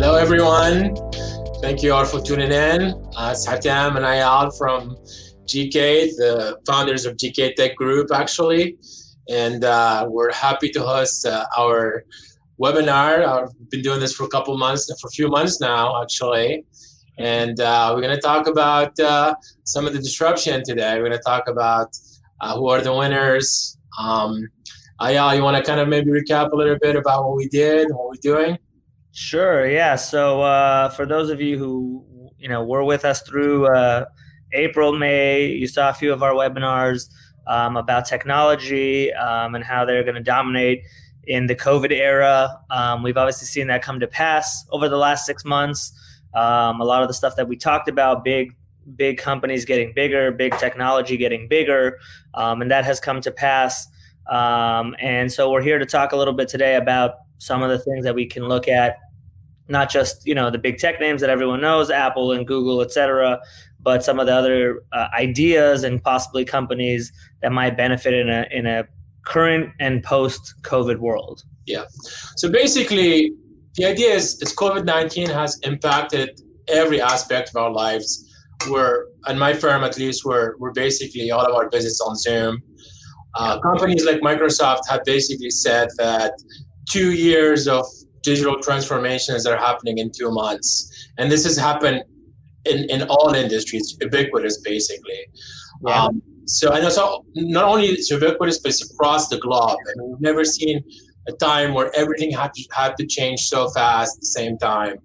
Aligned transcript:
Hello, 0.00 0.14
everyone. 0.14 0.94
Thank 1.60 1.82
you 1.82 1.92
all 1.92 2.04
for 2.04 2.20
tuning 2.20 2.52
in. 2.52 2.94
Uh, 3.16 3.30
it's 3.32 3.44
Hatem 3.44 3.96
and 3.96 4.06
Ayal 4.06 4.56
from 4.56 4.96
GK, 5.46 6.14
the 6.16 6.56
founders 6.68 7.04
of 7.04 7.16
GK 7.16 7.56
Tech 7.56 7.74
Group, 7.74 8.12
actually. 8.14 8.78
And 9.28 9.64
uh, 9.64 10.06
we're 10.08 10.32
happy 10.32 10.68
to 10.70 10.82
host 10.84 11.26
uh, 11.26 11.46
our 11.58 12.04
webinar. 12.62 13.26
I've 13.26 13.70
been 13.70 13.82
doing 13.82 13.98
this 13.98 14.14
for 14.14 14.22
a 14.22 14.28
couple 14.28 14.56
months, 14.56 14.86
for 15.00 15.08
a 15.08 15.10
few 15.10 15.26
months 15.26 15.60
now, 15.60 16.00
actually. 16.00 16.64
And 17.18 17.58
uh, 17.58 17.90
we're 17.92 18.02
going 18.02 18.14
to 18.14 18.22
talk 18.22 18.46
about 18.46 18.96
uh, 19.00 19.34
some 19.64 19.84
of 19.84 19.94
the 19.94 19.98
disruption 19.98 20.62
today. 20.64 20.94
We're 20.94 21.08
going 21.08 21.18
to 21.18 21.24
talk 21.26 21.48
about 21.48 21.88
uh, 22.40 22.56
who 22.56 22.68
are 22.68 22.80
the 22.80 22.94
winners. 22.94 23.76
Um, 23.98 24.48
Ayal, 25.00 25.34
you 25.34 25.42
want 25.42 25.56
to 25.56 25.62
kind 25.68 25.80
of 25.80 25.88
maybe 25.88 26.12
recap 26.12 26.52
a 26.52 26.56
little 26.56 26.78
bit 26.80 26.94
about 26.94 27.24
what 27.26 27.36
we 27.36 27.48
did, 27.48 27.90
what 27.90 28.06
we're 28.06 28.22
doing? 28.22 28.58
Sure. 29.12 29.68
Yeah. 29.68 29.96
So 29.96 30.42
uh, 30.42 30.90
for 30.90 31.06
those 31.06 31.30
of 31.30 31.40
you 31.40 31.58
who 31.58 32.30
you 32.38 32.48
know 32.48 32.64
were 32.64 32.84
with 32.84 33.04
us 33.04 33.22
through 33.22 33.66
uh, 33.66 34.06
April, 34.52 34.96
May, 34.96 35.46
you 35.46 35.66
saw 35.66 35.90
a 35.90 35.94
few 35.94 36.12
of 36.12 36.22
our 36.22 36.32
webinars 36.32 37.08
um, 37.46 37.76
about 37.76 38.06
technology 38.06 39.12
um, 39.14 39.54
and 39.54 39.64
how 39.64 39.84
they're 39.84 40.02
going 40.04 40.14
to 40.14 40.22
dominate 40.22 40.82
in 41.24 41.46
the 41.46 41.54
COVID 41.54 41.90
era. 41.90 42.60
Um, 42.70 43.02
we've 43.02 43.16
obviously 43.16 43.46
seen 43.46 43.66
that 43.68 43.82
come 43.82 44.00
to 44.00 44.06
pass 44.06 44.66
over 44.70 44.88
the 44.88 44.96
last 44.96 45.26
six 45.26 45.44
months. 45.44 45.92
Um, 46.34 46.80
a 46.80 46.84
lot 46.84 47.02
of 47.02 47.08
the 47.08 47.14
stuff 47.14 47.36
that 47.36 47.48
we 47.48 47.56
talked 47.56 47.88
about, 47.88 48.24
big 48.24 48.54
big 48.96 49.18
companies 49.18 49.64
getting 49.64 49.92
bigger, 49.92 50.30
big 50.30 50.56
technology 50.58 51.16
getting 51.16 51.48
bigger, 51.48 51.98
um, 52.34 52.62
and 52.62 52.70
that 52.70 52.84
has 52.84 53.00
come 53.00 53.20
to 53.20 53.30
pass. 53.30 53.86
Um, 54.30 54.94
and 55.00 55.32
so 55.32 55.50
we're 55.50 55.62
here 55.62 55.78
to 55.78 55.86
talk 55.86 56.12
a 56.12 56.16
little 56.16 56.34
bit 56.34 56.48
today 56.48 56.76
about 56.76 57.16
some 57.38 57.62
of 57.62 57.70
the 57.70 57.78
things 57.78 58.04
that 58.04 58.14
we 58.14 58.26
can 58.26 58.44
look 58.44 58.68
at 58.68 58.96
not 59.68 59.90
just 59.90 60.26
you 60.26 60.34
know 60.34 60.50
the 60.50 60.58
big 60.58 60.78
tech 60.78 61.00
names 61.00 61.20
that 61.20 61.30
everyone 61.30 61.60
knows 61.60 61.90
apple 61.90 62.32
and 62.32 62.46
google 62.46 62.80
et 62.80 62.90
cetera 62.90 63.38
but 63.80 64.04
some 64.04 64.18
of 64.18 64.26
the 64.26 64.34
other 64.34 64.82
uh, 64.92 65.08
ideas 65.14 65.84
and 65.84 66.02
possibly 66.02 66.44
companies 66.44 67.12
that 67.42 67.52
might 67.52 67.76
benefit 67.76 68.14
in 68.14 68.28
a 68.28 68.46
in 68.50 68.66
a 68.66 68.84
current 69.24 69.70
and 69.78 70.02
post 70.02 70.54
covid 70.62 70.98
world. 70.98 71.42
Yeah. 71.66 71.84
So 72.36 72.50
basically 72.50 73.32
the 73.76 73.84
idea 73.84 74.12
is, 74.14 74.40
is 74.42 74.54
covid-19 74.54 75.28
has 75.28 75.58
impacted 75.62 76.40
every 76.68 77.00
aspect 77.00 77.50
of 77.50 77.56
our 77.56 77.70
lives. 77.70 78.24
We're 78.68 79.06
in 79.28 79.38
my 79.38 79.52
firm 79.54 79.84
at 79.84 79.96
least 79.98 80.24
we're, 80.24 80.56
we're 80.58 80.72
basically 80.72 81.30
all 81.30 81.46
of 81.46 81.54
our 81.54 81.68
business 81.68 82.00
on 82.00 82.16
zoom. 82.16 82.62
Uh, 83.34 83.60
companies 83.60 84.04
like 84.04 84.20
microsoft 84.20 84.88
have 84.88 85.04
basically 85.04 85.50
said 85.50 85.88
that 85.98 86.32
two 86.90 87.12
years 87.12 87.68
of 87.68 87.84
digital 88.22 88.60
transformations 88.60 89.44
that 89.44 89.52
are 89.52 89.64
happening 89.64 89.98
in 89.98 90.10
two 90.10 90.30
months. 90.30 91.08
And 91.18 91.30
this 91.30 91.44
has 91.44 91.56
happened 91.56 92.02
in, 92.64 92.88
in 92.90 93.02
all 93.08 93.34
industries, 93.34 93.96
ubiquitous 94.00 94.60
basically. 94.60 95.20
Yeah. 95.86 96.04
Um, 96.04 96.22
so 96.46 96.72
I 96.72 96.80
know 96.80 96.88
so 96.88 97.24
not 97.34 97.64
only 97.64 97.86
it's 97.86 98.10
ubiquitous, 98.10 98.58
but 98.58 98.70
it's 98.70 98.90
across 98.90 99.28
the 99.28 99.38
globe. 99.38 99.78
And 99.86 100.08
we've 100.08 100.20
never 100.20 100.44
seen 100.44 100.82
a 101.28 101.32
time 101.32 101.74
where 101.74 101.94
everything 101.94 102.30
had 102.30 102.52
to 102.54 102.62
had 102.72 102.96
to 102.96 103.06
change 103.06 103.40
so 103.48 103.68
fast 103.70 104.16
at 104.16 104.20
the 104.20 104.26
same 104.26 104.58
time. 104.58 104.96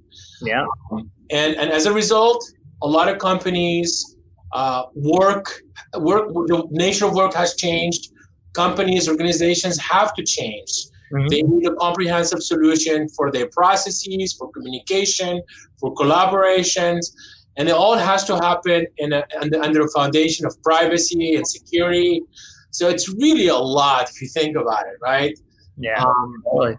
Yeah. 0.42 0.66
Um, 0.92 1.12
and 1.32 1.56
and 1.56 1.70
as 1.70 1.86
a 1.86 1.94
result, 1.94 2.44
a 2.82 2.88
lot 2.88 3.10
of 3.10 3.18
companies 3.20 4.16
uh, 4.54 4.84
work 4.96 5.62
work 6.00 6.30
the 6.30 6.66
nature 6.72 7.06
of 7.06 7.14
work 7.14 7.34
has 7.34 7.56
changed. 7.56 8.12
Companies, 8.54 9.10
organizations 9.10 9.78
have 9.80 10.14
to 10.14 10.24
change. 10.24 10.72
Mm-hmm. 11.14 11.28
They 11.28 11.44
need 11.44 11.68
a 11.68 11.76
comprehensive 11.76 12.42
solution 12.42 13.08
for 13.10 13.32
their 13.32 13.48
processes, 13.48 14.34
for 14.34 14.52
communication, 14.52 15.42
for 15.80 15.94
collaborations, 15.94 17.14
and 17.58 17.70
it 17.70 17.76
all 17.76 17.96
has 17.96 18.24
to 18.26 18.36
happen 18.38 18.88
in 18.98 19.14
a, 19.14 19.24
under, 19.40 19.62
under 19.62 19.82
a 19.82 19.90
foundation 19.92 20.46
of 20.46 20.62
privacy 20.64 21.36
and 21.36 21.48
security. 21.48 22.24
So 22.72 22.90
it's 22.90 23.08
really 23.10 23.48
a 23.48 23.56
lot 23.56 24.10
if 24.10 24.22
you 24.22 24.28
think 24.28 24.58
about 24.58 24.88
it, 24.88 24.98
right? 25.02 25.38
Yeah, 25.78 26.04
um, 26.04 26.44
totally. 26.46 26.78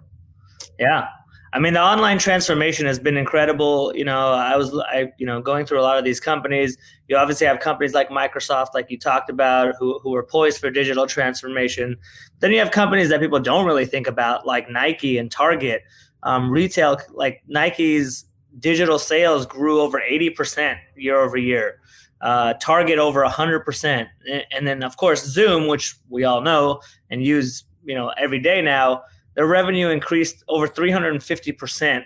Yeah, 0.81 1.07
I 1.55 1.61
mean, 1.61 1.75
the 1.75 1.81
online 1.81 2.19
transformation 2.19 2.85
has 2.87 2.99
been 2.99 3.17
incredible. 3.17 3.93
You 3.95 4.05
know, 4.05 4.33
I 4.33 4.57
was, 4.57 4.77
I, 4.77 5.13
you 5.19 5.25
know, 5.25 5.41
going 5.41 5.67
through 5.67 5.79
a 5.79 5.83
lot 5.83 5.97
of 5.97 6.05
these 6.05 6.19
companies. 6.19 6.77
You 7.07 7.17
obviously 7.17 7.47
have 7.47 7.61
companies 7.61 7.95
like 7.95 8.09
Microsoft, 8.09 8.75
like 8.75 8.91
you 8.91 8.99
talked 8.99 9.31
about, 9.31 9.77
who, 9.79 10.01
who 10.01 10.17
are 10.17 10.25
poised 10.25 10.59
for 10.59 10.69
digital 10.73 11.07
transformation. 11.07 11.97
Then 12.41 12.51
you 12.51 12.59
have 12.59 12.73
companies 12.73 13.09
that 13.11 13.21
people 13.21 13.39
don't 13.39 13.65
really 13.65 13.87
think 13.87 14.09
about, 14.09 14.45
like 14.45 14.69
Nike 14.69 15.17
and 15.17 15.31
Target. 15.31 15.83
Um, 16.25 16.51
retail, 16.51 16.99
like 17.13 17.45
Nike's 17.47 18.25
digital 18.59 18.99
sales 18.99 19.47
grew 19.47 19.81
over 19.81 20.01
80% 20.01 20.77
year 20.97 21.21
over 21.21 21.37
year. 21.37 21.79
Uh, 22.21 22.55
Target 22.55 22.99
over 22.99 23.25
100%. 23.25 24.09
And 24.51 24.67
then, 24.67 24.83
of 24.83 24.97
course, 24.97 25.25
Zoom, 25.25 25.69
which 25.69 25.95
we 26.09 26.25
all 26.25 26.41
know 26.41 26.81
and 27.11 27.25
use, 27.25 27.63
you 27.85 27.95
know, 27.95 28.13
every 28.19 28.41
day 28.41 28.61
now 28.61 29.05
their 29.35 29.47
revenue 29.47 29.89
increased 29.89 30.45
over 30.49 30.67
350% 30.69 32.05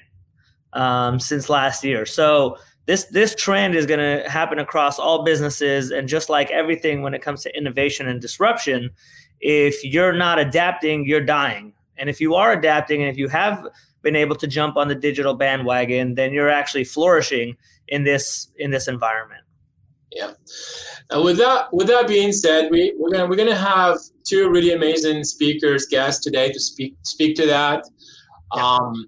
um, 0.72 1.20
since 1.20 1.48
last 1.48 1.84
year. 1.84 2.06
So 2.06 2.56
this 2.86 3.04
this 3.06 3.34
trend 3.34 3.74
is 3.74 3.84
going 3.84 4.00
to 4.00 4.28
happen 4.28 4.58
across 4.58 4.98
all 4.98 5.22
businesses, 5.22 5.90
and 5.90 6.08
just 6.08 6.30
like 6.30 6.50
everything 6.50 7.02
when 7.02 7.12
it 7.14 7.20
comes 7.20 7.42
to 7.42 7.56
innovation 7.56 8.08
and 8.08 8.20
disruption, 8.20 8.90
if 9.40 9.84
you're 9.84 10.14
not 10.14 10.38
adapting, 10.38 11.06
you're 11.06 11.24
dying. 11.24 11.74
And 11.98 12.08
if 12.08 12.20
you 12.20 12.34
are 12.34 12.52
adapting, 12.52 13.02
and 13.02 13.10
if 13.10 13.18
you 13.18 13.28
have 13.28 13.66
been 14.02 14.16
able 14.16 14.36
to 14.36 14.46
jump 14.46 14.76
on 14.76 14.88
the 14.88 14.94
digital 14.94 15.34
bandwagon, 15.34 16.14
then 16.14 16.32
you're 16.32 16.48
actually 16.48 16.84
flourishing 16.84 17.56
in 17.88 18.04
this 18.04 18.48
in 18.56 18.70
this 18.70 18.88
environment. 18.88 19.42
Yeah. 20.12 20.32
And 21.10 21.24
with 21.24 21.38
that, 21.38 21.68
with 21.72 21.86
that 21.88 22.08
being 22.08 22.32
said, 22.32 22.70
we, 22.70 22.94
we're 22.98 23.10
gonna 23.10 23.26
we're 23.26 23.36
gonna 23.36 23.54
have 23.54 23.98
two 24.24 24.50
really 24.50 24.72
amazing 24.72 25.24
speakers, 25.24 25.86
guests 25.86 26.22
today 26.22 26.50
to 26.50 26.60
speak 26.60 26.96
speak 27.02 27.36
to 27.36 27.46
that. 27.46 27.84
Yeah. 28.54 28.62
Um, 28.62 29.06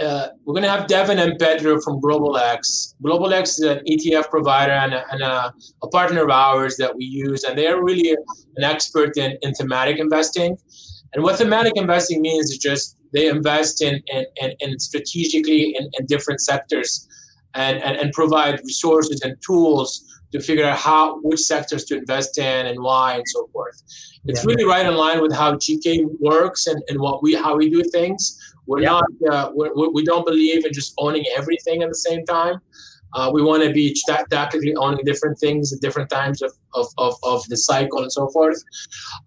uh, 0.00 0.28
we're 0.44 0.54
gonna 0.54 0.68
have 0.68 0.86
Devin 0.86 1.18
and 1.18 1.38
Pedro 1.38 1.80
from 1.80 2.00
Global 2.00 2.36
X. 2.38 2.94
Global 3.02 3.32
X 3.32 3.58
is 3.58 3.64
an 3.66 3.80
ETF 3.86 4.30
provider 4.30 4.72
and, 4.72 4.94
a, 4.94 5.04
and 5.12 5.22
a, 5.22 5.52
a, 5.82 5.88
partner 5.88 6.24
of 6.24 6.30
ours 6.30 6.76
that 6.78 6.94
we 6.96 7.04
use, 7.04 7.44
and 7.44 7.58
they're 7.58 7.82
really 7.82 8.16
an 8.56 8.64
expert 8.64 9.16
in, 9.18 9.36
in 9.42 9.52
thematic 9.54 9.98
investing. 9.98 10.56
And 11.12 11.22
what 11.22 11.36
thematic 11.36 11.74
investing 11.76 12.22
means 12.22 12.50
is 12.50 12.58
just 12.58 12.96
they 13.12 13.28
invest 13.28 13.82
in 13.82 14.02
in, 14.06 14.24
in, 14.40 14.52
in 14.60 14.78
strategically 14.78 15.76
in, 15.76 15.90
in 15.98 16.06
different 16.06 16.40
sectors 16.40 17.06
and, 17.54 17.82
and, 17.82 17.96
and 17.96 18.12
provide 18.12 18.60
resources 18.64 19.20
and 19.22 19.36
tools 19.44 20.04
to 20.34 20.40
figure 20.40 20.64
out 20.64 20.76
how 20.76 21.20
which 21.20 21.40
sectors 21.40 21.84
to 21.84 21.96
invest 21.96 22.38
in 22.38 22.66
and 22.66 22.82
why 22.82 23.14
and 23.14 23.24
so 23.26 23.46
forth. 23.52 23.80
It's 24.26 24.40
yeah. 24.40 24.48
really 24.48 24.64
right 24.64 24.84
in 24.84 24.96
line 24.96 25.22
with 25.22 25.32
how 25.32 25.54
GK 25.54 26.06
works 26.18 26.66
and, 26.66 26.82
and 26.88 26.98
what 27.00 27.22
we 27.22 27.34
how 27.34 27.56
we 27.56 27.70
do 27.70 27.84
things. 27.84 28.36
We're 28.66 28.80
yeah. 28.80 29.00
not 29.00 29.04
uh, 29.30 29.50
we're, 29.54 29.90
we 29.90 30.04
don't 30.04 30.26
believe 30.26 30.66
in 30.66 30.72
just 30.72 30.92
owning 30.98 31.24
everything 31.36 31.84
at 31.84 31.88
the 31.88 31.94
same 31.94 32.24
time. 32.26 32.60
Uh, 33.12 33.30
we 33.32 33.42
want 33.42 33.62
to 33.62 33.72
be 33.72 33.96
tactically 34.28 34.74
owning 34.74 35.04
different 35.04 35.38
things 35.38 35.72
at 35.72 35.80
different 35.80 36.10
times 36.10 36.42
of, 36.42 36.50
of, 36.74 36.88
of, 36.98 37.14
of 37.22 37.48
the 37.48 37.56
cycle 37.56 38.00
and 38.00 38.10
so 38.10 38.28
forth. 38.30 38.60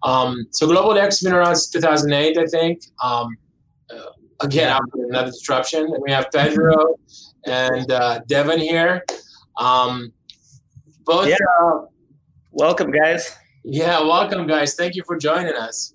Um, 0.02 0.46
so 0.50 0.66
Global 0.66 0.98
X 0.98 1.20
has 1.20 1.24
been 1.24 1.32
around 1.32 1.56
since 1.56 1.70
2008, 1.70 2.36
I 2.36 2.44
think. 2.48 2.82
Um, 3.02 3.34
uh, 3.90 4.10
again, 4.40 4.78
another 4.92 5.30
disruption. 5.30 5.84
And 5.84 6.02
we 6.02 6.12
have 6.12 6.30
Pedro 6.30 6.96
and 7.46 7.90
uh, 7.90 8.20
Devin 8.26 8.60
here. 8.60 9.06
Um, 9.58 10.12
both. 11.08 11.26
Yeah. 11.26 11.36
Uh, 11.60 11.86
welcome, 12.52 12.92
guys. 12.92 13.34
Yeah, 13.64 14.00
welcome, 14.00 14.46
guys. 14.46 14.74
Thank 14.74 14.94
you 14.94 15.02
for 15.04 15.16
joining 15.16 15.54
us. 15.54 15.94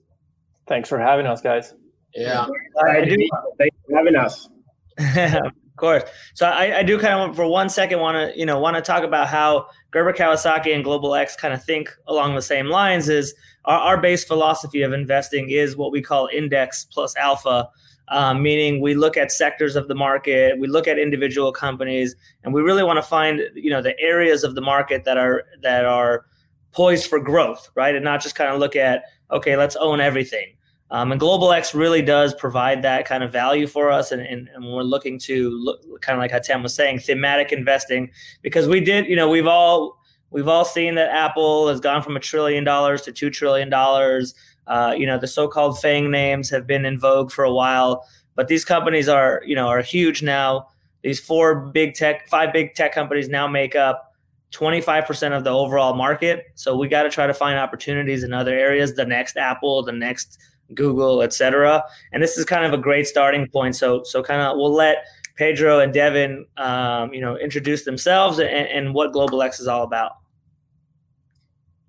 Thanks 0.67 0.89
for 0.89 0.99
having 0.99 1.27
us, 1.27 1.39
guys. 1.39 1.75
Yeah. 2.15 2.47
I 2.85 3.05
do. 3.05 3.15
Thanks 3.57 3.77
for 3.87 3.95
having 3.95 4.15
us. 4.15 4.49
of 5.37 5.51
course. 5.77 6.03
So 6.33 6.47
I, 6.47 6.79
I 6.79 6.83
do 6.83 6.99
kind 6.99 7.29
of 7.29 7.35
for 7.35 7.47
one 7.47 7.69
second 7.69 7.99
want 7.99 8.15
to 8.15 8.37
you 8.37 8.45
know 8.45 8.59
want 8.59 8.75
to 8.75 8.81
talk 8.81 9.03
about 9.03 9.27
how 9.27 9.67
Gerber 9.91 10.13
Kawasaki 10.13 10.73
and 10.73 10.83
Global 10.83 11.15
X 11.15 11.35
kind 11.35 11.53
of 11.53 11.63
think 11.63 11.95
along 12.07 12.35
the 12.35 12.41
same 12.41 12.67
lines. 12.67 13.07
Is 13.07 13.35
our, 13.65 13.79
our 13.79 14.01
base 14.01 14.23
philosophy 14.23 14.81
of 14.81 14.93
investing 14.93 15.49
is 15.51 15.75
what 15.75 15.91
we 15.91 16.01
call 16.01 16.27
index 16.33 16.85
plus 16.85 17.15
alpha 17.15 17.69
um, 18.09 18.41
meaning 18.41 18.81
we 18.81 18.95
look 18.95 19.17
at 19.17 19.31
sectors 19.31 19.75
of 19.75 19.87
the 19.87 19.95
market, 19.95 20.59
we 20.59 20.67
look 20.67 20.87
at 20.87 20.99
individual 20.99 21.51
companies, 21.51 22.15
and 22.43 22.53
we 22.53 22.61
really 22.61 22.83
want 22.83 22.97
to 22.97 23.03
find 23.03 23.41
you 23.55 23.69
know 23.69 23.81
the 23.81 23.97
areas 23.99 24.43
of 24.43 24.55
the 24.55 24.61
market 24.61 25.03
that 25.05 25.17
are 25.17 25.45
that 25.61 25.85
are 25.85 26.25
poised 26.71 27.09
for 27.09 27.19
growth, 27.19 27.69
right? 27.75 27.95
And 27.95 28.03
not 28.03 28.21
just 28.21 28.35
kind 28.35 28.51
of 28.51 28.59
look 28.59 28.75
at 28.75 29.03
okay, 29.31 29.57
let's 29.57 29.75
own 29.75 29.99
everything. 29.99 30.55
Um, 30.91 31.11
and 31.11 31.19
Global 31.19 31.51
X 31.51 31.73
really 31.73 32.03
does 32.03 32.35
provide 32.35 32.83
that 32.83 33.05
kind 33.05 33.23
of 33.23 33.31
value 33.31 33.65
for 33.65 33.89
us, 33.89 34.11
and, 34.11 34.21
and, 34.21 34.47
and 34.53 34.63
we're 34.63 34.83
looking 34.83 35.17
to 35.19 35.49
look 35.49 36.01
kind 36.01 36.15
of 36.15 36.21
like 36.21 36.31
Hatem 36.31 36.61
was 36.61 36.75
saying, 36.75 36.99
thematic 36.99 37.51
investing, 37.51 38.11
because 38.43 38.67
we 38.67 38.79
did, 38.79 39.07
you 39.07 39.15
know, 39.15 39.27
we've 39.27 39.47
all 39.47 39.97
we've 40.29 40.47
all 40.47 40.65
seen 40.65 40.93
that 40.95 41.09
Apple 41.09 41.67
has 41.67 41.79
gone 41.79 42.03
from 42.03 42.15
a 42.15 42.19
trillion 42.19 42.63
dollars 42.63 43.01
to 43.03 43.11
two 43.11 43.31
trillion 43.31 43.69
dollars. 43.69 44.35
Uh, 44.67 44.93
you 44.97 45.05
know, 45.05 45.17
the 45.17 45.27
so-called 45.27 45.79
FANG 45.79 46.09
names 46.09 46.49
have 46.49 46.65
been 46.65 46.85
in 46.85 46.99
vogue 46.99 47.31
for 47.31 47.43
a 47.43 47.53
while, 47.53 48.07
but 48.35 48.47
these 48.47 48.63
companies 48.65 49.09
are, 49.09 49.41
you 49.45 49.55
know, 49.55 49.67
are 49.67 49.81
huge 49.81 50.23
now. 50.23 50.67
these 51.03 51.19
four 51.19 51.55
big 51.55 51.93
tech, 51.95 52.27
five 52.29 52.53
big 52.53 52.75
tech 52.75 52.93
companies 52.93 53.27
now 53.27 53.47
make 53.47 53.75
up 53.75 54.13
25% 54.53 55.35
of 55.35 55.43
the 55.43 55.49
overall 55.49 55.95
market. 55.95 56.45
So 56.55 56.77
we 56.77 56.87
got 56.87 57.03
to 57.03 57.09
try 57.09 57.27
to 57.27 57.33
find 57.33 57.59
opportunities 57.59 58.23
in 58.23 58.33
other 58.33 58.57
areas, 58.57 58.93
the 58.93 59.05
next 59.05 59.35
Apple, 59.35 59.83
the 59.83 59.91
next 59.91 60.37
Google, 60.73 61.21
etc. 61.21 61.83
And 62.11 62.21
this 62.21 62.37
is 62.37 62.45
kind 62.45 62.65
of 62.65 62.71
a 62.71 62.77
great 62.81 63.07
starting 63.07 63.47
point. 63.47 63.75
So 63.75 64.03
so 64.03 64.23
kind 64.23 64.41
of 64.41 64.57
we'll 64.57 64.73
let 64.73 65.05
Pedro 65.35 65.79
and 65.79 65.93
Devin, 65.93 66.45
um, 66.57 67.13
you 67.13 67.19
know, 67.19 67.37
introduce 67.37 67.83
themselves 67.83 68.39
and, 68.39 68.49
and 68.49 68.93
what 68.93 69.11
Global 69.11 69.41
X 69.41 69.59
is 69.59 69.67
all 69.67 69.83
about. 69.83 70.13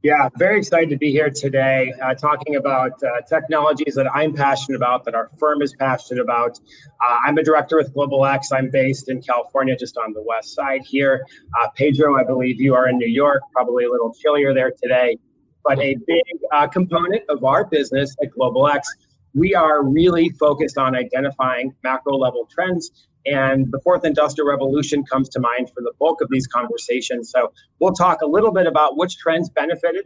Yeah, 0.04 0.28
very 0.36 0.58
excited 0.58 0.90
to 0.90 0.98
be 0.98 1.10
here 1.10 1.30
today 1.30 1.90
uh, 2.02 2.12
talking 2.12 2.56
about 2.56 2.92
uh, 3.02 3.22
technologies 3.26 3.94
that 3.94 4.06
I'm 4.14 4.34
passionate 4.34 4.76
about, 4.76 5.02
that 5.06 5.14
our 5.14 5.30
firm 5.38 5.62
is 5.62 5.74
passionate 5.78 6.20
about. 6.20 6.60
Uh, 7.02 7.20
I'm 7.24 7.38
a 7.38 7.42
director 7.42 7.78
with 7.78 7.94
Global 7.94 8.26
X. 8.26 8.52
I'm 8.52 8.68
based 8.68 9.08
in 9.08 9.22
California, 9.22 9.74
just 9.74 9.96
on 9.96 10.12
the 10.12 10.22
west 10.22 10.54
side 10.54 10.82
here. 10.84 11.24
Uh, 11.58 11.68
Pedro, 11.74 12.20
I 12.20 12.24
believe 12.24 12.60
you 12.60 12.74
are 12.74 12.86
in 12.86 12.98
New 12.98 13.08
York, 13.08 13.40
probably 13.50 13.86
a 13.86 13.90
little 13.90 14.12
chillier 14.12 14.52
there 14.52 14.72
today. 14.82 15.16
But 15.64 15.78
a 15.78 15.96
big 16.06 16.22
uh, 16.52 16.66
component 16.66 17.22
of 17.30 17.42
our 17.42 17.64
business 17.64 18.14
at 18.22 18.30
Global 18.32 18.68
X, 18.68 18.86
we 19.32 19.54
are 19.54 19.82
really 19.82 20.28
focused 20.38 20.76
on 20.76 20.94
identifying 20.94 21.74
macro 21.82 22.18
level 22.18 22.46
trends 22.54 23.06
and 23.26 23.66
the 23.70 23.80
fourth 23.82 24.04
industrial 24.04 24.48
revolution 24.48 25.04
comes 25.04 25.28
to 25.30 25.40
mind 25.40 25.70
for 25.70 25.80
the 25.80 25.92
bulk 25.98 26.20
of 26.20 26.28
these 26.30 26.46
conversations. 26.46 27.30
So 27.30 27.52
we'll 27.80 27.92
talk 27.92 28.20
a 28.22 28.26
little 28.26 28.52
bit 28.52 28.66
about 28.66 28.96
which 28.96 29.16
trends 29.16 29.48
benefited 29.50 30.04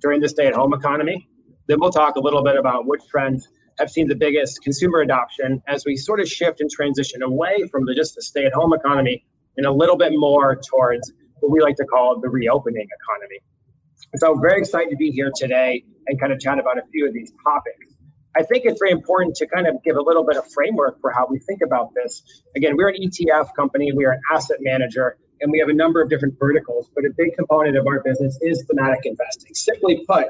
during 0.00 0.20
the 0.20 0.28
stay 0.28 0.46
at 0.46 0.54
home 0.54 0.74
economy. 0.74 1.28
Then 1.66 1.78
we'll 1.80 1.90
talk 1.90 2.16
a 2.16 2.20
little 2.20 2.42
bit 2.42 2.56
about 2.56 2.86
which 2.86 3.02
trends 3.08 3.48
have 3.78 3.90
seen 3.90 4.08
the 4.08 4.14
biggest 4.14 4.62
consumer 4.62 5.00
adoption 5.00 5.62
as 5.68 5.84
we 5.84 5.96
sort 5.96 6.20
of 6.20 6.28
shift 6.28 6.60
and 6.60 6.70
transition 6.70 7.22
away 7.22 7.64
from 7.70 7.86
the, 7.86 7.94
just 7.94 8.14
the 8.16 8.22
stay 8.22 8.44
at 8.44 8.52
home 8.52 8.72
economy 8.72 9.24
and 9.56 9.66
a 9.66 9.72
little 9.72 9.96
bit 9.96 10.12
more 10.14 10.60
towards 10.68 11.12
what 11.40 11.50
we 11.50 11.60
like 11.60 11.76
to 11.76 11.84
call 11.84 12.20
the 12.20 12.28
reopening 12.28 12.86
economy. 13.00 13.38
So 14.16 14.34
very 14.40 14.58
excited 14.58 14.90
to 14.90 14.96
be 14.96 15.10
here 15.10 15.30
today 15.34 15.84
and 16.08 16.20
kind 16.20 16.32
of 16.32 16.40
chat 16.40 16.58
about 16.58 16.78
a 16.78 16.82
few 16.92 17.06
of 17.06 17.14
these 17.14 17.32
topics. 17.44 17.94
I 18.36 18.42
think 18.44 18.64
it's 18.64 18.78
very 18.78 18.92
important 18.92 19.34
to 19.36 19.46
kind 19.46 19.66
of 19.66 19.82
give 19.82 19.96
a 19.96 20.02
little 20.02 20.24
bit 20.24 20.36
of 20.36 20.50
framework 20.52 21.00
for 21.00 21.10
how 21.10 21.26
we 21.28 21.38
think 21.40 21.60
about 21.64 21.92
this. 21.94 22.22
Again, 22.56 22.76
we're 22.76 22.88
an 22.88 22.96
ETF 23.02 23.54
company, 23.56 23.92
we 23.92 24.04
are 24.04 24.12
an 24.12 24.20
asset 24.32 24.58
manager, 24.60 25.18
and 25.40 25.50
we 25.50 25.58
have 25.58 25.68
a 25.68 25.74
number 25.74 26.00
of 26.00 26.08
different 26.08 26.38
verticals, 26.38 26.90
but 26.94 27.04
a 27.04 27.10
big 27.16 27.34
component 27.36 27.76
of 27.76 27.86
our 27.86 28.00
business 28.02 28.38
is 28.42 28.64
thematic 28.68 29.00
investing. 29.04 29.52
Simply 29.54 30.04
put, 30.08 30.26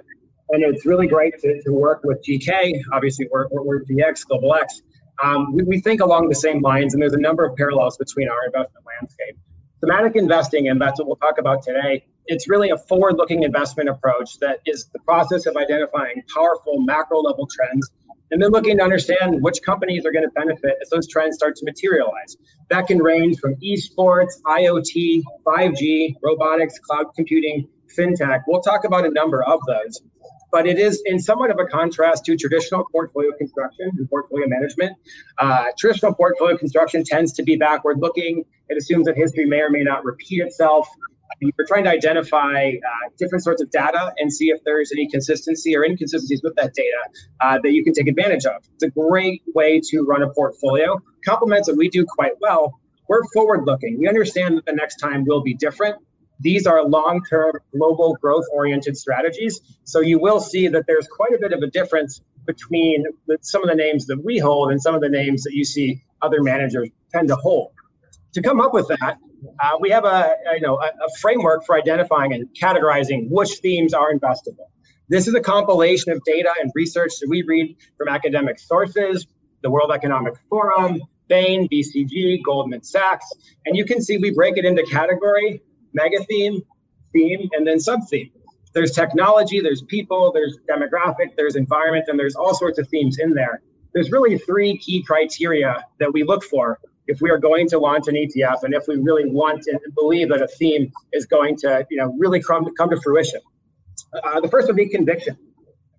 and 0.51 0.65
it's 0.65 0.87
really 0.87 1.07
great 1.07 1.39
to, 1.41 1.63
to 1.63 1.73
work 1.73 2.01
with 2.05 2.23
GK, 2.27 2.81
obviously, 2.93 3.29
we're, 3.31 3.49
we're, 3.51 3.85
GX, 3.85 4.27
Global 4.27 4.55
X. 4.55 4.83
Um, 5.23 5.53
we, 5.53 5.63
we 5.65 5.81
think 5.81 6.01
along 6.01 6.29
the 6.29 6.35
same 6.35 6.63
lines, 6.63 6.95
and 6.95 7.03
there's 7.03 7.13
a 7.13 7.21
number 7.21 7.45
of 7.45 7.55
parallels 7.57 7.99
between 7.99 8.29
our 8.29 8.47
investment 8.47 8.85
landscape. 8.87 9.37
Thematic 9.81 10.17
investing, 10.17 10.69
and 10.69 10.81
that's 10.81 10.99
what 10.99 11.07
we'll 11.07 11.17
talk 11.17 11.39
about 11.39 11.63
today, 11.63 12.05
it's 12.27 12.49
really 12.49 12.71
a 12.71 12.79
forward 12.79 13.17
looking 13.17 13.43
investment 13.43 13.89
approach 13.89 14.39
that 14.41 14.61
is 14.67 14.89
the 14.93 14.99
process 15.01 15.47
of 15.47 15.57
identifying 15.57 16.23
powerful 16.35 16.81
macro 16.81 17.21
level 17.21 17.47
trends 17.47 17.91
and 18.31 18.41
then 18.43 18.51
looking 18.51 18.79
to 18.79 18.85
understand 18.85 19.43
which 19.43 19.61
companies 19.63 20.07
are 20.07 20.13
going 20.13 20.25
to 20.25 20.31
benefit 20.31 20.77
as 20.81 20.89
those 20.91 21.09
trends 21.09 21.37
start 21.37 21.57
to 21.57 21.65
materialize. 21.65 22.37
That 22.69 22.87
can 22.87 23.03
range 23.03 23.39
from 23.39 23.57
esports, 23.57 24.41
IoT, 24.47 25.23
5G, 25.45 26.15
robotics, 26.23 26.79
cloud 26.79 27.07
computing, 27.17 27.69
fintech. 27.97 28.43
We'll 28.47 28.63
talk 28.63 28.85
about 28.85 29.05
a 29.05 29.11
number 29.11 29.43
of 29.43 29.61
those. 29.67 30.01
But 30.53 30.67
it 30.67 30.79
is 30.79 31.01
in 31.07 31.21
somewhat 31.21 31.51
of 31.51 31.59
a 31.61 31.65
contrast 31.65 32.25
to 32.25 32.37
traditional 32.37 32.85
portfolio 32.91 33.31
construction 33.37 33.91
and 33.97 34.09
portfolio 34.09 34.47
management. 34.49 34.97
Uh, 35.39 35.67
traditional 35.79 36.13
portfolio 36.13 36.57
construction 36.57 37.05
tends 37.05 37.33
to 37.35 37.43
be 37.43 37.57
backward 37.57 37.99
looking. 38.01 38.45
It 38.69 38.77
assumes 38.77 39.07
that 39.07 39.17
history 39.17 39.45
may 39.45 39.61
or 39.61 39.71
may 39.71 39.83
not 39.83 40.05
repeat 40.05 40.41
itself 40.43 40.89
you're 41.41 41.67
trying 41.67 41.85
to 41.85 41.91
identify 41.91 42.69
uh, 42.69 43.11
different 43.19 43.45
sorts 43.45 43.63
of 43.63 43.71
data 43.71 44.13
and 44.19 44.33
see 44.33 44.47
if 44.47 44.63
there's 44.65 44.91
any 44.93 45.09
consistency 45.09 45.77
or 45.77 45.85
inconsistencies 45.85 46.43
with 46.43 46.55
that 46.57 46.75
data 46.75 46.99
uh, 47.41 47.59
that 47.63 47.73
you 47.73 47.85
can 47.85 47.93
take 47.93 48.09
advantage 48.09 48.45
of. 48.45 48.63
It's 48.75 48.85
a 48.85 48.91
great 48.91 49.43
way 49.55 49.81
to 49.91 50.03
run 50.03 50.23
a 50.23 50.31
portfolio. 50.31 51.01
Complements 51.25 51.69
that 51.69 51.77
we 51.77 51.89
do 51.89 52.05
quite 52.05 52.33
well. 52.41 52.79
We're 53.09 53.25
forward 53.33 53.65
looking. 53.67 53.99
We 53.99 54.09
understand 54.09 54.57
that 54.57 54.67
the 54.67 54.73
next 54.73 54.97
time 54.97 55.25
will 55.25 55.43
be 55.43 55.55
different. 55.55 55.97
These 56.41 56.67
are 56.67 56.85
long 56.85 57.23
term, 57.29 57.53
global 57.77 58.17
growth 58.21 58.45
oriented 58.53 58.97
strategies. 58.97 59.61
So 59.85 60.01
you 60.01 60.19
will 60.19 60.41
see 60.41 60.69
that 60.69 60.85
there's 60.87 61.07
quite 61.07 61.35
a 61.35 61.39
bit 61.39 61.53
of 61.53 61.63
a 61.63 61.67
difference 61.67 62.23
between 62.47 63.05
the, 63.27 63.37
some 63.43 63.63
of 63.63 63.69
the 63.69 63.75
names 63.75 64.07
that 64.07 64.25
we 64.25 64.39
hold 64.39 64.71
and 64.71 64.81
some 64.81 64.95
of 64.95 65.01
the 65.01 65.09
names 65.09 65.43
that 65.43 65.53
you 65.53 65.65
see 65.65 66.03
other 66.23 66.43
managers 66.43 66.89
tend 67.13 67.29
to 67.29 67.37
hold. 67.37 67.73
To 68.35 68.43
come 68.43 68.61
up 68.61 68.73
with 68.73 68.89
that, 68.89 69.19
uh, 69.63 69.77
we 69.81 69.91
have 69.91 70.05
a, 70.05 70.35
you 70.55 70.61
know 70.61 70.77
a, 70.77 70.87
a, 70.87 71.11
framework 71.21 71.65
for 71.65 71.77
identifying 71.77 72.33
and 72.33 72.49
categorizing 72.61 73.29
which 73.31 73.51
themes 73.63 73.95
are 73.95 74.13
investable. 74.13 74.67
This 75.09 75.27
is 75.27 75.35
a 75.35 75.41
compilation 75.41 76.13
of 76.13 76.23
data 76.25 76.51
and 76.61 76.71
research 76.75 77.13
that 77.21 77.29
we 77.29 77.43
read 77.43 77.77
from 77.99 78.09
academic 78.09 78.59
sources, 78.59 79.27
the 79.63 79.71
World 79.71 79.91
Economic 79.93 80.35
Forum, 80.49 81.01
Bain, 81.29 81.69
BCG, 81.69 82.43
Goldman 82.45 82.83
Sachs, 82.83 83.27
and 83.67 83.77
you 83.77 83.85
can 83.85 84.01
see 84.01 84.19
we 84.19 84.31
break 84.31 84.57
it 84.57 84.65
into 84.65 84.83
category, 84.85 85.61
mega 85.95 86.23
theme, 86.25 86.61
theme, 87.13 87.49
and 87.53 87.67
then 87.67 87.81
sub 87.81 88.01
theme. 88.09 88.31
There's 88.73 88.93
technology, 88.93 89.61
there's 89.61 89.83
people, 89.83 90.33
there's 90.33 90.59
demographic, 90.69 91.37
there's 91.37 91.57
environment, 91.57 92.05
and 92.09 92.19
there's 92.19 92.37
all 92.37 92.55
sorts 92.55 92.79
of 92.79 92.89
themes 92.89 93.19
in 93.19 93.35
there. 93.35 93.63
There's 93.95 94.13
really 94.13 94.39
three 94.39 94.79
key 94.79 95.03
criteria 95.03 95.85
that 95.99 96.13
we 96.13 96.23
look 96.23 96.45
for 96.45 96.79
if 97.11 97.21
we 97.21 97.31
are 97.31 97.39
going 97.39 97.69
to 97.69 97.79
launch 97.79 98.07
an 98.07 98.15
ETF 98.15 98.63
and 98.63 98.73
if 98.73 98.85
we 98.87 98.97
really 98.97 99.29
want 99.29 99.67
and 99.67 99.79
believe 99.97 100.29
that 100.29 100.41
a 100.41 100.47
theme 100.47 100.93
is 101.13 101.27
going 101.27 101.57
to, 101.57 101.85
you 101.91 101.99
know, 101.99 102.15
really 102.19 102.41
come, 102.41 102.73
come 102.79 102.91
to 102.91 103.01
fruition. 103.01 103.41
Uh, 104.13 104.41
the 104.41 104.49
first 104.49 104.69
would 104.69 104.77
be 104.77 104.89
conviction. 104.89 105.37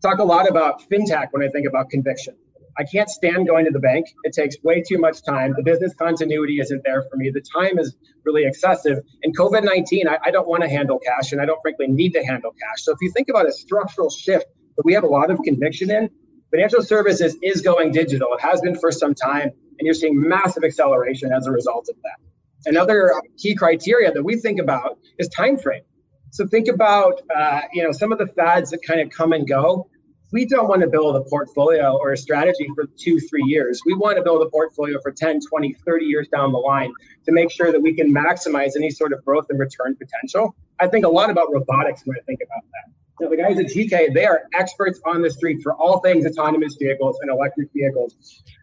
I 0.03 0.09
talk 0.09 0.19
a 0.19 0.23
lot 0.23 0.49
about 0.49 0.81
fintech 0.89 1.27
when 1.31 1.43
I 1.43 1.49
think 1.49 1.67
about 1.67 1.89
conviction. 1.89 2.35
I 2.77 2.85
can't 2.85 3.09
stand 3.09 3.47
going 3.47 3.65
to 3.65 3.71
the 3.71 3.79
bank. 3.79 4.05
It 4.23 4.33
takes 4.33 4.55
way 4.63 4.81
too 4.81 4.97
much 4.97 5.23
time. 5.23 5.53
The 5.57 5.63
business 5.63 5.93
continuity 5.95 6.59
isn't 6.61 6.81
there 6.85 7.03
for 7.03 7.17
me. 7.17 7.29
The 7.29 7.43
time 7.55 7.77
is 7.77 7.93
really 8.23 8.45
excessive. 8.45 8.99
And 9.23 9.37
COVID 9.37 9.63
19, 9.65 10.07
I, 10.07 10.17
I 10.23 10.31
don't 10.31 10.47
want 10.47 10.63
to 10.63 10.69
handle 10.69 10.97
cash 10.99 11.33
and 11.33 11.41
I 11.41 11.45
don't 11.45 11.61
frankly 11.61 11.87
need 11.87 12.13
to 12.13 12.23
handle 12.23 12.51
cash. 12.51 12.83
So 12.83 12.93
if 12.93 12.99
you 13.01 13.11
think 13.11 13.27
about 13.27 13.47
a 13.47 13.51
structural 13.51 14.09
shift 14.09 14.45
that 14.77 14.85
we 14.85 14.93
have 14.93 15.03
a 15.03 15.07
lot 15.07 15.29
of 15.29 15.39
conviction 15.43 15.91
in, 15.91 16.09
financial 16.51 16.83
services 16.83 17.37
is 17.41 17.61
going 17.61 17.91
digital. 17.91 18.33
It 18.33 18.41
has 18.41 18.61
been 18.61 18.77
for 18.77 18.91
some 18.91 19.15
time 19.15 19.49
and 19.81 19.85
you're 19.85 19.93
seeing 19.93 20.19
massive 20.19 20.63
acceleration 20.63 21.31
as 21.31 21.47
a 21.47 21.51
result 21.51 21.87
of 21.89 21.95
that. 22.03 22.69
Another 22.69 23.11
key 23.37 23.55
criteria 23.55 24.11
that 24.11 24.23
we 24.23 24.37
think 24.37 24.59
about 24.59 24.99
is 25.17 25.27
time 25.29 25.57
frame. 25.57 25.81
So 26.29 26.45
think 26.47 26.67
about 26.67 27.21
uh, 27.35 27.61
you 27.73 27.83
know 27.83 27.91
some 27.91 28.11
of 28.11 28.19
the 28.19 28.27
fads 28.27 28.69
that 28.71 28.79
kind 28.83 29.01
of 29.01 29.09
come 29.09 29.33
and 29.33 29.47
go. 29.47 29.89
We 30.31 30.45
don't 30.45 30.69
want 30.69 30.81
to 30.81 30.87
build 30.87 31.17
a 31.17 31.23
portfolio 31.23 31.97
or 31.97 32.13
a 32.13 32.17
strategy 32.17 32.65
for 32.73 32.85
two, 32.97 33.19
three 33.19 33.43
years. 33.43 33.81
We 33.85 33.95
want 33.95 34.15
to 34.15 34.23
build 34.23 34.41
a 34.41 34.49
portfolio 34.49 34.97
for 35.01 35.11
10, 35.11 35.41
20, 35.49 35.73
30 35.85 36.05
years 36.05 36.29
down 36.29 36.53
the 36.53 36.57
line 36.57 36.93
to 37.25 37.33
make 37.33 37.51
sure 37.51 37.69
that 37.73 37.81
we 37.81 37.93
can 37.93 38.13
maximize 38.13 38.77
any 38.77 38.91
sort 38.91 39.11
of 39.11 39.25
growth 39.25 39.47
and 39.49 39.59
return 39.59 39.97
potential. 39.97 40.55
I 40.79 40.87
think 40.87 41.03
a 41.03 41.09
lot 41.09 41.29
about 41.29 41.51
robotics 41.51 42.03
when 42.05 42.15
I 42.15 42.21
think 42.25 42.39
about 42.41 42.63
that. 42.71 43.00
The 43.29 43.37
guys 43.37 43.59
at 43.59 43.67
GK, 43.67 44.13
they 44.15 44.25
are 44.25 44.41
experts 44.57 44.99
on 45.05 45.21
the 45.21 45.29
street 45.29 45.61
for 45.61 45.75
all 45.75 45.99
things 45.99 46.25
autonomous 46.25 46.75
vehicles 46.75 47.19
and 47.21 47.29
electric 47.29 47.69
vehicles. 47.71 48.15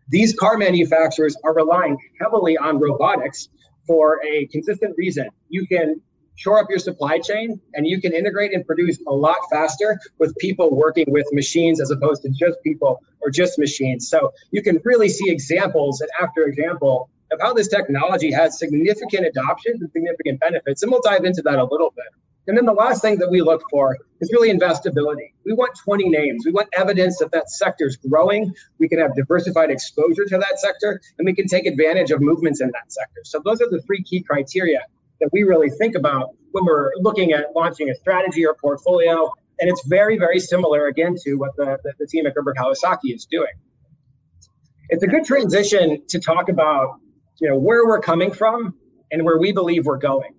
These 0.08 0.34
car 0.34 0.58
manufacturers 0.58 1.36
are 1.44 1.54
relying 1.54 1.96
heavily 2.20 2.58
on 2.58 2.80
robotics 2.80 3.48
for 3.86 4.20
a 4.26 4.46
consistent 4.46 4.96
reason. 4.98 5.28
You 5.48 5.64
can 5.68 6.00
shore 6.34 6.58
up 6.58 6.66
your 6.68 6.80
supply 6.80 7.20
chain 7.20 7.60
and 7.74 7.86
you 7.86 8.00
can 8.00 8.12
integrate 8.12 8.52
and 8.52 8.66
produce 8.66 8.98
a 9.06 9.12
lot 9.12 9.36
faster 9.48 9.98
with 10.18 10.36
people 10.38 10.74
working 10.74 11.06
with 11.08 11.26
machines 11.32 11.80
as 11.80 11.92
opposed 11.92 12.22
to 12.22 12.28
just 12.30 12.60
people 12.64 13.00
or 13.20 13.30
just 13.30 13.60
machines. 13.60 14.08
So 14.08 14.32
you 14.50 14.62
can 14.62 14.80
really 14.84 15.08
see 15.08 15.30
examples 15.30 16.00
and 16.00 16.10
after 16.20 16.42
example 16.44 17.10
of 17.30 17.40
how 17.40 17.52
this 17.52 17.68
technology 17.68 18.32
has 18.32 18.58
significant 18.58 19.24
adoption 19.26 19.74
and 19.80 19.90
significant 19.92 20.40
benefits. 20.40 20.82
And 20.82 20.90
we'll 20.90 21.02
dive 21.02 21.24
into 21.24 21.42
that 21.42 21.60
a 21.60 21.64
little 21.64 21.92
bit. 21.94 22.06
And 22.48 22.56
then 22.56 22.64
the 22.64 22.72
last 22.72 23.02
thing 23.02 23.18
that 23.18 23.30
we 23.30 23.42
look 23.42 23.62
for 23.70 23.98
is 24.20 24.32
really 24.32 24.50
investability. 24.50 25.32
We 25.44 25.52
want 25.52 25.76
20 25.84 26.08
names. 26.08 26.46
We 26.46 26.50
want 26.50 26.68
evidence 26.76 27.18
that 27.18 27.30
that 27.32 27.50
sector 27.50 27.86
is 27.86 27.96
growing. 27.96 28.54
We 28.78 28.88
can 28.88 28.98
have 28.98 29.14
diversified 29.14 29.70
exposure 29.70 30.24
to 30.24 30.38
that 30.38 30.58
sector, 30.58 30.98
and 31.18 31.26
we 31.26 31.34
can 31.34 31.46
take 31.46 31.66
advantage 31.66 32.10
of 32.10 32.22
movements 32.22 32.62
in 32.62 32.68
that 32.68 32.90
sector. 32.90 33.20
So 33.24 33.42
those 33.44 33.60
are 33.60 33.68
the 33.70 33.82
three 33.82 34.02
key 34.02 34.22
criteria 34.22 34.80
that 35.20 35.28
we 35.30 35.42
really 35.42 35.68
think 35.68 35.94
about 35.94 36.30
when 36.52 36.64
we're 36.64 36.92
looking 36.96 37.32
at 37.32 37.54
launching 37.54 37.90
a 37.90 37.94
strategy 37.94 38.46
or 38.46 38.54
portfolio. 38.54 39.30
And 39.60 39.68
it's 39.68 39.86
very, 39.86 40.16
very 40.16 40.40
similar 40.40 40.86
again 40.86 41.16
to 41.24 41.34
what 41.34 41.54
the, 41.56 41.78
the, 41.84 41.92
the 41.98 42.06
team 42.06 42.26
at 42.26 42.34
Gerber 42.34 42.54
Kawasaki 42.54 43.14
is 43.14 43.26
doing. 43.26 43.52
It's 44.88 45.02
a 45.02 45.06
good 45.06 45.26
transition 45.26 46.02
to 46.08 46.18
talk 46.18 46.48
about 46.48 46.98
you 47.40 47.48
know 47.48 47.58
where 47.58 47.86
we're 47.86 48.00
coming 48.00 48.32
from 48.32 48.74
and 49.12 49.24
where 49.24 49.38
we 49.38 49.52
believe 49.52 49.84
we're 49.84 49.98
going 49.98 50.32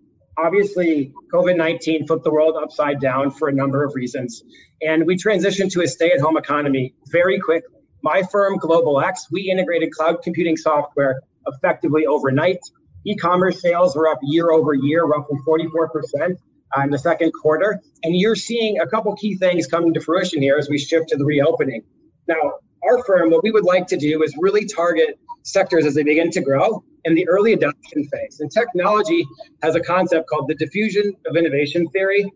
obviously 0.45 1.13
covid-19 1.33 2.07
flipped 2.07 2.23
the 2.23 2.31
world 2.31 2.55
upside 2.61 2.99
down 2.99 3.31
for 3.31 3.47
a 3.47 3.53
number 3.53 3.83
of 3.83 3.93
reasons 3.95 4.43
and 4.81 5.05
we 5.05 5.15
transitioned 5.15 5.71
to 5.71 5.81
a 5.81 5.87
stay-at-home 5.87 6.37
economy 6.37 6.93
very 7.07 7.39
quickly 7.39 7.69
my 8.01 8.23
firm 8.31 8.57
global 8.57 9.01
x 9.01 9.27
we 9.31 9.49
integrated 9.49 9.91
cloud 9.91 10.21
computing 10.23 10.55
software 10.55 11.21
effectively 11.47 12.05
overnight 12.05 12.59
E-commerce 13.05 13.61
sales 13.61 13.95
were 13.95 14.07
up 14.07 14.19
year 14.21 14.51
over 14.51 14.73
year, 14.73 15.05
roughly 15.05 15.37
44% 15.47 16.35
uh, 16.77 16.81
in 16.81 16.89
the 16.89 16.99
second 16.99 17.31
quarter. 17.31 17.79
And 18.03 18.15
you're 18.15 18.35
seeing 18.35 18.79
a 18.79 18.87
couple 18.87 19.15
key 19.15 19.35
things 19.35 19.67
coming 19.67 19.93
to 19.93 20.01
fruition 20.01 20.41
here 20.41 20.57
as 20.57 20.69
we 20.69 20.77
shift 20.77 21.09
to 21.09 21.17
the 21.17 21.25
reopening. 21.25 21.83
Now, 22.27 22.53
our 22.83 23.03
firm, 23.05 23.31
what 23.31 23.43
we 23.43 23.51
would 23.51 23.63
like 23.65 23.87
to 23.87 23.97
do 23.97 24.21
is 24.23 24.35
really 24.39 24.65
target 24.65 25.19
sectors 25.43 25.85
as 25.85 25.95
they 25.95 26.03
begin 26.03 26.29
to 26.31 26.41
grow 26.41 26.83
in 27.05 27.15
the 27.15 27.27
early 27.27 27.53
adoption 27.53 28.07
phase. 28.09 28.39
And 28.39 28.51
technology 28.51 29.25
has 29.63 29.75
a 29.75 29.79
concept 29.79 30.29
called 30.29 30.47
the 30.47 30.55
diffusion 30.55 31.13
of 31.27 31.35
innovation 31.35 31.87
theory. 31.89 32.31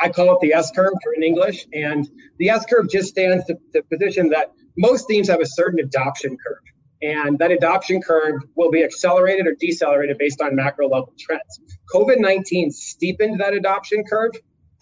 I 0.00 0.08
call 0.08 0.34
it 0.34 0.40
the 0.40 0.52
S 0.52 0.70
curve 0.70 0.92
in 1.16 1.22
English. 1.22 1.66
And 1.72 2.08
the 2.38 2.50
S 2.50 2.64
curve 2.66 2.88
just 2.90 3.08
stands 3.08 3.44
to, 3.46 3.56
to 3.74 3.82
position 3.84 4.28
that 4.30 4.52
most 4.76 5.06
themes 5.08 5.28
have 5.28 5.40
a 5.40 5.46
certain 5.46 5.80
adoption 5.80 6.36
curve. 6.44 6.62
And 7.02 7.38
that 7.40 7.50
adoption 7.50 8.00
curve 8.00 8.42
will 8.54 8.70
be 8.70 8.84
accelerated 8.84 9.46
or 9.46 9.54
decelerated 9.58 10.18
based 10.18 10.40
on 10.40 10.54
macro 10.54 10.88
level 10.88 11.12
trends. 11.18 11.60
COVID 11.92 12.18
19 12.18 12.70
steepened 12.70 13.40
that 13.40 13.54
adoption 13.54 14.04
curve 14.04 14.32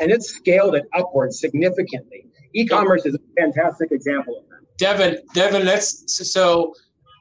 and 0.00 0.10
it 0.10 0.22
scaled 0.22 0.74
it 0.74 0.84
upwards 0.94 1.40
significantly. 1.40 2.26
E 2.54 2.66
commerce 2.66 3.06
is 3.06 3.14
a 3.14 3.40
fantastic 3.40 3.90
example 3.92 4.38
of 4.38 4.44
that. 4.48 4.76
Devin, 4.76 5.18
Devin, 5.34 5.64
let's 5.64 6.04
so 6.30 6.74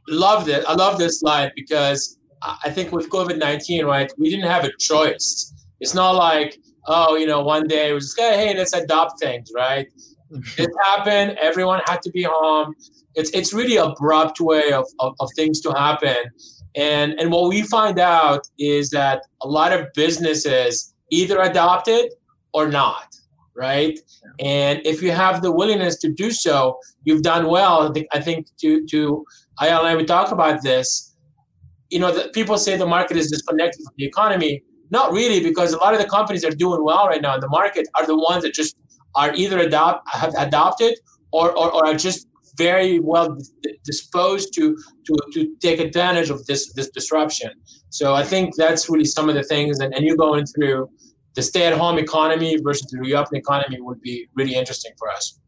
love 0.09 0.49
it. 0.49 0.63
I 0.67 0.73
love 0.73 0.97
this 0.97 1.19
slide 1.19 1.51
because 1.55 2.17
I 2.41 2.69
think 2.69 2.91
with 2.91 3.09
COVID 3.09 3.37
19, 3.37 3.85
right, 3.85 4.11
we 4.17 4.29
didn't 4.29 4.49
have 4.49 4.63
a 4.63 4.71
choice. 4.77 5.53
It's 5.79 5.93
not 5.93 6.11
like, 6.11 6.57
oh, 6.87 7.15
you 7.15 7.27
know, 7.27 7.41
one 7.41 7.67
day 7.67 7.91
was 7.93 8.05
just, 8.05 8.19
hey, 8.19 8.55
let's 8.57 8.73
adopt 8.73 9.19
things, 9.19 9.51
right? 9.55 9.87
it 10.57 10.69
happened. 10.85 11.37
Everyone 11.39 11.81
had 11.85 12.01
to 12.03 12.11
be 12.11 12.23
home. 12.23 12.75
It's 13.15 13.31
it's 13.31 13.53
really 13.53 13.77
abrupt 13.77 14.39
way 14.39 14.71
of, 14.71 14.85
of, 14.99 15.15
of 15.19 15.29
things 15.35 15.59
to 15.61 15.71
happen. 15.71 16.17
And 16.75 17.19
and 17.19 17.31
what 17.31 17.49
we 17.49 17.63
find 17.63 17.99
out 17.99 18.47
is 18.57 18.91
that 18.91 19.23
a 19.41 19.47
lot 19.47 19.73
of 19.73 19.87
businesses 19.93 20.93
either 21.11 21.39
adopt 21.39 21.87
it 21.87 22.13
or 22.53 22.67
not, 22.67 23.15
right? 23.55 23.99
And 24.39 24.79
if 24.85 25.01
you 25.01 25.11
have 25.11 25.41
the 25.41 25.51
willingness 25.51 25.97
to 25.97 26.11
do 26.11 26.31
so, 26.31 26.79
you've 27.03 27.23
done 27.23 27.47
well. 27.47 27.89
I 27.89 27.91
think, 27.91 28.07
I 28.13 28.19
think 28.21 28.47
to 28.61 28.85
to 28.87 29.25
I 29.59 29.95
we 29.95 30.05
talk 30.05 30.31
about 30.31 30.63
this. 30.63 31.15
You 31.89 31.99
know, 31.99 32.11
the, 32.11 32.29
people 32.29 32.57
say 32.57 32.77
the 32.77 32.85
market 32.85 33.17
is 33.17 33.29
disconnected 33.29 33.83
from 33.83 33.93
the 33.97 34.05
economy. 34.05 34.63
Not 34.91 35.11
really, 35.11 35.39
because 35.43 35.73
a 35.73 35.77
lot 35.77 35.93
of 35.93 35.99
the 35.99 36.07
companies 36.07 36.41
that 36.41 36.53
are 36.53 36.57
doing 36.57 36.83
well 36.83 37.07
right 37.07 37.21
now 37.21 37.35
in 37.35 37.41
the 37.41 37.49
market 37.49 37.87
are 37.95 38.05
the 38.05 38.17
ones 38.17 38.43
that 38.43 38.53
just 38.53 38.75
are 39.15 39.33
either 39.35 39.59
adopt 39.59 40.07
have 40.09 40.33
adopted 40.37 40.97
or, 41.31 41.51
or, 41.51 41.71
or 41.71 41.85
are 41.87 41.93
just 41.93 42.27
very 42.57 42.99
well 42.99 43.37
disposed 43.85 44.53
to, 44.53 44.75
to 45.05 45.15
to 45.33 45.55
take 45.61 45.79
advantage 45.79 46.29
of 46.29 46.45
this 46.45 46.73
this 46.73 46.89
disruption. 46.89 47.51
So 47.89 48.13
I 48.15 48.23
think 48.23 48.55
that's 48.55 48.89
really 48.89 49.05
some 49.05 49.29
of 49.29 49.35
the 49.35 49.43
things, 49.43 49.79
and, 49.79 49.93
and 49.93 50.05
you 50.05 50.15
going 50.17 50.45
through 50.45 50.89
the 51.35 51.41
stay-at-home 51.41 51.97
economy 51.97 52.57
versus 52.63 52.87
the 52.91 52.99
reopen 52.99 53.37
economy 53.37 53.79
would 53.79 54.01
be 54.01 54.27
really 54.35 54.55
interesting 54.55 54.91
for 54.97 55.09
us. 55.09 55.39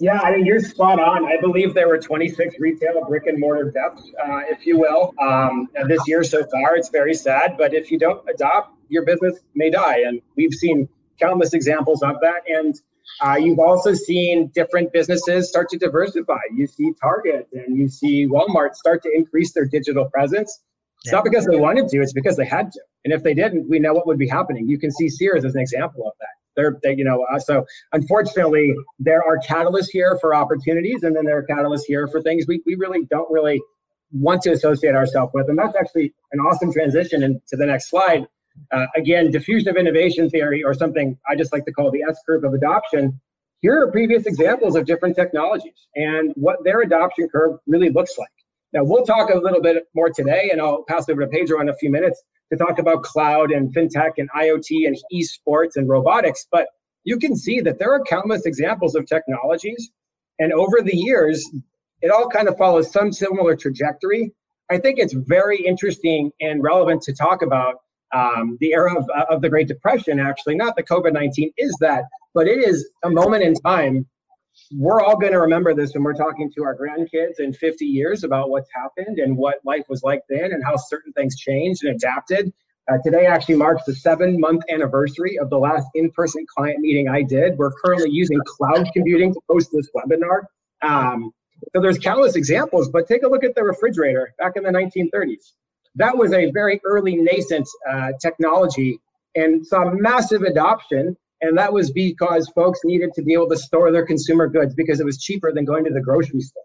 Yeah, 0.00 0.20
I 0.20 0.36
mean, 0.36 0.46
you're 0.46 0.60
spot 0.60 1.00
on. 1.00 1.26
I 1.26 1.40
believe 1.40 1.74
there 1.74 1.88
were 1.88 1.98
26 1.98 2.54
retail 2.60 3.04
brick 3.08 3.26
and 3.26 3.38
mortar 3.38 3.70
deaths, 3.70 4.08
uh, 4.24 4.42
if 4.48 4.64
you 4.64 4.78
will, 4.78 5.12
um, 5.20 5.68
this 5.88 6.00
year 6.06 6.22
so 6.22 6.46
far. 6.52 6.76
It's 6.76 6.88
very 6.88 7.14
sad, 7.14 7.56
but 7.58 7.74
if 7.74 7.90
you 7.90 7.98
don't 7.98 8.22
adopt, 8.32 8.76
your 8.88 9.04
business 9.04 9.40
may 9.56 9.70
die. 9.70 10.02
And 10.06 10.20
we've 10.36 10.54
seen 10.54 10.88
countless 11.18 11.52
examples 11.52 12.02
of 12.02 12.16
that. 12.20 12.42
And 12.48 12.80
uh, 13.20 13.36
you've 13.40 13.58
also 13.58 13.92
seen 13.92 14.48
different 14.54 14.92
businesses 14.92 15.48
start 15.48 15.68
to 15.70 15.78
diversify. 15.78 16.38
You 16.54 16.68
see 16.68 16.92
Target 17.02 17.48
and 17.52 17.76
you 17.76 17.88
see 17.88 18.26
Walmart 18.26 18.74
start 18.74 19.02
to 19.02 19.10
increase 19.12 19.52
their 19.52 19.64
digital 19.64 20.04
presence. 20.04 20.60
It's 21.02 21.12
yeah. 21.12 21.18
not 21.18 21.24
because 21.24 21.46
they 21.46 21.56
wanted 21.56 21.88
to; 21.88 21.98
it's 21.98 22.12
because 22.12 22.36
they 22.36 22.44
had 22.44 22.72
to. 22.72 22.80
And 23.04 23.14
if 23.14 23.22
they 23.22 23.32
didn't, 23.32 23.68
we 23.68 23.78
know 23.78 23.94
what 23.94 24.06
would 24.06 24.18
be 24.18 24.28
happening. 24.28 24.68
You 24.68 24.78
can 24.78 24.90
see 24.90 25.08
Sears 25.08 25.44
as 25.44 25.54
an 25.54 25.60
example 25.60 26.06
of 26.06 26.12
that. 26.18 26.26
They're, 26.58 26.78
they, 26.82 26.94
you 26.96 27.04
know, 27.04 27.24
uh, 27.32 27.38
so 27.38 27.64
unfortunately, 27.92 28.74
there 28.98 29.22
are 29.22 29.38
catalysts 29.38 29.90
here 29.90 30.18
for 30.20 30.34
opportunities, 30.34 31.04
and 31.04 31.16
then 31.16 31.24
there 31.24 31.38
are 31.38 31.46
catalysts 31.46 31.84
here 31.86 32.08
for 32.08 32.20
things 32.20 32.46
we, 32.46 32.60
we 32.66 32.74
really 32.74 33.04
don't 33.08 33.30
really 33.30 33.62
want 34.12 34.42
to 34.42 34.50
associate 34.50 34.94
ourselves 34.94 35.30
with. 35.34 35.48
And 35.48 35.58
that's 35.58 35.76
actually 35.76 36.12
an 36.32 36.40
awesome 36.40 36.72
transition 36.72 37.22
into 37.22 37.56
the 37.56 37.66
next 37.66 37.88
slide 37.88 38.26
uh, 38.72 38.86
again, 38.96 39.30
diffusion 39.30 39.68
of 39.68 39.76
innovation 39.76 40.28
theory, 40.30 40.62
or 40.64 40.74
something 40.74 41.18
I 41.28 41.36
just 41.36 41.52
like 41.52 41.64
to 41.66 41.72
call 41.72 41.90
the 41.90 42.02
S 42.02 42.18
curve 42.26 42.44
of 42.44 42.54
adoption. 42.54 43.20
Here 43.60 43.82
are 43.82 43.90
previous 43.90 44.26
examples 44.26 44.76
of 44.76 44.86
different 44.86 45.16
technologies 45.16 45.88
and 45.96 46.32
what 46.36 46.62
their 46.64 46.80
adoption 46.82 47.28
curve 47.28 47.58
really 47.66 47.90
looks 47.90 48.16
like. 48.18 48.28
Now, 48.72 48.84
we'll 48.84 49.04
talk 49.04 49.30
a 49.30 49.38
little 49.38 49.62
bit 49.62 49.84
more 49.94 50.10
today, 50.10 50.50
and 50.52 50.60
I'll 50.60 50.84
pass 50.84 51.08
over 51.08 51.22
to 51.22 51.26
Pedro 51.26 51.60
in 51.60 51.68
a 51.68 51.74
few 51.74 51.90
minutes 51.90 52.22
to 52.52 52.58
talk 52.58 52.78
about 52.78 53.02
cloud 53.02 53.50
and 53.50 53.74
fintech 53.74 54.12
and 54.18 54.28
IoT 54.30 54.86
and 54.86 54.96
esports 55.12 55.76
and 55.76 55.88
robotics. 55.88 56.46
But 56.50 56.68
you 57.04 57.18
can 57.18 57.36
see 57.36 57.60
that 57.60 57.78
there 57.78 57.92
are 57.92 58.02
countless 58.04 58.46
examples 58.46 58.94
of 58.94 59.06
technologies. 59.06 59.90
And 60.38 60.52
over 60.52 60.80
the 60.82 60.96
years, 60.96 61.48
it 62.02 62.10
all 62.10 62.28
kind 62.28 62.48
of 62.48 62.56
follows 62.56 62.92
some 62.92 63.12
similar 63.12 63.56
trajectory. 63.56 64.32
I 64.70 64.78
think 64.78 64.98
it's 64.98 65.14
very 65.14 65.58
interesting 65.58 66.30
and 66.40 66.62
relevant 66.62 67.02
to 67.02 67.14
talk 67.14 67.42
about 67.42 67.76
um, 68.14 68.56
the 68.60 68.72
era 68.72 68.94
of, 68.96 69.08
of 69.30 69.42
the 69.42 69.48
Great 69.48 69.68
Depression, 69.68 70.18
actually, 70.18 70.54
not 70.54 70.76
the 70.76 70.82
COVID 70.82 71.12
19 71.12 71.50
is 71.58 71.76
that, 71.80 72.04
but 72.34 72.46
it 72.46 72.58
is 72.58 72.88
a 73.04 73.10
moment 73.10 73.42
in 73.42 73.54
time. 73.54 74.06
We're 74.72 75.00
all 75.00 75.16
going 75.16 75.32
to 75.32 75.40
remember 75.40 75.74
this 75.74 75.94
when 75.94 76.02
we're 76.02 76.14
talking 76.14 76.50
to 76.54 76.64
our 76.64 76.76
grandkids 76.76 77.40
in 77.40 77.52
50 77.52 77.84
years 77.84 78.24
about 78.24 78.50
what's 78.50 78.68
happened 78.72 79.18
and 79.18 79.36
what 79.36 79.56
life 79.64 79.84
was 79.88 80.02
like 80.02 80.22
then 80.28 80.52
and 80.52 80.62
how 80.64 80.76
certain 80.76 81.12
things 81.12 81.36
changed 81.36 81.84
and 81.84 81.96
adapted. 81.96 82.52
Uh, 82.90 82.96
today 83.04 83.26
actually 83.26 83.56
marks 83.56 83.84
the 83.84 83.94
seven 83.94 84.38
month 84.40 84.62
anniversary 84.70 85.38
of 85.38 85.50
the 85.50 85.58
last 85.58 85.86
in 85.94 86.10
person 86.12 86.44
client 86.54 86.78
meeting 86.80 87.08
I 87.08 87.22
did. 87.22 87.56
We're 87.58 87.72
currently 87.84 88.10
using 88.10 88.38
cloud 88.46 88.88
computing 88.92 89.34
to 89.34 89.40
host 89.48 89.70
this 89.72 89.88
webinar. 89.94 90.44
Um, 90.82 91.32
so 91.74 91.82
there's 91.82 91.98
countless 91.98 92.36
examples, 92.36 92.88
but 92.88 93.06
take 93.06 93.24
a 93.24 93.28
look 93.28 93.44
at 93.44 93.54
the 93.54 93.62
refrigerator 93.62 94.34
back 94.38 94.52
in 94.56 94.62
the 94.62 94.70
1930s 94.70 95.52
that 95.98 96.16
was 96.16 96.32
a 96.32 96.50
very 96.52 96.80
early 96.84 97.16
nascent 97.16 97.68
uh, 97.88 98.12
technology 98.20 99.00
and 99.34 99.66
saw 99.66 99.90
massive 99.90 100.42
adoption. 100.42 101.16
And 101.40 101.56
that 101.56 101.72
was 101.72 101.90
because 101.90 102.48
folks 102.48 102.80
needed 102.84 103.10
to 103.14 103.22
be 103.22 103.32
able 103.32 103.48
to 103.48 103.56
store 103.56 103.92
their 103.92 104.04
consumer 104.04 104.48
goods 104.48 104.74
because 104.74 105.00
it 105.00 105.06
was 105.06 105.18
cheaper 105.18 105.52
than 105.52 105.64
going 105.64 105.84
to 105.84 105.90
the 105.90 106.00
grocery 106.00 106.40
store. 106.40 106.64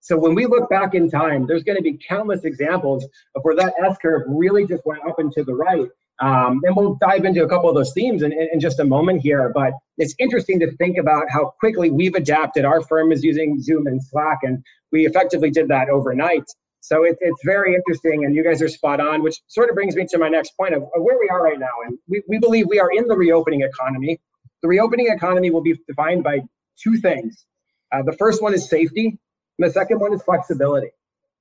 So 0.00 0.16
when 0.16 0.34
we 0.34 0.46
look 0.46 0.68
back 0.70 0.94
in 0.94 1.10
time, 1.10 1.46
there's 1.46 1.62
going 1.62 1.76
to 1.76 1.82
be 1.82 1.98
countless 2.08 2.44
examples 2.44 3.06
of 3.34 3.42
where 3.42 3.54
that 3.56 3.74
S 3.84 3.96
curve 4.00 4.22
really 4.26 4.66
just 4.66 4.84
went 4.86 5.06
up 5.06 5.18
and 5.18 5.30
to 5.32 5.44
the 5.44 5.54
right. 5.54 5.88
Um, 6.20 6.60
and 6.64 6.76
we'll 6.76 6.96
dive 6.96 7.24
into 7.24 7.44
a 7.44 7.48
couple 7.48 7.68
of 7.70 7.74
those 7.74 7.92
themes 7.94 8.22
in, 8.22 8.32
in, 8.32 8.48
in, 8.52 8.60
just 8.60 8.78
a 8.78 8.84
moment 8.84 9.22
here. 9.22 9.50
But 9.54 9.72
it's 9.96 10.14
interesting 10.18 10.60
to 10.60 10.70
think 10.76 10.98
about 10.98 11.24
how 11.30 11.54
quickly 11.58 11.90
we've 11.90 12.14
adapted. 12.14 12.66
Our 12.66 12.82
firm 12.82 13.10
is 13.10 13.24
using 13.24 13.60
Zoom 13.60 13.86
and 13.86 14.02
Slack, 14.02 14.40
and 14.42 14.62
we 14.92 15.06
effectively 15.06 15.50
did 15.50 15.68
that 15.68 15.88
overnight. 15.88 16.44
So 16.80 17.04
it, 17.04 17.16
it's 17.20 17.40
very 17.44 17.74
interesting, 17.74 18.24
and 18.24 18.34
you 18.34 18.42
guys 18.42 18.62
are 18.62 18.68
spot 18.68 19.00
on, 19.00 19.22
which 19.22 19.40
sort 19.48 19.68
of 19.68 19.74
brings 19.74 19.96
me 19.96 20.06
to 20.10 20.18
my 20.18 20.28
next 20.28 20.56
point 20.56 20.74
of, 20.74 20.82
of 20.82 21.02
where 21.02 21.18
we 21.18 21.28
are 21.28 21.42
right 21.42 21.58
now. 21.58 21.66
And 21.86 21.98
we, 22.08 22.22
we 22.28 22.38
believe 22.38 22.66
we 22.68 22.80
are 22.80 22.90
in 22.90 23.06
the 23.06 23.16
reopening 23.16 23.62
economy. 23.62 24.18
The 24.62 24.68
reopening 24.68 25.08
economy 25.08 25.50
will 25.50 25.62
be 25.62 25.78
defined 25.86 26.24
by 26.24 26.40
two 26.82 26.96
things. 26.96 27.44
Uh, 27.92 28.02
the 28.02 28.12
first 28.12 28.42
one 28.42 28.54
is 28.54 28.68
safety, 28.68 29.18
and 29.58 29.68
the 29.68 29.72
second 29.72 30.00
one 30.00 30.14
is 30.14 30.22
flexibility. 30.22 30.90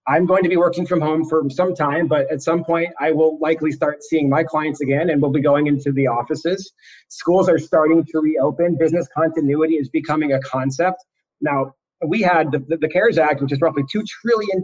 I'm 0.08 0.26
going 0.26 0.42
to 0.42 0.50
be 0.50 0.58
working 0.58 0.88
from 0.88 1.02
home 1.02 1.24
for 1.24 1.48
some 1.52 1.76
time, 1.76 2.08
but 2.08 2.32
at 2.32 2.42
some 2.42 2.64
point 2.64 2.90
I 3.00 3.12
will 3.12 3.38
likely 3.40 3.72
start 3.72 4.04
seeing 4.04 4.28
my 4.28 4.44
clients 4.44 4.82
again 4.82 5.12
and 5.12 5.22
we'll 5.22 5.32
be 5.32 5.42
going 5.42 5.68
into 5.68 5.92
the 5.92 6.08
offices. 6.08 6.72
Schools 7.10 7.48
are 7.48 7.60
starting 7.60 8.04
to 8.06 8.20
reopen. 8.20 8.76
Business 8.76 9.08
continuity 9.14 9.76
is 9.76 9.88
becoming 9.90 10.34
a 10.34 10.40
concept. 10.42 11.06
Now, 11.42 11.76
we 12.08 12.22
had 12.22 12.52
the, 12.52 12.78
the, 12.78 12.88
CARES 12.88 13.18
Act, 13.18 13.42
which 13.42 13.52
is 13.52 13.60
roughly 13.62 13.84
$2 13.84 14.06
trillion 14.08 14.62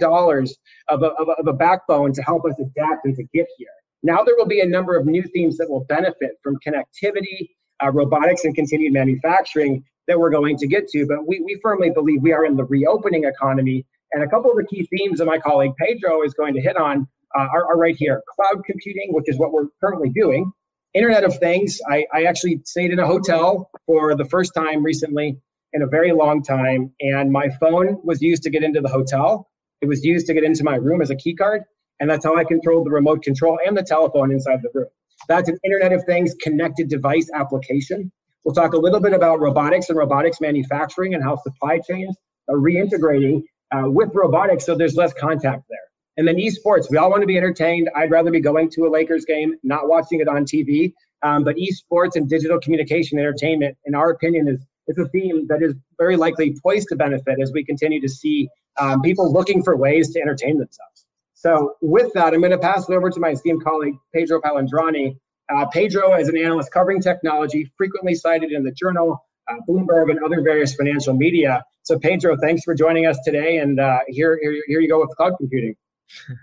of 0.88 1.04
a, 1.04 1.06
of, 1.06 1.28
a, 1.28 1.32
of 1.32 1.48
a 1.48 1.54
backbone 1.54 2.14
to 2.14 2.22
help 2.22 2.46
us 2.46 2.54
adapt 2.60 3.06
and 3.06 3.16
to 3.16 3.24
get 3.34 3.48
here. 3.58 3.68
Now 4.04 4.24
there 4.24 4.36
will 4.38 4.46
be 4.46 4.62
a 4.62 4.66
number 4.66 4.96
of 4.96 5.06
new 5.06 5.24
themes 5.24 5.58
that 5.58 5.70
will 5.70 5.84
benefit 5.86 6.32
from 6.44 6.58
connectivity, 6.66 7.50
uh, 7.84 7.92
robotics, 7.92 8.46
and 8.46 8.56
continued 8.56 8.94
manufacturing 8.94 9.84
that 10.08 10.20
we're 10.20 10.30
going 10.30 10.58
to 10.58 10.68
get 10.68 10.88
to. 10.90 11.06
But 11.08 11.28
we, 11.28 11.42
we 11.42 11.60
firmly 11.62 11.90
believe 11.90 12.22
we 12.22 12.32
are 12.32 12.46
in 12.46 12.56
the 12.56 12.66
reopening 12.66 13.26
economy. 13.26 13.86
And 14.14 14.24
a 14.24 14.28
couple 14.28 14.52
of 14.52 14.58
the 14.58 14.66
key 14.66 14.88
themes 14.96 15.20
that 15.20 15.26
my 15.26 15.40
colleague 15.40 15.74
Pedro 15.78 16.24
is 16.24 16.34
going 16.34 16.54
to 16.54 16.62
hit 16.62 16.78
on 16.78 17.08
uh, 17.38 17.48
are, 17.52 17.66
are 17.66 17.78
right 17.78 17.96
here. 17.98 18.22
Cloud 18.36 18.64
computing, 18.66 19.10
which 19.12 19.28
is 19.28 19.38
what 19.38 19.52
we're 19.52 19.68
currently 19.82 20.10
doing. 20.10 20.52
Internet 20.94 21.26
of 21.26 21.38
Things. 21.40 21.82
I, 21.90 22.06
I 22.14 22.24
actually 22.24 22.62
stayed 22.64 22.92
in 22.92 23.00
a 23.00 23.06
hotel 23.08 23.70
for 23.86 24.16
the 24.16 24.24
first 24.26 24.54
time 24.54 24.84
recently 24.84 25.38
in 25.76 25.82
a 25.82 25.88
very 25.88 26.12
long 26.12 26.42
time. 26.42 26.92
And 27.02 27.32
my 27.32 27.50
phone 27.60 28.00
was 28.04 28.22
used 28.22 28.42
to 28.44 28.50
get 28.50 28.64
into 28.64 28.82
the 28.82 28.90
hotel. 28.90 29.48
It 29.82 29.88
was 29.88 30.04
used 30.04 30.26
to 30.28 30.34
get 30.34 30.44
into 30.44 30.64
my 30.64 30.76
room 30.76 31.02
as 31.02 31.12
a 31.12 31.16
key 31.16 31.36
card. 31.36 31.64
And 32.00 32.10
that's 32.10 32.26
how 32.26 32.36
I 32.36 32.44
controlled 32.44 32.88
the 32.88 32.92
remote 32.92 33.22
control 33.22 33.60
and 33.66 33.78
the 33.78 33.84
telephone 33.84 34.32
inside 34.32 34.62
the 34.64 34.70
room. 34.74 34.88
That's 35.28 35.50
an 35.50 35.58
Internet 35.64 35.94
of 35.94 36.04
Things 36.06 36.34
connected 36.42 36.90
device 36.90 37.30
application. 37.34 38.12
We'll 38.44 38.56
talk 38.56 38.74
a 38.74 38.78
little 38.78 39.00
bit 39.00 39.14
about 39.14 39.40
robotics 39.40 39.90
and 39.90 39.98
robotics 39.98 40.40
manufacturing 40.42 41.14
and 41.14 41.24
how 41.24 41.36
supply 41.38 41.80
chains 41.80 42.16
are 42.50 42.58
reintegrating 42.58 43.44
uh, 43.72 43.90
with 43.90 44.10
robotics 44.14 44.66
so 44.66 44.76
there's 44.76 44.96
less 44.96 45.14
contact 45.14 45.64
there. 45.70 45.80
And 46.18 46.28
then 46.28 46.36
esports, 46.36 46.90
we 46.90 46.98
all 46.98 47.10
want 47.10 47.22
to 47.22 47.28
be 47.28 47.38
entertained. 47.38 47.90
I'd 47.96 48.12
rather 48.12 48.32
be 48.32 48.40
going 48.40 48.70
to 48.72 48.86
a 48.86 48.90
Lakers 48.90 49.26
game, 49.26 49.56
not 49.64 49.90
watching 49.90 50.22
it 50.22 50.28
on 50.28 50.46
TV. 50.46 50.94
Um, 51.24 51.44
but 51.44 51.56
esports 51.56 52.16
and 52.16 52.30
digital 52.30 52.60
communication 52.60 53.18
entertainment, 53.18 53.78
in 53.86 53.96
our 53.96 54.12
opinion, 54.12 54.48
is, 54.48 54.66
is 54.88 54.98
a 54.98 55.08
theme 55.10 55.48
that 55.48 55.62
is 55.62 55.74
very 55.98 56.16
likely 56.16 56.56
poised 56.62 56.90
to 56.90 56.96
benefit 56.96 57.40
as 57.42 57.52
we 57.52 57.64
continue 57.64 58.02
to 58.02 58.10
see 58.10 58.50
um, 58.80 59.02
people 59.02 59.32
looking 59.32 59.64
for 59.64 59.76
ways 59.76 60.12
to 60.14 60.20
entertain 60.20 60.58
themselves. 60.58 61.06
So, 61.34 61.76
with 61.82 62.12
that, 62.14 62.34
I'm 62.34 62.40
going 62.40 62.52
to 62.52 62.58
pass 62.58 62.90
it 62.90 62.94
over 62.94 63.10
to 63.10 63.20
my 63.20 63.30
esteemed 63.30 63.64
colleague, 63.64 63.96
Pedro 64.14 64.42
Palandrani. 64.42 65.18
Uh, 65.54 65.66
Pedro 65.68 66.16
is 66.16 66.28
an 66.28 66.38
analyst 66.38 66.72
covering 66.72 67.02
technology, 67.02 67.72
frequently 67.78 68.16
cited 68.16 68.52
in 68.52 68.64
the 68.64 68.72
journal, 68.72 69.24
uh, 69.48 69.56
Bloomberg, 69.70 70.10
and 70.10 70.24
other 70.24 70.42
various 70.42 70.74
financial 70.74 71.14
media. 71.14 71.64
So, 71.84 72.00
Pedro, 72.00 72.36
thanks 72.42 72.64
for 72.64 72.74
joining 72.74 73.06
us 73.06 73.20
today. 73.24 73.58
And 73.58 73.80
uh, 73.80 74.00
here, 74.08 74.40
here, 74.42 74.60
here 74.66 74.80
you 74.80 74.90
go 74.90 75.00
with 75.02 75.16
cloud 75.16 75.34
computing. 75.38 75.76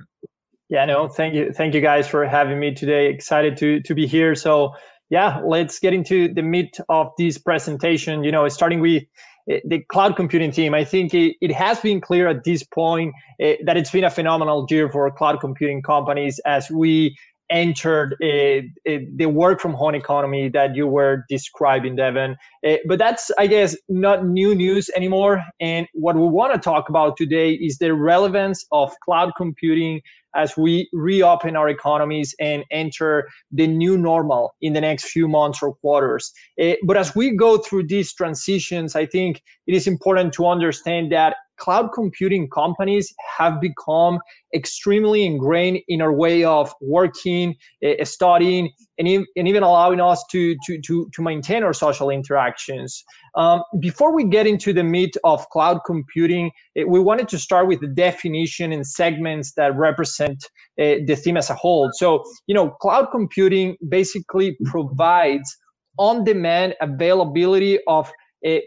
yeah, 0.68 0.84
no, 0.84 1.08
thank 1.08 1.34
you, 1.34 1.52
thank 1.52 1.74
you 1.74 1.80
guys 1.80 2.06
for 2.06 2.24
having 2.24 2.60
me 2.60 2.72
today. 2.72 3.08
Excited 3.08 3.56
to 3.56 3.80
to 3.80 3.94
be 3.94 4.06
here. 4.06 4.34
So, 4.34 4.74
yeah, 5.12 5.42
let's 5.44 5.78
get 5.78 5.92
into 5.92 6.32
the 6.32 6.40
meat 6.40 6.80
of 6.88 7.12
this 7.18 7.36
presentation. 7.36 8.24
You 8.24 8.32
know, 8.32 8.48
starting 8.48 8.80
with 8.80 9.02
eh, 9.50 9.60
the 9.62 9.80
cloud 9.92 10.16
computing 10.16 10.50
team, 10.50 10.72
I 10.72 10.84
think 10.84 11.12
it, 11.12 11.36
it 11.42 11.52
has 11.52 11.78
been 11.80 12.00
clear 12.00 12.28
at 12.28 12.44
this 12.44 12.64
point 12.64 13.12
uh, 13.38 13.52
that 13.66 13.76
it's 13.76 13.90
been 13.90 14.04
a 14.04 14.10
phenomenal 14.10 14.66
year 14.70 14.88
for 14.90 15.10
cloud 15.10 15.38
computing 15.38 15.82
companies 15.82 16.40
as 16.46 16.70
we 16.70 17.14
entered 17.50 18.14
uh, 18.22 18.62
the 18.86 19.26
work 19.26 19.60
from 19.60 19.74
home 19.74 19.94
economy 19.94 20.48
that 20.48 20.74
you 20.74 20.86
were 20.86 21.26
describing, 21.28 21.94
Devin. 21.94 22.34
Uh, 22.66 22.76
but 22.88 22.98
that's, 22.98 23.30
I 23.38 23.46
guess, 23.46 23.76
not 23.90 24.26
new 24.26 24.54
news 24.54 24.88
anymore. 24.96 25.44
And 25.60 25.86
what 25.92 26.16
we 26.16 26.26
want 26.26 26.54
to 26.54 26.58
talk 26.58 26.88
about 26.88 27.18
today 27.18 27.52
is 27.52 27.76
the 27.76 27.92
relevance 27.92 28.64
of 28.72 28.90
cloud 29.04 29.32
computing 29.36 30.00
as 30.34 30.56
we 30.56 30.88
reopen 30.92 31.56
our 31.56 31.68
economies 31.68 32.34
and 32.40 32.64
enter 32.70 33.28
the 33.50 33.66
new 33.66 33.96
normal 33.96 34.54
in 34.60 34.72
the 34.72 34.80
next 34.80 35.04
few 35.04 35.28
months 35.28 35.62
or 35.62 35.74
quarters. 35.76 36.32
Uh, 36.60 36.72
but 36.84 36.96
as 36.96 37.14
we 37.14 37.36
go 37.36 37.58
through 37.58 37.86
these 37.86 38.12
transitions, 38.12 38.96
I 38.96 39.06
think 39.06 39.42
it 39.66 39.74
is 39.74 39.86
important 39.86 40.32
to 40.34 40.46
understand 40.46 41.12
that 41.12 41.36
cloud 41.62 41.90
computing 41.94 42.50
companies 42.50 43.14
have 43.38 43.60
become 43.60 44.18
extremely 44.52 45.24
ingrained 45.24 45.78
in 45.86 46.02
our 46.02 46.12
way 46.12 46.42
of 46.42 46.74
working, 46.80 47.54
uh, 47.86 48.04
studying, 48.04 48.68
and, 48.98 49.06
and 49.36 49.46
even 49.46 49.62
allowing 49.62 50.00
us 50.00 50.24
to, 50.32 50.56
to, 50.66 50.80
to, 50.80 51.08
to 51.14 51.22
maintain 51.22 51.62
our 51.62 51.72
social 51.72 52.10
interactions. 52.10 53.04
Um, 53.36 53.62
before 53.78 54.12
we 54.12 54.24
get 54.24 54.44
into 54.48 54.72
the 54.72 54.82
meat 54.82 55.16
of 55.22 55.48
cloud 55.50 55.78
computing, 55.86 56.50
uh, 56.76 56.82
we 56.88 56.98
wanted 56.98 57.28
to 57.28 57.38
start 57.38 57.68
with 57.68 57.80
the 57.80 57.86
definition 57.86 58.72
and 58.72 58.84
segments 58.84 59.52
that 59.52 59.76
represent 59.76 60.44
uh, 60.80 61.06
the 61.06 61.14
theme 61.14 61.36
as 61.36 61.48
a 61.48 61.54
whole. 61.54 61.90
So, 61.94 62.24
you 62.48 62.56
know, 62.56 62.70
cloud 62.70 63.06
computing 63.12 63.76
basically 63.88 64.56
provides 64.64 65.56
on 65.98 66.24
demand 66.24 66.74
availability 66.80 67.78
of 67.86 68.10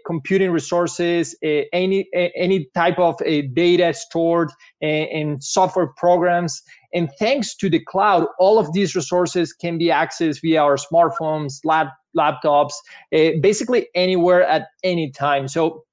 computing 0.05 0.51
resources, 0.51 1.35
uh, 1.43 1.61
any 1.73 2.07
uh, 2.15 2.29
any 2.35 2.67
type 2.73 2.99
of 2.99 3.17
data 3.53 3.93
stored 3.93 4.51
in 4.81 5.37
software 5.41 5.87
programs. 5.97 6.61
And 6.93 7.09
thanks 7.19 7.55
to 7.57 7.69
the 7.69 7.83
cloud, 7.83 8.27
all 8.39 8.57
of 8.57 8.71
these 8.73 8.95
resources 8.95 9.51
can 9.51 9.77
be 9.77 9.87
accessed 9.87 10.41
via 10.41 10.61
our 10.61 10.77
smartphones, 10.77 11.59
lap, 11.65 11.89
laptops, 12.17 12.73
basically 13.11 13.87
anywhere 13.95 14.43
at 14.43 14.67
any 14.83 15.11
time. 15.11 15.47
So 15.49 15.83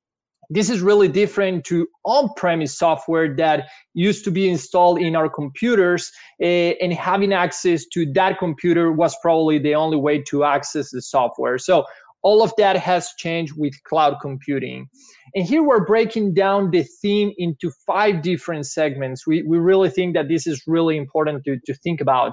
this 0.52 0.68
is 0.68 0.80
really 0.82 1.08
different 1.08 1.64
to 1.64 1.86
on-premise 2.04 2.76
software 2.76 3.34
that 3.36 3.68
used 3.94 4.22
to 4.24 4.30
be 4.30 4.50
installed 4.50 5.00
in 5.00 5.16
our 5.16 5.28
computers 5.28 6.12
uh, 6.42 6.44
and 6.44 6.92
having 6.92 7.32
access 7.32 7.86
to 7.86 8.10
that 8.12 8.38
computer 8.38 8.92
was 8.92 9.16
probably 9.22 9.58
the 9.58 9.74
only 9.74 9.96
way 9.96 10.20
to 10.22 10.44
access 10.44 10.90
the 10.90 11.00
software 11.00 11.58
so 11.58 11.84
all 12.22 12.42
of 12.42 12.52
that 12.56 12.76
has 12.76 13.10
changed 13.18 13.54
with 13.56 13.74
cloud 13.84 14.16
computing. 14.20 14.88
And 15.34 15.44
here 15.44 15.62
we're 15.62 15.84
breaking 15.84 16.34
down 16.34 16.70
the 16.70 16.82
theme 16.82 17.32
into 17.38 17.70
five 17.86 18.22
different 18.22 18.66
segments. 18.66 19.26
We, 19.26 19.42
we 19.42 19.58
really 19.58 19.90
think 19.90 20.14
that 20.14 20.28
this 20.28 20.46
is 20.46 20.62
really 20.66 20.96
important 20.96 21.44
to, 21.44 21.58
to 21.66 21.74
think 21.74 22.00
about. 22.00 22.32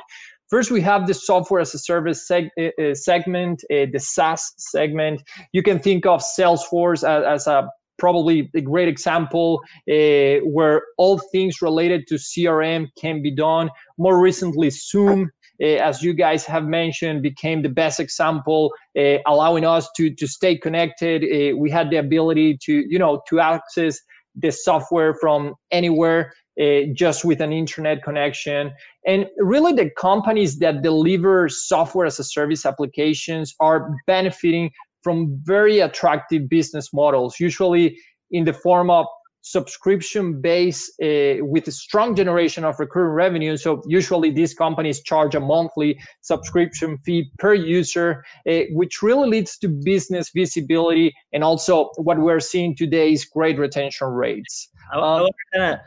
First, 0.49 0.71
we 0.71 0.81
have 0.81 1.05
the 1.05 1.13
software 1.13 1.61
as 1.61 1.73
a 1.75 1.79
service 1.79 2.27
seg- 2.29 2.49
uh, 2.57 2.95
segment, 2.95 3.63
uh, 3.71 3.85
the 3.91 3.99
SaaS 3.99 4.51
segment. 4.57 5.21
You 5.53 5.61
can 5.61 5.79
think 5.79 6.05
of 6.05 6.21
Salesforce 6.21 7.07
as, 7.07 7.23
as 7.23 7.47
a 7.47 7.69
probably 7.99 8.49
a 8.55 8.61
great 8.61 8.87
example 8.87 9.61
uh, 9.91 10.39
where 10.45 10.81
all 10.97 11.19
things 11.31 11.61
related 11.61 12.07
to 12.07 12.15
CRM 12.15 12.87
can 12.99 13.21
be 13.21 13.33
done. 13.35 13.69
More 13.97 14.19
recently, 14.19 14.71
Zoom 14.71 15.29
as 15.61 16.01
you 16.01 16.13
guys 16.13 16.45
have 16.45 16.65
mentioned, 16.65 17.21
became 17.21 17.61
the 17.61 17.69
best 17.69 17.99
example, 17.99 18.73
uh, 18.97 19.17
allowing 19.27 19.65
us 19.65 19.87
to 19.97 20.09
to 20.15 20.27
stay 20.27 20.57
connected. 20.57 21.23
Uh, 21.23 21.57
we 21.57 21.69
had 21.69 21.89
the 21.89 21.97
ability 21.97 22.57
to 22.63 22.83
you 22.87 22.99
know 22.99 23.21
to 23.29 23.39
access 23.39 23.99
the 24.35 24.51
software 24.51 25.13
from 25.13 25.53
anywhere. 25.71 26.33
Uh, 26.59 26.81
just 26.93 27.23
with 27.23 27.39
an 27.39 27.53
internet 27.53 28.03
connection. 28.03 28.69
And 29.07 29.27
really, 29.37 29.71
the 29.71 29.89
companies 29.97 30.59
that 30.59 30.81
deliver 30.81 31.47
software 31.47 32.05
as 32.05 32.19
a 32.19 32.23
service 32.25 32.65
applications 32.65 33.55
are 33.61 33.95
benefiting 34.07 34.71
from 35.01 35.39
very 35.43 35.79
attractive 35.79 36.49
business 36.49 36.91
models, 36.91 37.39
usually 37.39 37.97
in 38.31 38.43
the 38.43 38.51
form 38.51 38.89
of 38.89 39.05
subscription 39.41 40.41
base 40.41 40.91
uh, 41.01 41.35
with 41.41 41.67
a 41.67 41.71
strong 41.71 42.15
generation 42.15 42.63
of 42.63 42.79
recurring 42.79 43.13
revenue. 43.13 43.57
So 43.57 43.81
usually 43.87 44.31
these 44.31 44.53
companies 44.53 45.01
charge 45.01 45.35
a 45.35 45.39
monthly 45.39 45.99
subscription 46.21 46.97
fee 47.05 47.31
per 47.39 47.53
user, 47.53 48.23
uh, 48.49 48.61
which 48.71 49.01
really 49.01 49.29
leads 49.29 49.57
to 49.59 49.69
business 49.69 50.29
visibility 50.35 51.13
and 51.33 51.43
also 51.43 51.89
what 51.95 52.19
we're 52.19 52.39
seeing 52.39 52.75
today 52.75 53.13
is 53.13 53.25
great 53.25 53.57
retention 53.57 54.07
rates. 54.07 54.69
I, 54.93 54.97
I 54.97 55.21
want 55.21 55.35
to 55.53 55.59
kind 55.59 55.73
of 55.73 55.79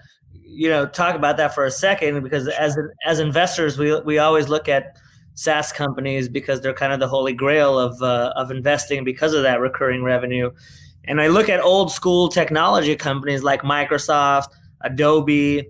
you 0.44 0.68
know 0.68 0.86
talk 0.86 1.14
about 1.14 1.36
that 1.38 1.54
for 1.54 1.64
a 1.64 1.70
second 1.70 2.22
because 2.22 2.46
as 2.48 2.76
as 3.06 3.18
investors 3.18 3.78
we 3.78 3.98
we 4.00 4.18
always 4.18 4.48
look 4.48 4.68
at 4.68 4.96
SaaS 5.34 5.72
companies 5.72 6.28
because 6.28 6.60
they're 6.60 6.74
kind 6.74 6.92
of 6.92 7.00
the 7.00 7.08
holy 7.08 7.32
grail 7.32 7.78
of 7.78 8.00
uh, 8.02 8.32
of 8.36 8.50
investing 8.50 9.04
because 9.04 9.34
of 9.34 9.42
that 9.42 9.60
recurring 9.60 10.02
revenue. 10.02 10.50
And 11.04 11.20
I 11.20 11.28
look 11.28 11.48
at 11.48 11.60
old 11.60 11.92
school 11.92 12.28
technology 12.28 12.96
companies 12.96 13.42
like 13.42 13.62
Microsoft, 13.62 14.48
Adobe, 14.82 15.68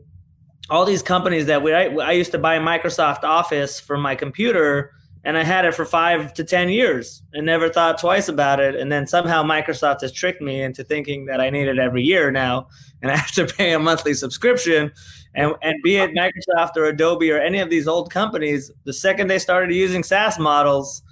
all 0.71 0.85
these 0.85 1.03
companies 1.03 1.47
that 1.47 1.63
we 1.63 1.73
I, 1.73 1.87
I 1.87 2.13
used 2.13 2.33
to 2.33 2.39
buy 2.39 2.59
Microsoft 2.59 3.25
Office 3.25 3.81
for 3.81 3.97
my 3.97 4.15
computer 4.15 4.93
and 5.25 5.37
I 5.37 5.45
had 5.45 5.65
it 5.65 5.75
for 5.75 5.85
five 5.85 6.35
to 6.35 6.45
10 6.45 6.69
years 6.69 7.23
and 7.33 7.47
never 7.47 7.69
thought 7.69 7.99
twice 7.99 8.29
about 8.29 8.59
it. 8.59 8.75
And 8.75 8.91
then 8.91 9.07
somehow 9.07 9.45
Microsoft 9.45 10.01
has 10.01 10.13
tricked 10.13 10.43
me 10.43 10.63
into 10.63 10.83
thinking 10.83 11.27
that 11.27 11.41
I 11.41 11.49
need 11.51 11.69
it 11.69 11.79
every 11.79 12.03
year 12.03 12.31
now 12.31 12.69
and 13.03 13.11
I 13.11 13.17
have 13.17 13.33
to 13.33 13.47
pay 13.47 13.73
a 13.73 13.79
monthly 13.79 14.15
subscription. 14.15 14.93
And, 15.35 15.55
and 15.63 15.75
be 15.83 15.97
it 15.97 16.11
Microsoft 16.11 16.77
or 16.77 16.85
Adobe 16.85 17.31
or 17.31 17.39
any 17.39 17.59
of 17.59 17.71
these 17.71 17.89
old 17.89 18.11
companies, 18.11 18.71
the 18.85 18.93
second 18.93 19.29
they 19.29 19.39
started 19.39 19.75
using 19.75 20.03
SaaS 20.03 20.39
models, 20.39 21.03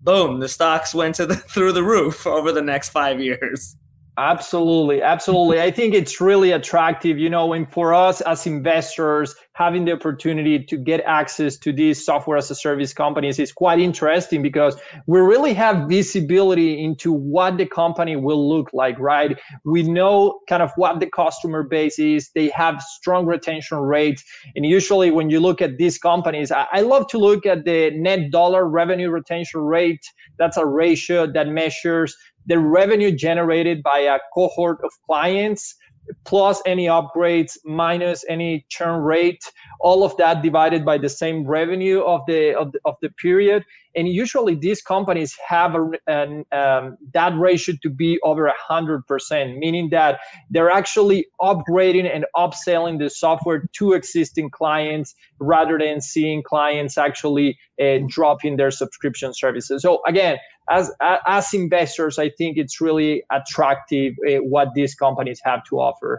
boom, 0.00 0.40
the 0.40 0.48
stocks 0.48 0.94
went 0.94 1.14
to 1.16 1.26
the, 1.26 1.36
through 1.36 1.72
the 1.72 1.82
roof 1.82 2.26
over 2.26 2.52
the 2.52 2.62
next 2.62 2.90
five 2.90 3.20
years. 3.20 3.76
Absolutely, 4.18 5.00
absolutely. 5.00 5.60
I 5.60 5.70
think 5.70 5.94
it's 5.94 6.20
really 6.20 6.50
attractive, 6.50 7.18
you 7.18 7.30
know, 7.30 7.52
and 7.52 7.72
for 7.72 7.94
us 7.94 8.20
as 8.22 8.48
investors, 8.48 9.32
having 9.52 9.84
the 9.84 9.92
opportunity 9.92 10.58
to 10.64 10.76
get 10.76 11.00
access 11.02 11.56
to 11.58 11.72
these 11.72 12.04
software 12.04 12.36
as 12.36 12.50
a 12.50 12.54
service 12.56 12.92
companies 12.92 13.38
is 13.38 13.52
quite 13.52 13.78
interesting 13.78 14.42
because 14.42 14.76
we 15.06 15.20
really 15.20 15.54
have 15.54 15.88
visibility 15.88 16.82
into 16.82 17.12
what 17.12 17.58
the 17.58 17.66
company 17.66 18.16
will 18.16 18.48
look 18.48 18.70
like, 18.72 18.98
right? 18.98 19.38
We 19.64 19.84
know 19.84 20.40
kind 20.48 20.64
of 20.64 20.72
what 20.74 20.98
the 20.98 21.06
customer 21.06 21.62
base 21.62 22.00
is. 22.00 22.30
They 22.34 22.48
have 22.48 22.82
strong 22.82 23.24
retention 23.24 23.78
rates. 23.78 24.24
And 24.56 24.66
usually 24.66 25.12
when 25.12 25.30
you 25.30 25.38
look 25.38 25.62
at 25.62 25.78
these 25.78 25.96
companies, 25.96 26.50
I, 26.50 26.80
love 26.80 27.06
to 27.08 27.18
look 27.18 27.46
at 27.46 27.64
the 27.64 27.90
net 27.94 28.32
dollar 28.32 28.66
revenue 28.68 29.10
retention 29.10 29.60
rate. 29.60 30.00
That's 30.38 30.56
a 30.56 30.66
ratio 30.66 31.30
that 31.32 31.48
measures 31.48 32.16
the 32.48 32.58
revenue 32.58 33.12
generated 33.12 33.82
by 33.82 33.98
a 34.00 34.18
cohort 34.34 34.78
of 34.82 34.90
clients 35.06 35.76
plus 36.24 36.62
any 36.66 36.86
upgrades 36.86 37.58
minus 37.64 38.24
any 38.28 38.64
churn 38.70 39.02
rate 39.02 39.42
all 39.80 40.02
of 40.04 40.16
that 40.16 40.42
divided 40.42 40.84
by 40.84 40.96
the 40.96 41.08
same 41.08 41.46
revenue 41.46 42.00
of 42.00 42.22
the 42.26 42.54
of 42.58 42.72
the, 42.72 42.80
of 42.86 42.94
the 43.02 43.10
period 43.10 43.62
and 43.98 44.08
usually 44.08 44.54
these 44.54 44.80
companies 44.80 45.34
have 45.46 45.74
a, 45.74 45.90
an, 46.06 46.44
um, 46.52 46.96
that 47.12 47.32
ratio 47.36 47.74
to 47.82 47.90
be 47.90 48.18
over 48.22 48.50
100% 48.70 49.58
meaning 49.58 49.90
that 49.90 50.20
they're 50.50 50.70
actually 50.70 51.26
upgrading 51.40 52.08
and 52.14 52.24
upselling 52.36 52.98
the 52.98 53.10
software 53.10 53.60
to 53.72 53.92
existing 53.92 54.48
clients 54.50 55.14
rather 55.40 55.78
than 55.78 56.00
seeing 56.00 56.42
clients 56.42 56.96
actually 56.96 57.58
uh, 57.82 57.98
dropping 58.06 58.56
their 58.56 58.70
subscription 58.70 59.34
services. 59.34 59.82
So 59.82 60.00
again 60.06 60.36
as 60.70 60.92
as 61.26 61.54
investors 61.54 62.18
i 62.18 62.28
think 62.38 62.58
it's 62.58 62.76
really 62.78 63.22
attractive 63.32 64.12
uh, 64.28 64.32
what 64.54 64.68
these 64.74 64.94
companies 64.94 65.40
have 65.44 65.64
to 65.64 65.76
offer. 65.88 66.12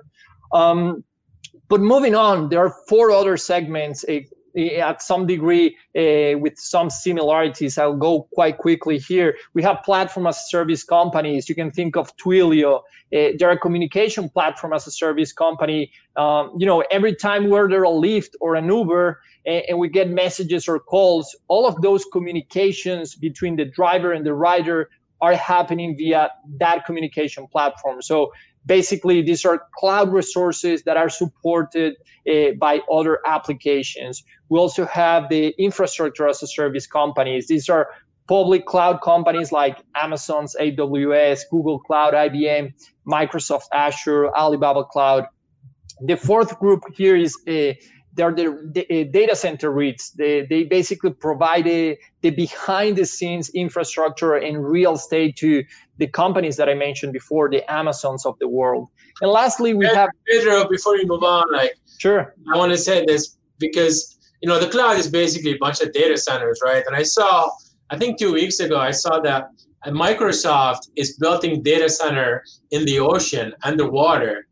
Um, 0.54 1.04
But 1.70 1.82
moving 1.82 2.16
on, 2.16 2.50
there 2.50 2.62
are 2.66 2.74
four 2.90 3.12
other 3.12 3.38
segments 3.38 4.04
uh, 4.04 4.22
at 4.56 5.02
some 5.02 5.26
degree 5.28 5.78
uh, 5.98 6.38
with 6.40 6.58
some 6.58 6.90
similarities. 6.90 7.78
I'll 7.78 7.96
go 7.96 8.28
quite 8.34 8.58
quickly 8.58 8.98
here. 8.98 9.36
We 9.54 9.64
have 9.64 9.84
platform 9.84 10.28
as 10.28 10.38
a 10.38 10.48
service 10.48 10.84
companies. 10.84 11.50
You 11.50 11.56
can 11.56 11.72
think 11.72 11.96
of 11.96 12.16
Twilio. 12.18 12.80
Uh, 13.16 13.32
they're 13.38 13.52
a 13.52 13.58
communication 13.58 14.30
platform 14.30 14.74
as 14.74 14.88
a 14.88 14.92
service 14.92 15.34
company. 15.34 15.92
Um, 16.16 16.54
you 16.58 16.66
know, 16.66 16.84
every 16.92 17.16
time 17.16 17.50
we're 17.50 17.70
there 17.70 17.84
a 17.84 17.88
Lyft 17.88 18.32
or 18.42 18.56
an 18.56 18.68
Uber 18.68 19.20
and, 19.46 19.64
and 19.70 19.80
we 19.80 19.90
get 19.90 20.10
messages 20.10 20.68
or 20.68 20.80
calls, 20.80 21.36
all 21.48 21.68
of 21.68 21.82
those 21.82 22.06
communications 22.12 23.16
between 23.16 23.56
the 23.56 23.66
driver 23.66 24.12
and 24.14 24.26
the 24.26 24.34
rider 24.34 24.90
are 25.22 25.36
happening 25.36 25.98
via 25.98 26.30
that 26.60 26.86
communication 26.86 27.46
platform. 27.48 28.02
So 28.02 28.32
basically 28.66 29.22
these 29.22 29.46
are 29.46 29.64
cloud 29.76 30.12
resources 30.12 30.84
that 30.84 30.98
are 30.98 31.10
supported 31.10 31.96
uh, 32.30 32.52
by 32.60 32.80
other 32.92 33.20
applications 33.26 34.24
we 34.50 34.58
also 34.58 34.86
have 34.86 35.30
the 35.30 35.54
infrastructure 35.58 36.28
as 36.28 36.42
a 36.44 36.48
service 36.48 36.88
companies 36.88 37.48
these 37.48 37.70
are 37.70 37.90
public 38.28 38.66
cloud 38.66 39.02
companies 39.02 39.52
like 39.52 39.84
amazon's 39.96 40.56
aws 40.60 41.42
google 41.50 41.80
cloud 41.80 42.14
ibm 42.14 42.72
microsoft 43.08 43.66
azure 43.74 44.36
alibaba 44.36 44.84
cloud 44.84 45.26
the 46.02 46.16
fourth 46.16 46.58
group 46.60 46.84
here 46.96 47.16
is 47.16 47.36
uh, 47.48 47.74
they're 48.14 48.34
the, 48.34 48.72
the 48.74 49.02
uh, 49.02 49.12
data 49.12 49.36
center 49.36 49.72
REITs. 49.72 50.14
They, 50.14 50.46
they 50.46 50.64
basically 50.64 51.12
provide 51.12 51.68
a, 51.68 51.98
the 52.22 52.32
behind 52.32 52.98
the 52.98 53.06
scenes 53.06 53.50
infrastructure 53.50 54.36
and 54.36 54.66
real 54.66 54.94
estate 54.94 55.38
to 55.38 55.64
the 55.98 56.08
companies 56.08 56.58
that 56.58 56.68
I 56.68 56.74
mentioned 56.74 57.14
before, 57.14 57.50
the 57.50 57.70
Amazons 57.72 58.26
of 58.26 58.38
the 58.40 58.48
world. 58.48 58.90
And 59.22 59.32
lastly, 59.32 59.74
we 59.74 59.86
have 59.86 60.10
Pedro. 60.28 60.68
Before 60.68 60.98
you 60.98 61.08
move 61.08 61.24
on, 61.24 61.46
like 61.54 61.76
sure, 61.98 62.36
I 62.54 62.58
want 62.58 62.72
to 62.72 62.78
say 62.78 63.06
this 63.06 63.38
because 63.58 64.18
you 64.42 64.50
know 64.50 64.60
the 64.60 64.70
cloud 64.70 64.98
is 64.98 65.10
basically 65.10 65.52
a 65.52 65.58
bunch 65.58 65.82
of 65.82 65.92
data 65.94 66.18
centers, 66.18 66.60
right? 66.64 66.84
And 66.88 66.96
I 66.96 67.04
saw, 67.04 67.50
I 67.90 67.98
think 67.98 68.18
two 68.18 68.34
weeks 68.34 68.60
ago, 68.60 68.80
I 68.80 68.92
saw 68.92 69.20
that 69.22 69.50
Microsoft 69.88 70.90
is 70.96 71.18
building 71.18 71.64
data 71.64 71.90
center 71.90 72.44
in 72.72 72.86
the 72.86 73.00
ocean 73.00 73.54
underwater 73.64 74.46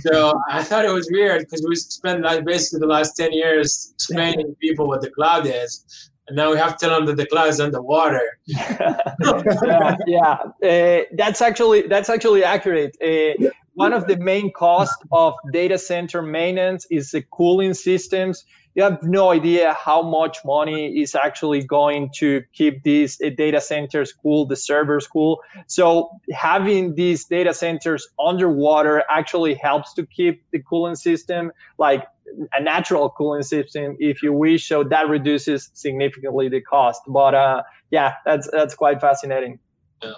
so 0.00 0.40
I 0.50 0.62
thought 0.62 0.84
it 0.84 0.92
was 0.92 1.08
weird 1.10 1.40
because 1.42 1.64
we 1.66 1.76
spent 1.76 2.22
like 2.22 2.44
basically 2.44 2.80
the 2.80 2.86
last 2.86 3.14
10 3.16 3.32
years 3.32 3.92
explaining 3.94 4.46
to 4.46 4.52
people 4.54 4.88
what 4.88 5.00
the 5.00 5.10
cloud 5.10 5.46
is. 5.46 6.10
And 6.28 6.36
now 6.36 6.50
we 6.50 6.58
have 6.58 6.76
to 6.76 6.86
tell 6.86 6.96
them 6.96 7.06
that 7.06 7.16
the 7.16 7.26
cloud 7.26 7.48
is 7.48 7.60
underwater. 7.60 8.38
yeah, 8.46 9.96
yeah. 10.06 10.32
Uh, 10.62 11.04
that's 11.16 11.40
actually 11.40 11.82
that's 11.82 12.10
actually 12.10 12.42
accurate. 12.42 12.96
Uh, 13.00 13.50
one 13.76 13.92
of 13.92 14.06
the 14.06 14.16
main 14.16 14.52
costs 14.52 15.02
of 15.12 15.34
data 15.52 15.78
center 15.78 16.22
maintenance 16.22 16.86
is 16.90 17.10
the 17.10 17.22
cooling 17.30 17.74
systems 17.74 18.44
you 18.76 18.82
have 18.82 19.02
no 19.02 19.32
idea 19.32 19.72
how 19.72 20.02
much 20.02 20.44
money 20.44 21.00
is 21.00 21.14
actually 21.14 21.64
going 21.64 22.10
to 22.16 22.42
keep 22.52 22.82
these 22.82 23.18
uh, 23.22 23.30
data 23.34 23.58
centers 23.58 24.12
cool, 24.12 24.44
the 24.44 24.54
servers 24.54 25.06
cool. 25.06 25.40
So 25.66 26.10
having 26.30 26.94
these 26.94 27.24
data 27.24 27.54
centers 27.54 28.06
underwater 28.22 29.02
actually 29.10 29.54
helps 29.54 29.94
to 29.94 30.04
keep 30.04 30.44
the 30.50 30.60
cooling 30.60 30.94
system 30.94 31.52
like 31.78 32.06
a 32.52 32.62
natural 32.62 33.08
cooling 33.08 33.44
system, 33.44 33.96
if 33.98 34.22
you 34.22 34.34
wish. 34.34 34.68
So 34.68 34.84
that 34.84 35.08
reduces 35.08 35.70
significantly 35.72 36.50
the 36.50 36.60
cost. 36.60 37.00
But 37.08 37.34
uh, 37.34 37.62
yeah, 37.90 38.12
that's 38.26 38.46
that's 38.52 38.74
quite 38.74 39.00
fascinating. 39.00 39.58
Yeah. 40.02 40.12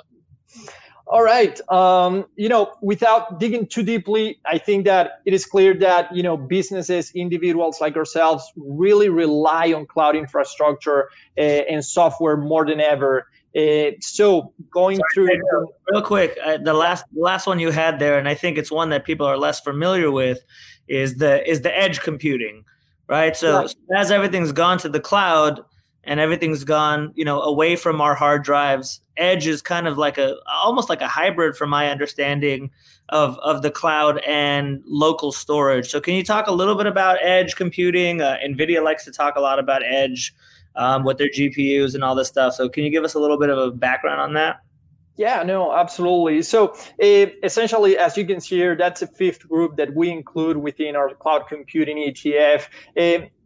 All 1.10 1.22
right. 1.22 1.58
Um, 1.70 2.26
you 2.36 2.50
know, 2.50 2.74
without 2.82 3.40
digging 3.40 3.66
too 3.66 3.82
deeply, 3.82 4.38
I 4.44 4.58
think 4.58 4.84
that 4.84 5.22
it 5.24 5.32
is 5.32 5.46
clear 5.46 5.72
that, 5.74 6.14
you 6.14 6.22
know, 6.22 6.36
businesses, 6.36 7.10
individuals 7.14 7.80
like 7.80 7.96
ourselves 7.96 8.52
really 8.56 9.08
rely 9.08 9.72
on 9.72 9.86
cloud 9.86 10.16
infrastructure 10.16 11.08
uh, 11.38 11.40
and 11.40 11.82
software 11.82 12.36
more 12.36 12.66
than 12.66 12.78
ever. 12.78 13.26
Uh, 13.56 13.92
so 14.00 14.52
going 14.70 15.00
Sorry, 15.14 15.40
through 15.50 15.68
real 15.90 16.02
quick, 16.02 16.38
uh, 16.44 16.58
the 16.58 16.74
last 16.74 17.06
the 17.14 17.22
last 17.22 17.46
one 17.46 17.58
you 17.58 17.70
had 17.70 17.98
there, 17.98 18.18
and 18.18 18.28
I 18.28 18.34
think 18.34 18.58
it's 18.58 18.70
one 18.70 18.90
that 18.90 19.06
people 19.06 19.26
are 19.26 19.38
less 19.38 19.58
familiar 19.58 20.10
with, 20.10 20.44
is 20.86 21.16
the 21.16 21.48
is 21.50 21.62
the 21.62 21.76
edge 21.76 22.00
computing, 22.00 22.64
right? 23.08 23.34
So, 23.34 23.60
right. 23.60 23.70
so 23.70 23.76
as 23.96 24.10
everything's 24.10 24.52
gone 24.52 24.76
to 24.78 24.90
the 24.90 25.00
cloud, 25.00 25.64
and 26.04 26.20
everything's 26.20 26.64
gone 26.64 27.12
you 27.14 27.24
know 27.24 27.40
away 27.42 27.76
from 27.76 28.00
our 28.00 28.14
hard 28.14 28.42
drives. 28.44 29.00
Edge 29.16 29.46
is 29.46 29.62
kind 29.62 29.88
of 29.88 29.98
like 29.98 30.18
a 30.18 30.36
almost 30.62 30.88
like 30.88 31.00
a 31.00 31.08
hybrid 31.08 31.56
from 31.56 31.70
my 31.70 31.90
understanding 31.90 32.70
of 33.08 33.38
of 33.38 33.62
the 33.62 33.70
cloud 33.70 34.18
and 34.26 34.82
local 34.86 35.32
storage. 35.32 35.88
So 35.88 36.00
can 36.00 36.14
you 36.14 36.24
talk 36.24 36.46
a 36.46 36.52
little 36.52 36.74
bit 36.74 36.86
about 36.86 37.18
edge 37.22 37.56
computing? 37.56 38.20
Uh, 38.20 38.36
nvidia 38.44 38.82
likes 38.82 39.04
to 39.04 39.12
talk 39.12 39.36
a 39.36 39.40
lot 39.40 39.58
about 39.58 39.82
edge 39.84 40.34
um, 40.76 41.04
with 41.04 41.18
their 41.18 41.28
gpus 41.28 41.94
and 41.94 42.04
all 42.04 42.14
this 42.14 42.28
stuff. 42.28 42.54
So 42.54 42.68
can 42.68 42.84
you 42.84 42.90
give 42.90 43.04
us 43.04 43.14
a 43.14 43.18
little 43.18 43.38
bit 43.38 43.50
of 43.50 43.58
a 43.58 43.70
background 43.70 44.20
on 44.20 44.34
that? 44.34 44.60
Yeah, 45.18 45.42
no, 45.42 45.72
absolutely. 45.74 46.42
So 46.42 46.76
essentially, 47.00 47.98
as 47.98 48.16
you 48.16 48.24
can 48.24 48.40
see 48.40 48.56
here, 48.56 48.76
that's 48.76 49.02
a 49.02 49.08
fifth 49.08 49.48
group 49.48 49.76
that 49.76 49.92
we 49.96 50.10
include 50.10 50.58
within 50.58 50.94
our 50.94 51.12
cloud 51.12 51.48
computing 51.48 51.96
ETF. 51.96 52.68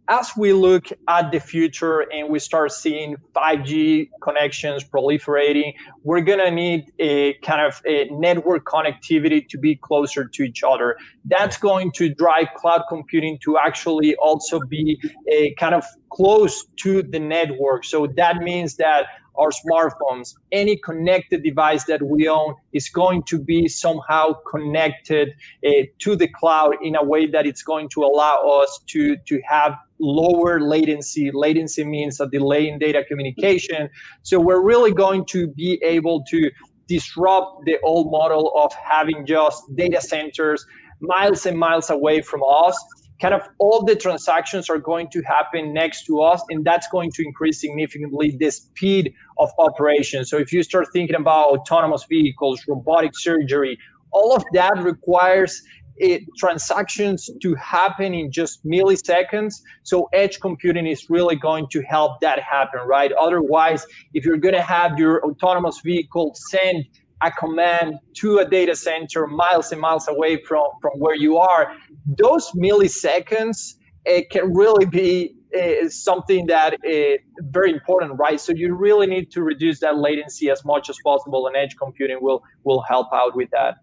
As 0.09 0.33
we 0.37 0.53
look 0.53 0.87
at 1.09 1.31
the 1.31 1.39
future 1.39 2.01
and 2.13 2.29
we 2.29 2.39
start 2.39 2.73
seeing 2.73 3.17
5G 3.35 4.11
connections 4.21 4.83
proliferating, 4.85 5.75
we're 6.03 6.21
going 6.21 6.41
to 6.41 6.51
need 6.51 6.93
a 6.99 7.35
kind 7.35 7.61
of 7.61 7.81
a 7.87 8.09
network 8.11 8.65
connectivity 8.65 9.49
to 9.49 9.59
be 9.59 9.77
closer 9.77 10.27
to 10.27 10.43
each 10.43 10.63
other. 10.65 10.97
That's 11.25 11.57
going 11.57 11.93
to 11.93 12.13
drive 12.15 12.49
cloud 12.57 12.83
computing 12.89 13.39
to 13.45 13.59
actually 13.59 14.17
also 14.17 14.61
be 14.61 15.01
a 15.29 15.55
kind 15.55 15.75
of 15.75 15.85
close 16.11 16.67
to 16.77 17.03
the 17.03 17.21
network. 17.21 17.85
So 17.85 18.07
that 18.17 18.39
means 18.39 18.77
that 18.77 19.07
our 19.37 19.51
smartphones, 19.51 20.35
any 20.51 20.77
connected 20.77 21.43
device 21.43 21.85
that 21.85 22.03
we 22.03 22.29
own 22.29 22.55
is 22.73 22.89
going 22.89 23.23
to 23.25 23.39
be 23.39 23.69
somehow 23.69 24.35
connected 24.51 25.31
uh, 25.67 25.71
to 25.99 26.17
the 26.17 26.29
cloud 26.29 26.75
in 26.83 26.97
a 26.97 27.03
way 27.03 27.27
that 27.27 27.47
it's 27.47 27.63
going 27.63 27.89
to 27.91 28.03
allow 28.03 28.37
us 28.63 28.81
to, 28.89 29.17
to 29.17 29.41
have 29.49 29.75
lower 29.99 30.61
latency. 30.61 31.31
Latency 31.33 31.85
means 31.85 32.21
a 32.21 32.29
delay 32.29 32.69
in 32.69 32.79
data 32.79 33.05
communication. 33.05 33.89
So 34.23 34.41
we're 34.41 34.63
really 34.63 34.93
going 34.93 35.25
to 35.27 35.49
be 35.49 35.81
able 35.83 36.25
to 36.25 36.51
disrupt 36.89 37.65
the 37.65 37.79
old 37.83 38.11
model 38.11 38.53
of 38.57 38.73
having 38.75 39.25
just 39.25 39.63
data 39.77 40.01
centers 40.01 40.67
miles 41.01 41.47
and 41.47 41.59
miles 41.59 41.91
away 41.91 42.21
from 42.21 42.43
us 42.49 42.77
kind 43.23 43.35
of 43.35 43.43
all 43.59 43.85
the 43.85 43.95
transactions 43.95 44.69
are 44.69 44.79
going 44.79 45.09
to 45.11 45.23
happen 45.23 45.73
next 45.73 46.05
to 46.07 46.21
us 46.21 46.43
and 46.51 46.65
that's 46.65 46.89
going 46.89 47.11
to 47.13 47.23
increase 47.23 47.61
significantly 47.61 48.37
the 48.41 48.51
speed 48.51 49.15
of 49.39 49.49
operation 49.59 50.25
so 50.25 50.37
if 50.37 50.53
you 50.53 50.63
start 50.63 50.87
thinking 50.93 51.17
about 51.17 51.47
autonomous 51.57 52.05
vehicles 52.09 52.61
robotic 52.67 53.13
surgery 53.15 53.79
all 54.13 54.35
of 54.35 54.45
that 54.53 54.77
requires 54.83 55.63
it, 55.97 56.23
transactions 56.39 57.31
to 57.41 57.55
happen 57.55 58.15
in 58.15 58.33
just 58.33 58.65
milliseconds. 58.65 59.55
So 59.83 60.09
edge 60.13 60.41
computing 60.41 60.87
is 60.87 61.09
really 61.09 61.37
going 61.37 61.69
to 61.71 61.83
help 61.83 62.21
that 62.21 62.41
happen, 62.41 62.81
right? 62.87 63.13
Otherwise, 63.13 63.87
if 64.15 64.25
you're 64.25 64.39
going 64.39 64.55
to 64.55 64.63
have 64.63 64.99
your 64.99 65.25
autonomous 65.25 65.81
vehicle 65.85 66.35
send 66.51 66.85
a 67.23 67.31
command 67.31 67.95
to 68.15 68.39
a 68.39 68.45
data 68.45 68.75
center 68.75 69.27
miles 69.27 69.73
and 69.73 69.81
miles 69.81 70.09
away 70.09 70.43
from, 70.43 70.67
from 70.81 70.93
where 70.99 71.17
you 71.17 71.39
are, 71.39 71.75
those 72.07 72.51
milliseconds 72.53 73.75
it 74.05 74.31
can 74.31 74.53
really 74.53 74.85
be 74.85 75.37
uh, 75.57 75.89
something 75.89 76.47
that 76.47 76.77
is 76.85 77.19
very 77.41 77.73
important, 77.73 78.19
right? 78.19 78.41
So 78.41 78.53
you 78.53 78.75
really 78.75 79.07
need 79.07 79.31
to 79.33 79.43
reduce 79.43 79.81
that 79.81 79.99
latency 79.99 80.51
as 80.51 80.65
much 80.65 80.89
as 80.91 80.99
possible, 81.05 81.47
and 81.47 81.57
edge 81.57 81.77
computing 81.77 82.19
will 82.21 82.43
will 82.65 82.83
help 82.83 83.09
out 83.13 83.37
with 83.37 83.51
that. 83.51 83.77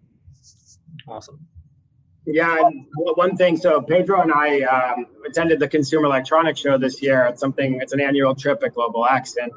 Awesome. 1.08 1.38
Yeah, 2.26 2.58
one 3.14 3.36
thing. 3.36 3.56
So 3.56 3.80
Pedro 3.80 4.20
and 4.20 4.32
I 4.32 4.60
um, 4.62 5.06
attended 5.26 5.58
the 5.58 5.68
Consumer 5.68 6.06
Electronics 6.06 6.60
Show 6.60 6.76
this 6.76 7.02
year. 7.02 7.24
It's 7.26 7.40
something. 7.40 7.80
It's 7.80 7.92
an 7.92 8.00
annual 8.00 8.34
trip 8.34 8.62
at 8.64 8.74
Global 8.74 9.06
X, 9.06 9.36
and 9.40 9.50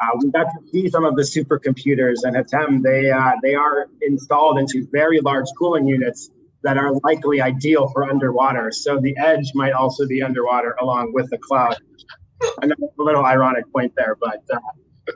uh, 0.00 0.16
we 0.22 0.30
got 0.30 0.44
to 0.44 0.70
see 0.70 0.88
some 0.88 1.04
of 1.04 1.16
the 1.16 1.22
supercomputers 1.22 2.16
and 2.24 2.36
Hatem. 2.36 2.82
They 2.82 3.10
uh, 3.10 3.32
they 3.42 3.54
are 3.54 3.86
installed 4.02 4.58
into 4.58 4.86
very 4.90 5.20
large 5.20 5.46
cooling 5.58 5.86
units 5.86 6.30
that 6.62 6.76
are 6.76 6.92
likely 7.04 7.40
ideal 7.40 7.88
for 7.88 8.04
underwater. 8.04 8.70
So 8.70 8.98
the 9.00 9.16
edge 9.18 9.52
might 9.54 9.72
also 9.72 10.06
be 10.06 10.22
underwater 10.22 10.76
along 10.80 11.12
with 11.12 11.28
the 11.30 11.38
cloud. 11.38 11.76
A 12.62 12.68
little 12.96 13.24
ironic 13.24 13.70
point 13.72 13.92
there, 13.96 14.16
but 14.18 14.42
uh, 14.52 14.58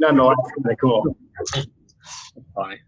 nonetheless, 0.00 0.36
kind 0.56 0.72
of 0.72 0.78
cool. 0.78 1.16
Funny. 2.54 2.80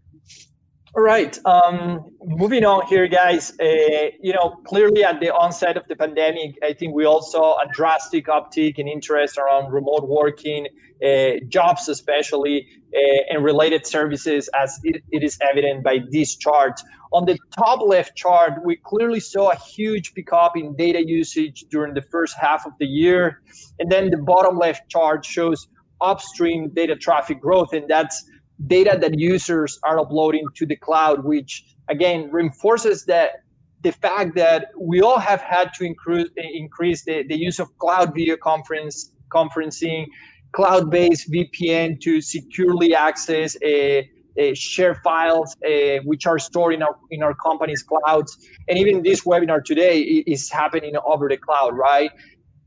All 0.97 1.03
right. 1.03 1.37
Um, 1.45 2.09
moving 2.25 2.65
on 2.65 2.87
here, 2.87 3.07
guys. 3.07 3.51
Uh, 3.59 4.09
you 4.19 4.33
know, 4.33 4.59
clearly 4.65 5.03
at 5.03 5.19
the 5.19 5.31
onset 5.31 5.77
of 5.77 5.83
the 5.87 5.95
pandemic, 5.95 6.57
I 6.63 6.73
think 6.73 6.95
we 6.95 7.05
all 7.05 7.21
saw 7.21 7.61
a 7.61 7.67
drastic 7.71 8.25
uptick 8.25 8.79
in 8.79 8.87
interest 8.87 9.37
around 9.37 9.71
remote 9.71 10.07
working, 10.07 10.65
uh, 11.05 11.33
jobs 11.49 11.87
especially, 11.87 12.65
uh, 12.95 12.99
and 13.29 13.43
related 13.43 13.85
services, 13.85 14.49
as 14.59 14.79
it, 14.83 15.03
it 15.11 15.21
is 15.21 15.37
evident 15.39 15.83
by 15.83 15.99
this 16.09 16.35
chart. 16.35 16.81
on 17.13 17.25
the 17.25 17.37
top 17.55 17.79
left 17.81 18.15
chart, 18.15 18.53
we 18.65 18.75
clearly 18.77 19.19
saw 19.19 19.51
a 19.51 19.55
huge 19.55 20.15
pickup 20.15 20.57
in 20.57 20.75
data 20.75 21.05
usage 21.05 21.65
during 21.69 21.93
the 21.93 22.01
first 22.01 22.35
half 22.41 22.65
of 22.65 22.73
the 22.79 22.87
year. 22.87 23.43
And 23.77 23.91
then 23.91 24.09
the 24.09 24.17
bottom 24.17 24.57
left 24.57 24.89
chart 24.89 25.23
shows 25.23 25.67
upstream 26.01 26.69
data 26.73 26.95
traffic 26.95 27.39
growth, 27.39 27.73
and 27.73 27.87
that's 27.87 28.25
data 28.65 28.97
that 28.99 29.19
users 29.19 29.79
are 29.83 29.99
uploading 29.99 30.45
to 30.55 30.65
the 30.65 30.75
cloud, 30.75 31.23
which 31.23 31.63
again 31.89 32.29
reinforces 32.31 33.05
that 33.05 33.43
the 33.83 33.91
fact 33.91 34.35
that 34.35 34.69
we 34.79 35.01
all 35.01 35.19
have 35.19 35.41
had 35.41 35.73
to 35.75 35.85
increase, 35.85 36.29
increase 36.35 37.03
the, 37.05 37.23
the 37.27 37.37
use 37.37 37.59
of 37.59 37.75
cloud 37.77 38.13
video 38.13 38.35
conference 38.35 39.13
conferencing, 39.29 40.07
cloud-based 40.53 41.31
VPN 41.31 41.99
to 42.01 42.21
securely 42.21 42.95
access 42.95 43.55
a 43.63 44.09
uh, 44.39 44.53
share 44.53 44.95
files 45.03 45.55
uh, 45.65 45.97
which 46.05 46.27
are 46.27 46.37
stored 46.37 46.73
in 46.73 46.83
our 46.83 46.95
in 47.09 47.23
our 47.23 47.33
company's 47.33 47.83
clouds. 47.83 48.37
And 48.67 48.77
even 48.77 49.01
this 49.01 49.21
webinar 49.23 49.63
today 49.63 49.99
is 49.99 50.49
happening 50.51 50.93
over 51.05 51.27
the 51.27 51.37
cloud 51.37 51.75
right 51.75 52.11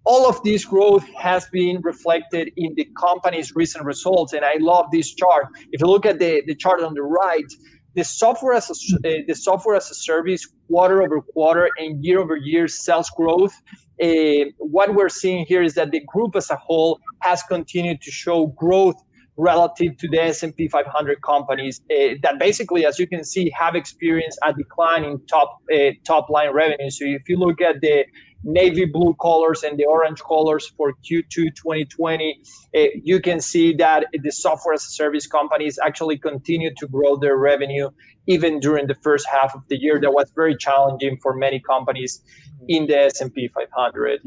all 0.05 0.29
of 0.29 0.43
this 0.43 0.65
growth 0.65 1.07
has 1.15 1.47
been 1.53 1.81
reflected 1.83 2.51
in 2.57 2.75
the 2.75 2.89
company's 2.99 3.55
recent 3.55 3.85
results 3.85 4.33
and 4.33 4.45
i 4.45 4.55
love 4.59 4.87
this 4.93 5.15
chart 5.15 5.47
if 5.73 5.81
you 5.81 5.87
look 5.87 6.07
at 6.07 6.19
the, 6.19 6.43
the 6.47 6.55
chart 6.55 6.83
on 6.83 6.95
the 6.95 7.03
right 7.03 7.53
the 7.97 8.05
software 8.05 8.55
as 8.55 8.71
a, 8.71 8.97
uh, 9.09 9.23
the 9.27 9.35
software 9.35 9.77
as 9.77 9.91
a 9.91 9.95
service 9.95 10.47
quarter 10.69 11.03
over 11.03 11.21
quarter 11.21 11.69
and 11.79 12.05
year 12.05 12.21
over 12.21 12.37
year 12.37 12.69
sales 12.69 13.11
growth 13.17 13.55
uh, 14.03 14.45
what 14.59 14.95
we're 14.95 15.11
seeing 15.11 15.45
here 15.47 15.63
is 15.63 15.75
that 15.75 15.91
the 15.91 16.01
group 16.07 16.35
as 16.35 16.51
a 16.51 16.57
whole 16.57 16.99
has 17.21 17.43
continued 17.43 18.01
to 18.01 18.11
show 18.11 18.47
growth 18.47 18.97
relative 19.37 19.97
to 19.97 20.09
the 20.09 20.21
S&P 20.23 20.69
500 20.69 21.23
companies 21.23 21.81
uh, 21.91 22.15
that 22.23 22.39
basically, 22.39 22.85
as 22.85 22.99
you 22.99 23.07
can 23.07 23.25
see, 23.25 23.51
have 23.59 23.75
experienced 23.75 24.39
a 24.45 24.53
decline 24.53 25.05
in 25.05 25.21
top 25.27 25.59
uh, 25.73 25.91
top 26.05 26.29
line 26.29 26.53
revenue. 26.53 26.91
So 26.91 27.05
if 27.07 27.29
you 27.29 27.37
look 27.37 27.61
at 27.61 27.81
the 27.81 28.05
navy 28.45 28.85
blue 28.85 29.15
colors 29.21 29.63
and 29.63 29.79
the 29.79 29.85
orange 29.85 30.21
colors 30.21 30.73
for 30.77 30.93
Q2 31.05 31.55
2020, 31.55 32.41
uh, 32.75 32.81
you 33.03 33.21
can 33.21 33.41
see 33.41 33.75
that 33.75 34.07
the 34.13 34.31
software 34.31 34.75
as 34.75 34.83
a 34.85 34.91
service 34.91 35.27
companies 35.27 35.79
actually 35.85 36.19
continue 36.19 36.73
to 36.77 36.87
grow 36.89 37.17
their 37.17 37.37
revenue 37.37 37.91
even 38.27 38.61
during 38.61 38.87
the 38.87 38.95
first 39.03 39.27
half 39.31 39.55
of 39.55 39.63
the 39.69 39.81
year. 39.81 40.01
That 40.01 40.13
was 40.13 40.31
very 40.35 40.57
challenging 40.57 41.19
for 41.23 41.35
many 41.35 41.61
companies 41.61 42.23
in 42.69 42.87
the 42.87 42.97
S&P 42.97 43.49
500. 43.49 44.21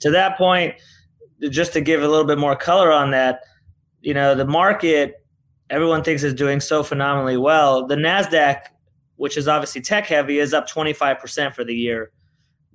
To 0.00 0.10
that 0.10 0.36
point, 0.36 0.74
just 1.50 1.72
to 1.74 1.80
give 1.80 2.02
a 2.02 2.08
little 2.08 2.24
bit 2.24 2.38
more 2.38 2.56
color 2.56 2.90
on 2.90 3.10
that 3.10 3.40
you 4.04 4.12
know, 4.12 4.34
the 4.34 4.44
market, 4.44 5.24
everyone 5.70 6.04
thinks 6.04 6.22
is 6.22 6.34
doing 6.34 6.60
so 6.60 6.82
phenomenally 6.82 7.38
well. 7.38 7.86
The 7.86 7.96
NASDAQ, 7.96 8.60
which 9.16 9.38
is 9.38 9.48
obviously 9.48 9.80
tech 9.80 10.06
heavy, 10.06 10.38
is 10.38 10.52
up 10.52 10.68
25% 10.68 11.54
for 11.54 11.64
the 11.64 11.74
year. 11.74 12.12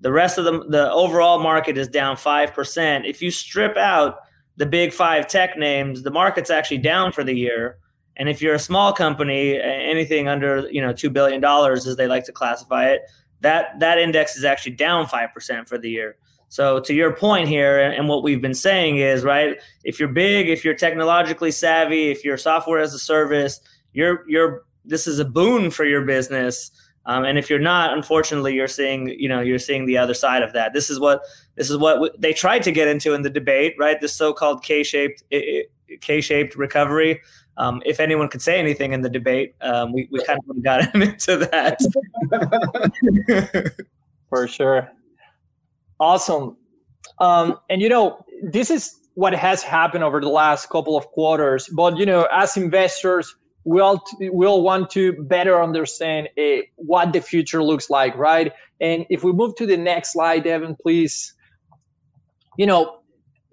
The 0.02 0.12
rest 0.12 0.38
of 0.38 0.46
the, 0.46 0.64
the 0.70 0.92
overall 0.92 1.40
market 1.40 1.78
is 1.78 1.88
down 1.88 2.16
5%. 2.16 3.10
If 3.10 3.22
you 3.22 3.32
strip 3.32 3.76
out 3.78 4.20
the 4.56 4.66
big 4.66 4.94
five 4.94 5.28
tech 5.28 5.58
names, 5.58 6.04
the 6.04 6.12
market's 6.12 6.50
actually 6.50 6.80
down 6.80 7.12
for 7.12 7.24
the 7.24 7.34
year. 7.34 7.78
And 8.20 8.28
if 8.28 8.42
you're 8.42 8.54
a 8.54 8.60
small 8.60 8.92
company, 8.92 9.60
anything 9.60 10.28
under 10.28 10.70
you 10.70 10.82
know 10.82 10.92
two 10.92 11.10
billion 11.10 11.40
dollars, 11.40 11.88
as 11.88 11.96
they 11.96 12.06
like 12.06 12.26
to 12.26 12.34
classify 12.34 12.90
it, 12.90 13.02
that 13.40 13.80
that 13.80 13.98
index 13.98 14.36
is 14.36 14.44
actually 14.44 14.74
down 14.74 15.08
five 15.08 15.34
percent 15.34 15.70
for 15.70 15.78
the 15.78 15.90
year. 15.90 16.18
So 16.50 16.82
to 16.82 16.94
your 16.94 17.16
point 17.16 17.48
here, 17.48 17.80
and 17.80 18.10
what 18.10 18.22
we've 18.22 18.42
been 18.42 18.54
saying 18.54 18.98
is 18.98 19.24
right. 19.24 19.58
If 19.86 20.00
you're 20.00 20.10
big, 20.10 20.50
if 20.50 20.66
you're 20.66 20.76
technologically 20.76 21.52
savvy, 21.52 22.12
if 22.12 22.26
you're 22.26 22.38
software 22.38 22.80
as 22.80 22.94
a 22.94 23.00
service, 23.00 23.62
you're 23.94 24.26
you're 24.28 24.64
this 24.84 25.08
is 25.08 25.20
a 25.20 25.26
boon 25.26 25.72
for 25.72 25.86
your 25.86 26.04
business. 26.04 26.72
Um, 27.10 27.26
and 27.26 27.40
if 27.40 27.50
you're 27.50 27.58
not, 27.58 27.92
unfortunately, 27.92 28.54
you're 28.54 28.68
seeing 28.68 29.10
you 29.10 29.28
know 29.28 29.42
you're 29.42 29.58
seeing 29.58 29.88
the 29.88 29.98
other 29.98 30.14
side 30.14 30.44
of 30.44 30.54
that. 30.54 30.74
This 30.74 30.92
is 30.92 31.00
what 31.00 31.24
this 31.56 31.68
is 31.72 31.78
what 31.78 31.94
w- 31.94 32.14
they 32.20 32.34
tried 32.34 32.62
to 32.64 32.72
get 32.72 32.88
into 32.88 33.16
in 33.16 33.24
the 33.24 33.32
debate, 33.32 33.74
right? 33.80 34.00
This 34.00 34.16
so-called 34.16 34.62
K-shaped 34.64 35.24
K-shaped 36.02 36.56
recovery. 36.56 37.20
Um, 37.58 37.82
if 37.84 38.00
anyone 38.00 38.30
could 38.30 38.44
say 38.44 38.60
anything 38.60 38.94
in 38.94 39.02
the 39.02 39.10
debate, 39.10 39.56
um, 39.62 39.92
we, 39.92 40.08
we 40.12 40.24
kind 40.24 40.40
of 40.48 40.64
got 40.64 40.94
into 40.94 41.38
that. 41.38 41.82
For 44.30 44.48
sure. 44.48 44.92
Awesome. 46.00 46.58
Um, 47.18 47.58
and 47.72 47.82
you 47.82 47.90
know, 47.90 48.24
this 48.44 48.70
is 48.70 49.00
what 49.16 49.34
has 49.34 49.64
happened 49.64 50.04
over 50.04 50.22
the 50.22 50.30
last 50.30 50.70
couple 50.70 50.96
of 50.96 51.08
quarters. 51.08 51.68
But 51.76 51.98
you 51.98 52.06
know, 52.06 52.28
as 52.32 52.56
investors, 52.56 53.36
we 53.70 53.82
all 53.82 54.04
we 54.32 54.48
all 54.48 54.64
want 54.64 54.90
to 54.90 55.14
better 55.24 55.62
understand 55.62 56.28
uh, 56.40 56.64
what 56.76 57.14
the 57.14 57.22
future 57.22 57.62
looks 57.64 57.88
like, 57.90 58.18
right? 58.18 58.52
And 58.82 59.06
if 59.12 59.24
we 59.24 59.32
move 59.32 59.56
to 59.58 59.68
the 59.68 59.78
next 59.78 60.14
slide, 60.14 60.48
Evan, 60.48 60.76
please. 60.76 61.36
You 62.58 62.66
know, 62.66 63.00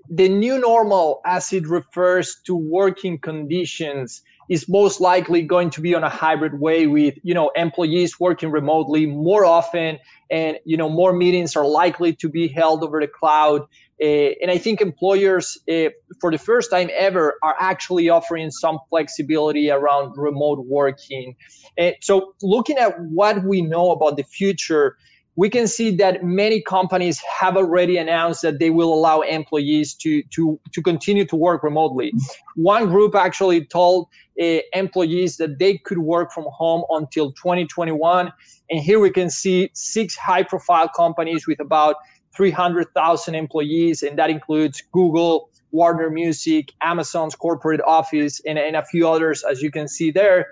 the 0.09 0.29
new 0.29 0.59
normal, 0.59 1.21
as 1.27 1.53
it 1.53 1.69
refers 1.69 2.37
to 2.47 2.57
working 2.57 3.19
conditions, 3.19 4.23
is 4.49 4.69
most 4.69 5.01
likely 5.01 5.43
going 5.43 5.69
to 5.71 5.81
be 5.83 5.95
on 5.95 6.03
a 6.03 6.09
hybrid 6.09 6.61
way 6.61 6.87
with 6.87 7.15
you 7.23 7.35
know 7.35 7.51
employees 7.55 8.19
working 8.19 8.51
remotely 8.51 9.05
more 9.05 9.45
often 9.45 9.99
and 10.31 10.57
you 10.65 10.77
know 10.77 10.89
more 10.89 11.13
meetings 11.13 11.57
are 11.57 11.67
likely 11.67 12.15
to 12.15 12.29
be 12.29 12.49
held 12.49 12.83
over 12.83 13.01
the 13.01 13.09
cloud 13.09 13.67
and 14.01 14.51
i 14.51 14.59
think 14.59 14.81
employers 14.81 15.59
uh, 15.71 15.89
for 16.21 16.31
the 16.31 16.39
first 16.39 16.71
time 16.71 16.91
ever 16.97 17.35
are 17.43 17.57
actually 17.61 18.09
offering 18.09 18.51
some 18.51 18.79
flexibility 18.91 19.71
around 19.71 20.13
remote 20.17 20.65
working 20.67 21.35
and 21.79 21.95
so 22.01 22.35
looking 22.43 22.77
at 22.77 23.01
what 23.01 23.43
we 23.45 23.63
know 23.63 23.91
about 23.91 24.17
the 24.17 24.25
future 24.25 24.97
we 25.37 25.51
can 25.51 25.69
see 25.69 25.91
that 25.91 26.25
many 26.25 26.63
companies 26.63 27.21
have 27.41 27.57
already 27.57 27.99
announced 27.99 28.43
that 28.43 28.59
they 28.59 28.71
will 28.71 28.93
allow 28.93 29.21
employees 29.21 29.95
to 29.95 30.23
to 30.35 30.59
to 30.73 30.83
continue 30.83 31.25
to 31.27 31.37
work 31.37 31.63
remotely. 31.63 32.13
One 32.57 32.89
group 32.89 33.15
actually 33.15 33.65
told 33.67 34.09
uh, 34.41 34.59
employees 34.73 35.37
that 35.37 35.59
they 35.59 35.79
could 35.79 35.99
work 35.99 36.33
from 36.33 36.47
home 36.51 36.85
until 36.91 37.33
2021, 37.33 38.33
and 38.71 38.81
here 38.81 38.99
we 38.99 39.11
can 39.11 39.31
see 39.31 39.71
six 39.75 40.17
high-profile 40.17 40.89
companies 40.97 41.47
with 41.47 41.61
about 41.61 41.97
300,000 42.37 43.35
employees, 43.35 44.03
and 44.03 44.19
that 44.19 44.31
includes 44.31 44.83
Google, 44.93 45.51
Warner 45.73 46.11
Music, 46.11 46.73
Amazon's 46.83 47.35
corporate 47.35 47.81
office, 47.87 48.41
and, 48.47 48.59
and 48.59 48.77
a 48.77 48.85
few 48.85 49.09
others, 49.09 49.45
as 49.51 49.63
you 49.63 49.71
can 49.71 49.89
see 49.89 50.11
there. 50.11 50.47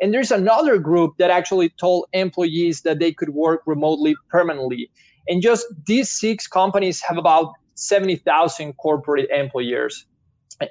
And 0.00 0.12
there's 0.12 0.30
another 0.30 0.78
group 0.78 1.14
that 1.18 1.30
actually 1.30 1.70
told 1.70 2.06
employees 2.12 2.82
that 2.82 2.98
they 2.98 3.12
could 3.12 3.30
work 3.30 3.62
remotely 3.66 4.14
permanently. 4.28 4.90
And 5.28 5.42
just 5.42 5.66
these 5.86 6.10
six 6.10 6.46
companies 6.46 7.00
have 7.02 7.18
about 7.18 7.54
70,000 7.74 8.74
corporate 8.74 9.28
employers 9.30 10.06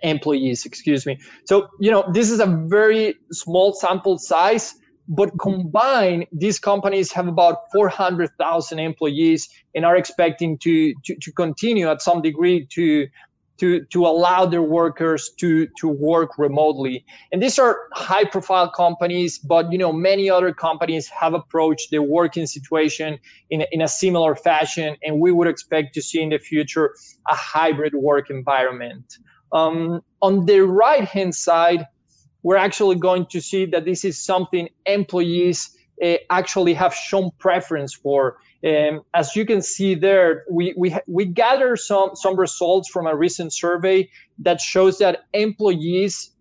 employees 0.02 0.66
excuse 0.66 1.06
me 1.06 1.20
so 1.46 1.68
you 1.80 1.92
know 1.92 2.04
this 2.12 2.32
is 2.32 2.40
a 2.40 2.48
very 2.68 3.14
small 3.32 3.72
sample 3.72 4.18
size 4.18 4.74
but 5.08 5.32
combined 5.40 6.26
these 6.32 6.60
companies 6.60 7.12
have 7.12 7.28
about 7.28 7.72
400,000 7.72 8.80
employees 8.80 9.48
and 9.74 9.86
are 9.86 9.96
expecting 9.96 10.58
to, 10.60 10.94
to 11.04 11.16
to 11.16 11.32
continue 11.32 11.90
at 11.90 12.02
some 12.02 12.22
degree 12.22 12.68
to 12.72 13.08
to 13.58 13.86
to 13.86 14.06
allow 14.06 14.46
their 14.46 14.62
workers 14.62 15.32
to 15.40 15.68
to 15.78 15.88
work 15.88 16.38
remotely. 16.38 17.06
And 17.32 17.42
these 17.42 17.58
are 17.60 17.78
high 17.94 18.26
profile 18.26 18.70
companies 18.70 19.38
but 19.38 19.72
you 19.72 19.78
know 19.78 19.94
many 19.94 20.30
other 20.30 20.54
companies 20.54 21.08
have 21.10 21.34
approached 21.34 21.92
the 21.92 22.00
working 22.00 22.48
situation 22.48 23.20
in, 23.50 23.66
in 23.72 23.82
a 23.82 23.88
similar 23.88 24.36
fashion 24.36 24.98
and 25.04 25.20
we 25.20 25.32
would 25.32 25.48
expect 25.48 25.94
to 25.94 26.02
see 26.02 26.22
in 26.22 26.30
the 26.30 26.40
future 26.40 26.96
a 27.30 27.36
hybrid 27.36 27.94
work 27.96 28.30
environment. 28.30 29.18
Um, 29.52 30.02
on 30.22 30.48
the 30.48 30.62
right 30.62 31.06
hand 31.06 31.36
side 31.36 31.86
we're 32.46 32.58
actually 32.58 32.96
going 32.96 33.26
to 33.26 33.42
see 33.42 33.66
that 33.66 33.86
this 33.86 34.06
is 34.06 34.24
something 34.24 34.70
employees 34.86 35.76
uh, 36.04 36.14
actually 36.30 36.76
have 36.76 36.94
shown 36.94 37.32
preference 37.40 37.92
for. 37.92 38.38
Um, 38.64 39.02
as 39.16 39.36
you 39.36 39.48
can 39.48 39.64
see 39.64 39.96
there, 39.96 40.44
we, 40.52 40.76
we, 40.78 40.96
we 41.08 41.26
gather 41.26 41.76
some, 41.76 42.12
some 42.14 42.40
results 42.40 42.88
from 42.88 43.08
a 43.08 43.16
recent 43.16 43.52
survey 43.52 44.08
that 44.38 44.62
shows 44.62 45.00
that 45.00 45.22
employees 45.34 46.34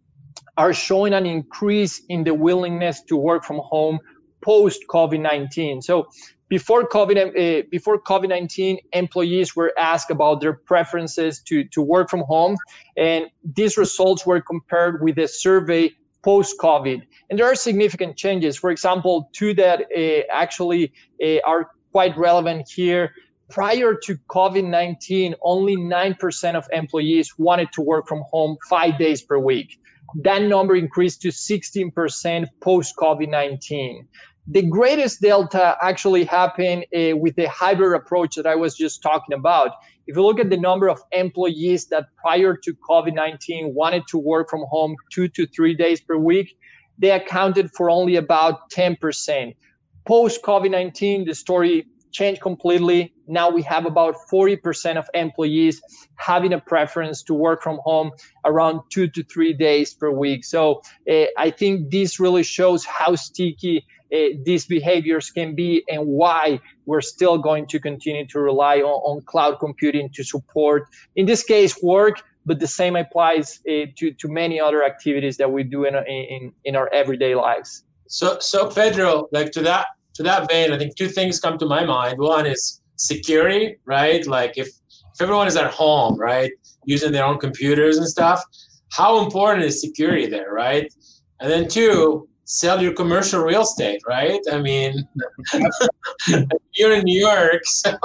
are 0.59 0.75
showing 0.75 1.14
an 1.14 1.25
increase 1.25 2.03
in 2.11 2.25
the 2.25 2.35
willingness 2.35 3.01
to 3.05 3.17
work 3.17 3.43
from 3.43 3.61
home 3.64 3.99
post 4.44 4.85
COVID 4.88 5.20
19. 5.20 5.83
So 5.83 6.07
before 6.48 6.87
COVID, 6.87 7.16
uh, 7.18 7.66
before 7.70 8.00
COVID 8.00 8.28
19, 8.28 8.78
employees 8.92 9.57
were 9.57 9.72
asked 9.78 10.11
about 10.11 10.40
their 10.40 10.52
preferences 10.52 11.40
to, 11.48 11.64
to 11.64 11.80
work 11.83 12.11
from 12.11 12.20
home. 12.20 12.57
And 12.96 13.26
these 13.57 13.76
results 13.76 14.26
were 14.26 14.40
compared 14.40 15.02
with 15.02 15.18
a 15.18 15.26
survey 15.26 15.92
post 16.22 16.57
COVID. 16.59 17.02
And 17.28 17.38
there 17.38 17.46
are 17.46 17.54
significant 17.54 18.16
changes. 18.16 18.57
For 18.57 18.70
example, 18.70 19.30
two 19.33 19.54
that 19.54 19.87
uh, 19.96 20.22
actually 20.30 20.92
uh, 21.22 21.38
are 21.46 21.70
quite 21.92 22.16
relevant 22.16 22.68
here. 22.68 23.14
Prior 23.50 23.94
to 24.04 24.16
COVID 24.28 24.64
19, 24.64 25.35
only 25.42 25.76
9% 25.76 26.54
of 26.54 26.66
employees 26.72 27.38
wanted 27.38 27.68
to 27.72 27.83
work 27.83 28.07
from 28.09 28.22
home 28.30 28.57
five 28.68 28.98
days 28.98 29.22
per 29.22 29.38
week. 29.38 29.78
That 30.22 30.42
number 30.42 30.76
increased 30.76 31.22
to 31.22 31.28
16% 31.28 32.46
post 32.61 32.94
COVID 32.96 33.28
19. 33.28 34.09
The 34.46 34.62
greatest 34.62 35.22
delta 35.22 35.76
actually 35.80 36.24
happened 36.24 36.85
uh, 36.94 37.16
with 37.16 37.35
the 37.37 37.48
hybrid 37.48 37.98
approach 37.98 38.37
that 38.37 38.46
I 38.46 38.54
was 38.54 38.76
just 38.76 39.02
talking 39.02 39.35
about. 39.35 39.72
If 40.07 40.16
you 40.16 40.22
look 40.22 40.38
at 40.38 40.50
the 40.50 40.59
number 40.59 40.88
of 40.88 41.00
employees 41.12 41.87
that 41.87 42.09
prior 42.18 42.54
to 42.54 42.74
COVID 42.88 43.14
19 43.14 43.72
wanted 43.74 44.07
to 44.09 44.18
work 44.18 44.50
from 44.50 44.64
home 44.68 44.96
two 45.11 45.28
to 45.28 45.46
three 45.46 45.74
days 45.74 46.00
per 46.02 46.16
week, 46.16 46.59
they 46.98 47.11
accounted 47.11 47.70
for 47.74 47.88
only 47.88 48.16
about 48.16 48.70
10%. 48.70 49.57
Post 50.07 50.42
COVID 50.42 50.70
19, 50.70 51.24
the 51.24 51.35
story 51.35 51.87
changed 52.12 52.42
completely. 52.42 53.12
Now 53.26 53.50
we 53.50 53.62
have 53.62 53.87
about 53.87 54.14
40% 54.33 54.96
of 54.96 55.09
employees 55.14 55.80
having 56.16 56.52
a 56.52 56.61
preference 56.61 57.22
to 57.24 57.35
work 57.35 57.62
from 57.62 57.80
home 57.83 58.12
around 58.44 58.80
two 58.92 59.09
to 59.09 59.24
three 59.24 59.52
days 59.52 59.94
per 59.94 60.11
week. 60.11 60.44
So 60.44 60.83
uh, 61.11 61.24
I 61.38 61.50
think 61.50 61.90
this 61.90 62.20
really 62.20 62.44
shows 62.44 62.85
how 62.85 63.16
sticky 63.16 63.85
these 64.44 64.66
behaviors 64.66 65.31
can 65.31 65.55
be 65.55 65.83
and 65.88 66.07
why 66.07 66.61
we're 66.87 67.00
still 67.00 67.38
going 67.38 67.66
to 67.66 67.81
continue 67.81 68.27
to 68.27 68.38
rely 68.40 68.77
on, 68.79 68.96
on 69.11 69.22
cloud 69.22 69.59
computing 69.59 70.09
to 70.11 70.22
support, 70.22 70.88
in 71.16 71.27
this 71.27 71.42
case, 71.42 71.83
work, 71.83 72.22
but 72.46 72.61
the 72.61 72.66
same 72.66 72.96
applies 72.96 73.61
uh, 73.68 73.87
to, 73.96 74.12
to 74.12 74.29
many 74.29 74.61
other 74.61 74.85
activities 74.85 75.37
that 75.38 75.50
we 75.50 75.62
do 75.62 75.85
in, 75.85 75.94
in, 76.07 76.53
in 76.64 76.77
our 76.77 76.92
everyday 76.92 77.35
lives. 77.35 77.85
So, 78.07 78.38
so 78.38 78.70
Pedro, 78.70 79.29
like 79.33 79.50
to 79.53 79.62
that 79.62 79.87
to 80.14 80.22
that 80.22 80.48
vein, 80.48 80.72
I 80.72 80.79
think 80.79 80.94
two 80.94 81.09
things 81.09 81.40
come 81.40 81.59
to 81.59 81.66
my 81.66 81.85
mind. 81.85 82.18
One 82.18 82.46
is 82.46 82.81
security, 82.96 83.77
right? 83.85 84.24
Like 84.27 84.57
if, 84.57 84.68
if 84.68 85.20
everyone 85.20 85.48
is 85.48 85.57
at 85.57 85.72
home, 85.72 86.16
right, 86.18 86.53
using 86.85 87.11
their 87.11 87.24
own 87.24 87.38
computers 87.38 87.96
and 87.98 88.07
stuff, 88.07 88.40
how 88.92 89.24
important 89.24 89.64
is 89.64 89.81
security 89.81 90.27
there, 90.27 90.53
right? 90.53 90.92
And 91.40 91.50
then 91.50 91.68
two, 91.68 92.29
sell 92.44 92.83
your 92.83 92.92
commercial 92.92 93.42
real 93.42 93.62
estate, 93.62 94.00
right? 94.07 94.40
I 94.52 94.61
mean, 94.61 95.09
you're 96.74 96.92
in 96.92 97.04
New 97.04 97.18
York, 97.18 97.61
so 97.64 97.96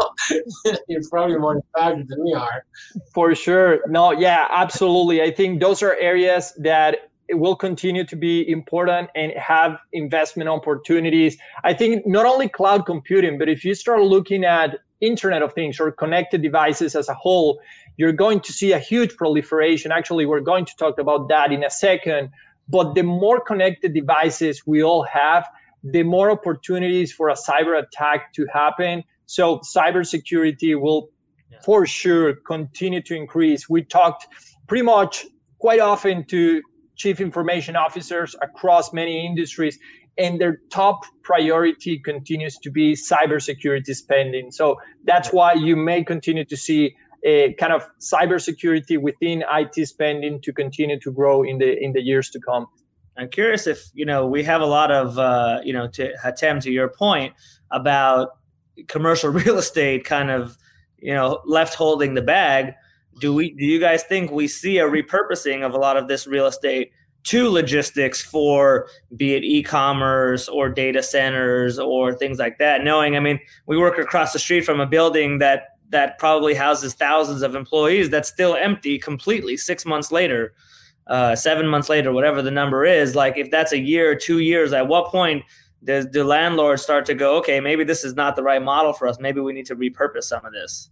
you're 0.88 1.02
probably 1.10 1.38
more 1.38 1.56
impacted 1.56 2.08
than 2.08 2.24
we 2.24 2.34
are. 2.34 2.66
For 3.14 3.36
sure. 3.36 3.80
No, 3.88 4.12
yeah, 4.12 4.48
absolutely. 4.50 5.22
I 5.22 5.32
think 5.32 5.60
those 5.60 5.84
are 5.84 5.96
areas 6.00 6.54
that 6.60 7.10
will 7.32 7.56
continue 7.56 8.04
to 8.04 8.16
be 8.16 8.50
important 8.50 9.10
and 9.16 9.32
have 9.34 9.78
investment 9.94 10.50
opportunities. 10.50 11.38
I 11.64 11.74
think 11.74 12.06
not 12.08 12.26
only 12.26 12.50
cloud 12.50 12.86
computing, 12.86 13.38
but 13.38 13.50
if 13.50 13.64
you 13.64 13.76
start 13.76 14.02
looking 14.02 14.44
at 14.44 14.80
Internet 15.02 15.42
of 15.42 15.54
Things 15.54 15.80
or 15.80 15.92
connected 15.92 16.42
devices 16.42 16.96
as 16.96 17.08
a 17.08 17.14
whole, 17.14 17.60
you're 17.98 18.14
going 18.14 18.40
to 18.42 18.54
see 18.54 18.72
a 18.72 18.80
huge 18.80 19.16
proliferation. 19.16 19.92
Actually, 19.92 20.26
we're 20.26 20.40
going 20.40 20.66
to 20.66 20.76
talk 20.78 20.98
about 20.98 21.30
that 21.30 21.52
in 21.52 21.64
a 21.64 21.70
second. 21.70 22.30
But 22.70 22.94
the 22.96 23.04
more 23.04 23.40
connected 23.40 23.94
devices 23.94 24.64
we 24.66 24.84
all 24.84 25.04
have, 25.04 25.48
the 25.84 26.04
more 26.04 26.32
opportunities 26.32 27.12
for 27.12 27.30
a 27.30 27.36
cyber 27.36 27.82
attack 27.82 28.34
to 28.34 28.46
happen. 28.54 29.04
So 29.26 29.60
cybersecurity 29.60 30.80
will 30.80 31.10
yeah. 31.52 31.60
for 31.64 31.86
sure 31.86 32.36
continue 32.48 33.02
to 33.04 33.16
increase. 33.16 33.70
We 33.70 33.84
talked 33.84 34.28
pretty 34.68 34.84
much 34.84 35.26
quite 35.60 35.80
often 35.80 36.26
to 36.26 36.62
chief 36.96 37.22
information 37.22 37.76
officers 37.76 38.36
across 38.42 38.92
many 38.94 39.26
industries 39.26 39.80
and 40.20 40.40
their 40.40 40.60
top 40.70 41.06
priority 41.24 41.98
continues 41.98 42.58
to 42.58 42.70
be 42.70 42.94
cybersecurity 42.94 43.96
spending. 43.96 44.52
So 44.52 44.78
that's 45.06 45.32
why 45.32 45.54
you 45.54 45.78
may 45.78 46.04
continue 46.04 46.44
to 46.46 46.58
see 46.58 46.96
a 47.24 47.54
kind 47.54 47.74
of 47.74 47.88
cybersecurity 48.00 49.00
within 49.00 49.44
IT 49.52 49.88
spending 49.88 50.42
to 50.42 50.54
continue 50.54 51.00
to 51.00 51.12
grow 51.12 51.44
in 51.44 51.58
the 51.58 51.78
in 51.84 51.94
the 51.94 52.02
years 52.02 52.30
to 52.32 52.40
come. 52.40 52.68
I'm 53.18 53.30
curious 53.30 53.68
if 53.68 53.90
you 53.94 54.06
know 54.06 54.26
we 54.26 54.44
have 54.44 54.62
a 54.62 54.66
lot 54.66 54.92
of 54.92 55.20
uh, 55.20 55.60
you 55.64 55.74
know 55.74 55.88
to 55.90 56.14
Hatem 56.24 56.62
to 56.64 56.72
your 56.72 56.90
point 56.90 57.34
about 57.72 58.38
commercial 58.88 59.30
real 59.42 59.58
estate 59.58 60.06
kind 60.06 60.32
of 60.32 60.58
you 60.98 61.14
know 61.14 61.42
left 61.46 61.76
holding 61.76 62.14
the 62.14 62.22
bag 62.22 62.74
do 63.20 63.34
we 63.34 63.52
do 63.52 63.66
you 63.66 63.80
guys 63.80 64.04
think 64.04 64.32
we 64.32 64.48
see 64.48 64.78
a 64.78 64.86
repurposing 64.86 65.66
of 65.66 65.74
a 65.74 65.78
lot 65.78 65.98
of 65.98 66.08
this 66.08 66.28
real 66.28 66.46
estate 66.46 66.92
to 67.24 67.50
logistics 67.50 68.22
for 68.22 68.88
be 69.16 69.34
it 69.34 69.44
e-commerce 69.44 70.48
or 70.48 70.70
data 70.70 71.04
centers 71.04 71.78
or 71.78 72.14
things 72.14 72.40
like 72.40 72.58
that 72.58 72.84
knowing 72.84 73.16
i 73.16 73.20
mean 73.20 73.40
we 73.66 73.78
work 73.78 73.98
across 73.98 74.34
the 74.34 74.40
street 74.40 74.64
from 74.64 74.80
a 74.80 74.86
building 74.86 75.40
that 75.40 75.79
that 75.90 76.18
probably 76.18 76.54
houses 76.54 76.94
thousands 76.94 77.42
of 77.42 77.56
employees 77.56 78.10
that's 78.10 78.30
still 78.30 78.56
empty 78.56 78.98
completely 78.98 79.58
six 79.58 79.86
months 79.86 80.12
later 80.12 80.54
uh, 81.08 81.36
seven 81.36 81.68
months 81.68 81.90
later 81.90 82.12
whatever 82.12 82.42
the 82.42 82.52
number 82.52 82.86
is. 82.86 83.16
Like 83.16 83.38
if 83.38 83.50
that's 83.50 83.72
a 83.72 83.80
year 83.80 84.16
two 84.16 84.40
years 84.40 84.74
at 84.74 84.88
what 84.88 85.08
point 85.08 85.44
does 85.84 86.08
the 86.12 86.24
landlord 86.24 86.80
start 86.80 87.06
to 87.06 87.14
go 87.14 87.38
okay 87.38 87.62
maybe 87.62 87.86
this 87.86 88.04
is 88.04 88.14
not 88.14 88.36
the 88.36 88.44
right 88.44 88.62
model 88.62 88.94
for 88.94 89.08
us. 89.08 89.20
Maybe 89.20 89.40
we 89.40 89.54
need 89.54 89.66
to 89.68 89.76
repurpose 89.76 90.24
some 90.24 90.46
of 90.46 90.54
this 90.54 90.90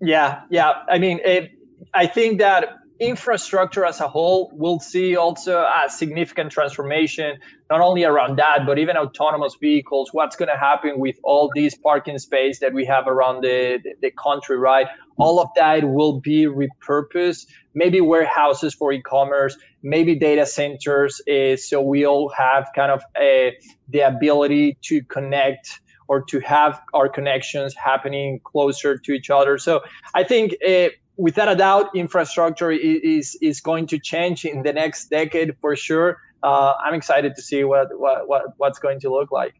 yeah, 0.00 0.42
yeah. 0.50 0.72
I 0.88 0.98
mean, 0.98 1.20
it, 1.24 1.52
I 1.94 2.06
think 2.06 2.38
that 2.38 2.78
infrastructure 3.00 3.84
as 3.84 4.00
a 4.00 4.08
whole 4.08 4.50
will 4.54 4.80
see 4.80 5.16
also 5.16 5.60
a 5.60 5.88
significant 5.88 6.50
transformation, 6.50 7.38
not 7.70 7.80
only 7.80 8.04
around 8.04 8.38
that, 8.38 8.66
but 8.66 8.78
even 8.78 8.96
autonomous 8.96 9.56
vehicles. 9.60 10.10
What's 10.12 10.36
going 10.36 10.48
to 10.48 10.56
happen 10.56 10.98
with 10.98 11.16
all 11.22 11.50
these 11.54 11.76
parking 11.76 12.18
space 12.18 12.58
that 12.60 12.72
we 12.72 12.84
have 12.86 13.06
around 13.06 13.42
the, 13.42 13.78
the 14.02 14.10
country, 14.10 14.58
right? 14.58 14.86
All 15.16 15.40
of 15.40 15.48
that 15.56 15.88
will 15.88 16.20
be 16.20 16.46
repurposed, 16.46 17.46
maybe 17.74 18.00
warehouses 18.00 18.74
for 18.74 18.92
e-commerce, 18.92 19.56
maybe 19.82 20.14
data 20.14 20.46
centers. 20.46 21.20
Uh, 21.28 21.56
so 21.56 21.80
we 21.80 22.04
all 22.04 22.30
have 22.36 22.68
kind 22.74 22.90
of 22.90 23.02
a, 23.16 23.56
the 23.88 24.00
ability 24.00 24.76
to 24.82 25.02
connect 25.04 25.80
or 26.08 26.22
to 26.22 26.40
have 26.40 26.80
our 26.94 27.08
connections 27.08 27.74
happening 27.74 28.40
closer 28.42 28.96
to 28.96 29.12
each 29.12 29.30
other. 29.30 29.58
So 29.58 29.82
I 30.14 30.24
think 30.24 30.56
uh, 30.66 30.88
without 31.18 31.48
a 31.48 31.56
doubt, 31.56 31.94
infrastructure 31.94 32.70
is 32.70 33.36
is 33.42 33.60
going 33.60 33.86
to 33.88 33.98
change 33.98 34.44
in 34.44 34.62
the 34.62 34.72
next 34.72 35.10
decade 35.10 35.56
for 35.60 35.76
sure. 35.76 36.22
Uh, 36.42 36.74
I'm 36.82 36.94
excited 36.94 37.34
to 37.34 37.42
see 37.42 37.64
what, 37.64 37.88
what 37.98 38.28
what 38.28 38.42
what's 38.56 38.78
going 38.78 39.00
to 39.00 39.10
look 39.10 39.30
like. 39.30 39.54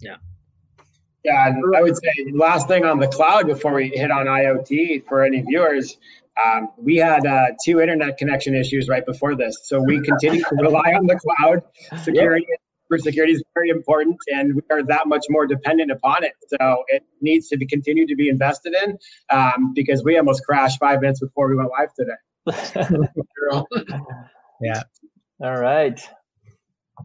Yeah. 0.00 0.16
Yeah, 1.22 1.46
and 1.46 1.76
I 1.76 1.82
would 1.82 1.96
say 1.96 2.32
last 2.32 2.66
thing 2.66 2.84
on 2.84 2.98
the 2.98 3.06
cloud 3.06 3.46
before 3.46 3.74
we 3.74 3.90
hit 3.90 4.10
on 4.10 4.26
IoT 4.26 5.06
for 5.06 5.22
any 5.22 5.40
viewers, 5.42 5.96
um, 6.44 6.70
we 6.76 6.96
had 6.96 7.24
uh, 7.24 7.52
two 7.64 7.80
internet 7.80 8.18
connection 8.18 8.56
issues 8.56 8.88
right 8.88 9.06
before 9.06 9.36
this, 9.36 9.56
so 9.62 9.80
we 9.80 10.00
continue 10.00 10.42
to 10.42 10.56
rely 10.56 10.94
on 10.98 11.06
the 11.06 11.14
cloud. 11.14 11.62
Security 12.02 12.44
yep 12.48 12.58
cybersecurity 12.92 13.32
is 13.32 13.42
very 13.54 13.70
important, 13.70 14.16
and 14.28 14.54
we 14.54 14.62
are 14.70 14.82
that 14.84 15.06
much 15.06 15.24
more 15.28 15.46
dependent 15.46 15.90
upon 15.90 16.24
it. 16.24 16.32
So 16.48 16.84
it 16.88 17.02
needs 17.20 17.48
to 17.48 17.56
be 17.56 17.66
continued 17.66 18.08
to 18.08 18.16
be 18.16 18.28
invested 18.28 18.74
in 18.84 18.98
um, 19.30 19.72
because 19.74 20.04
we 20.04 20.18
almost 20.18 20.44
crashed 20.44 20.78
five 20.78 21.00
minutes 21.00 21.20
before 21.20 21.48
we 21.48 21.56
went 21.56 21.70
live 21.70 21.94
today. 21.94 22.12
yeah. 24.60 24.82
All 25.42 25.58
right. 25.58 26.00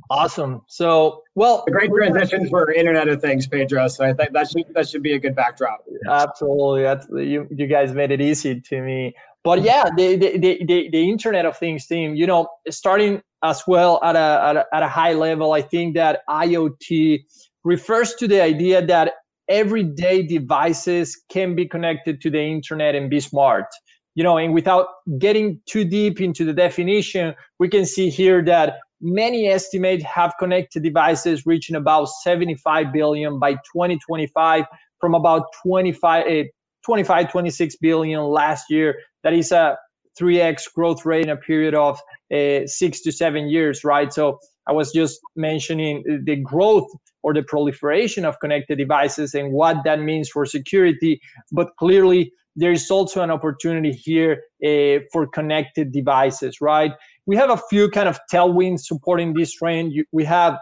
Awesome. 0.09 0.61
So, 0.67 1.23
well, 1.35 1.63
a 1.67 1.71
great 1.71 1.89
transition 1.89 2.47
for 2.49 2.71
Internet 2.71 3.07
of 3.07 3.21
Things, 3.21 3.47
Pedro. 3.47 3.87
So 3.87 4.05
I 4.05 4.13
think 4.13 4.33
that 4.33 4.49
should 4.49 4.65
that 4.73 4.87
should 4.87 5.01
be 5.01 5.13
a 5.13 5.19
good 5.19 5.35
backdrop. 5.35 5.79
Absolutely. 6.09 6.83
That's 6.83 7.07
you. 7.09 7.47
You 7.49 7.67
guys 7.67 7.93
made 7.93 8.11
it 8.11 8.21
easy 8.21 8.61
to 8.61 8.81
me. 8.81 9.15
But 9.47 9.63
yeah, 9.63 9.85
the 9.95 10.17
the, 10.17 10.37
the, 10.37 10.89
the 10.91 11.09
Internet 11.09 11.45
of 11.45 11.57
Things 11.57 11.87
team. 11.87 12.15
You 12.15 12.27
know, 12.27 12.49
starting 12.69 13.21
as 13.43 13.63
well 13.65 13.97
at 14.03 14.17
a, 14.17 14.43
at 14.49 14.55
a, 14.57 14.65
at 14.73 14.83
a 14.83 14.89
high 14.89 15.13
level. 15.13 15.53
I 15.53 15.61
think 15.61 15.95
that 15.95 16.19
IoT 16.29 17.21
refers 17.63 18.13
to 18.15 18.27
the 18.27 18.41
idea 18.41 18.85
that 18.85 19.13
everyday 19.47 20.21
devices 20.21 21.17
can 21.29 21.55
be 21.55 21.65
connected 21.65 22.19
to 22.23 22.29
the 22.29 22.41
internet 22.41 22.93
and 22.93 23.09
be 23.09 23.21
smart. 23.21 23.67
You 24.15 24.23
know, 24.25 24.37
and 24.37 24.53
without 24.53 24.87
getting 25.17 25.61
too 25.65 25.85
deep 25.85 26.19
into 26.19 26.43
the 26.43 26.51
definition, 26.51 27.33
we 27.57 27.69
can 27.69 27.85
see 27.85 28.09
here 28.09 28.43
that 28.43 28.79
many 28.99 29.47
estimate 29.47 30.03
have 30.03 30.33
connected 30.39 30.83
devices 30.83 31.45
reaching 31.45 31.77
about 31.77 32.09
75 32.09 32.91
billion 32.91 33.39
by 33.39 33.53
2025 33.53 34.65
from 34.99 35.13
about 35.13 35.45
25, 35.63 36.25
uh, 36.25 36.43
25 36.83 37.31
26 37.31 37.75
billion 37.77 38.21
last 38.23 38.65
year. 38.69 38.95
That 39.27 39.33
is 39.33 39.51
a 39.51 39.77
3x 40.17 40.73
growth 40.73 41.05
rate 41.05 41.25
in 41.25 41.29
a 41.29 41.35
period 41.35 41.75
of 41.75 41.99
uh, 42.33 42.65
six 42.65 43.01
to 43.01 43.11
seven 43.11 43.49
years, 43.49 43.83
right? 43.83 44.13
So 44.13 44.39
I 44.69 44.71
was 44.71 44.93
just 44.93 45.19
mentioning 45.35 46.21
the 46.23 46.37
growth 46.37 46.87
or 47.23 47.33
the 47.33 47.43
proliferation 47.43 48.23
of 48.23 48.39
connected 48.39 48.77
devices 48.77 49.33
and 49.33 49.51
what 49.51 49.83
that 49.83 49.99
means 49.99 50.29
for 50.29 50.45
security. 50.45 51.19
But 51.51 51.75
clearly, 51.77 52.31
there 52.55 52.71
is 52.71 52.89
also 52.89 53.21
an 53.21 53.29
opportunity 53.29 53.91
here 53.91 54.43
uh, 54.65 55.03
for 55.11 55.27
connected 55.27 55.91
devices, 55.91 56.61
right? 56.61 56.93
We 57.25 57.35
have 57.35 57.49
a 57.49 57.61
few 57.69 57.89
kind 57.89 58.07
of 58.07 58.17
tailwinds 58.31 58.85
supporting 58.85 59.33
this 59.33 59.51
trend. 59.51 59.91
We 60.13 60.23
have 60.23 60.57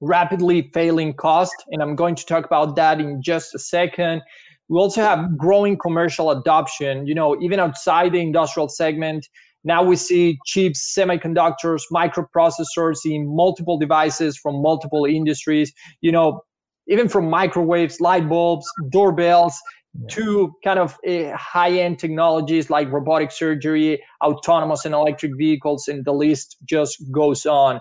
rapidly 0.00 0.70
failing 0.72 1.12
cost, 1.12 1.54
and 1.68 1.82
I'm 1.82 1.94
going 1.94 2.14
to 2.14 2.24
talk 2.24 2.46
about 2.46 2.74
that 2.76 3.02
in 3.02 3.20
just 3.20 3.54
a 3.54 3.58
second. 3.58 4.22
We 4.68 4.78
also 4.78 5.02
have 5.02 5.36
growing 5.36 5.76
commercial 5.76 6.30
adoption. 6.30 7.06
You 7.06 7.14
know, 7.14 7.40
even 7.42 7.60
outside 7.60 8.12
the 8.12 8.20
industrial 8.20 8.68
segment, 8.68 9.26
Now 9.64 9.82
we 9.82 9.96
see 9.96 10.38
chips, 10.44 10.92
semiconductors, 10.96 11.82
microprocessors 11.92 12.98
in 13.04 13.34
multiple 13.34 13.78
devices 13.78 14.36
from 14.36 14.60
multiple 14.60 15.04
industries. 15.04 15.72
You 16.00 16.12
know, 16.12 16.42
even 16.88 17.08
from 17.08 17.30
microwaves, 17.30 18.00
light 18.00 18.28
bulbs, 18.28 18.66
doorbells, 18.90 19.54
to 20.08 20.52
kind 20.64 20.78
of 20.78 20.98
uh, 21.06 21.36
high-end 21.36 21.98
technologies 21.98 22.70
like 22.70 22.90
robotic 22.90 23.30
surgery, 23.30 24.02
autonomous 24.24 24.84
and 24.84 24.94
electric 24.94 25.36
vehicles, 25.36 25.86
and 25.86 26.04
the 26.04 26.12
list 26.12 26.56
just 26.64 26.96
goes 27.12 27.46
on. 27.46 27.78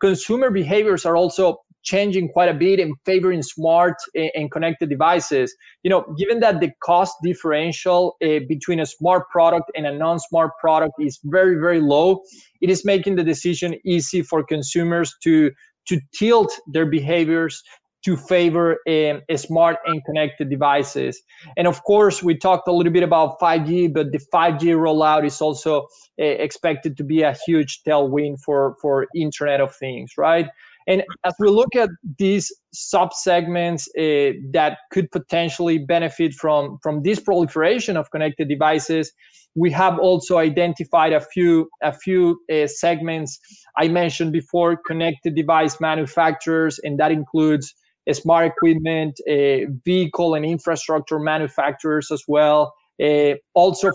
Consumer 0.00 0.50
behaviors 0.50 1.06
are 1.06 1.16
also 1.16 1.58
changing 1.84 2.28
quite 2.30 2.48
a 2.48 2.54
bit 2.54 2.80
in 2.80 2.94
favoring 3.04 3.42
smart 3.42 3.94
and 4.14 4.50
connected 4.50 4.88
devices. 4.88 5.54
You 5.82 5.90
know, 5.90 6.04
given 6.18 6.40
that 6.40 6.60
the 6.60 6.70
cost 6.82 7.14
differential 7.22 8.16
uh, 8.22 8.40
between 8.48 8.80
a 8.80 8.86
smart 8.86 9.28
product 9.30 9.70
and 9.76 9.86
a 9.86 9.96
non-smart 9.96 10.52
product 10.60 10.94
is 10.98 11.20
very, 11.24 11.56
very 11.56 11.80
low, 11.80 12.22
it 12.60 12.70
is 12.70 12.84
making 12.84 13.16
the 13.16 13.24
decision 13.24 13.74
easy 13.84 14.22
for 14.22 14.42
consumers 14.42 15.14
to 15.22 15.50
to 15.86 16.00
tilt 16.18 16.50
their 16.66 16.86
behaviors 16.86 17.62
to 18.04 18.16
favor 18.16 18.78
um, 18.86 19.22
smart 19.36 19.78
and 19.86 20.04
connected 20.04 20.50
devices. 20.50 21.22
And 21.56 21.66
of 21.66 21.82
course, 21.84 22.22
we 22.22 22.36
talked 22.36 22.68
a 22.68 22.72
little 22.72 22.92
bit 22.92 23.02
about 23.02 23.40
5G, 23.40 23.94
but 23.94 24.12
the 24.12 24.20
5G 24.32 24.76
rollout 24.76 25.24
is 25.24 25.40
also 25.40 25.86
uh, 26.20 26.24
expected 26.24 26.98
to 26.98 27.04
be 27.04 27.22
a 27.22 27.34
huge 27.46 27.82
tailwind 27.82 28.40
for, 28.44 28.76
for 28.80 29.06
Internet 29.16 29.60
of 29.60 29.74
Things, 29.74 30.12
right? 30.18 30.46
And 30.86 31.02
as 31.24 31.34
we 31.38 31.48
look 31.48 31.74
at 31.74 31.88
these 32.18 32.52
subsegments 32.74 33.88
uh, 33.98 34.36
that 34.52 34.78
could 34.92 35.10
potentially 35.10 35.78
benefit 35.78 36.34
from, 36.34 36.78
from 36.82 37.02
this 37.02 37.20
proliferation 37.20 37.96
of 37.96 38.10
connected 38.10 38.48
devices, 38.48 39.12
we 39.54 39.70
have 39.70 39.98
also 39.98 40.38
identified 40.38 41.12
a 41.12 41.20
few 41.20 41.68
a 41.82 41.92
few 41.92 42.40
uh, 42.52 42.66
segments 42.66 43.38
I 43.78 43.88
mentioned 43.88 44.32
before: 44.32 44.76
connected 44.84 45.34
device 45.36 45.80
manufacturers, 45.80 46.80
and 46.82 46.98
that 46.98 47.12
includes 47.12 47.72
smart 48.12 48.46
equipment, 48.46 49.18
uh, 49.30 49.70
vehicle 49.84 50.34
and 50.34 50.44
infrastructure 50.44 51.18
manufacturers 51.18 52.10
as 52.10 52.22
well. 52.28 52.74
Uh, 53.02 53.34
also, 53.54 53.90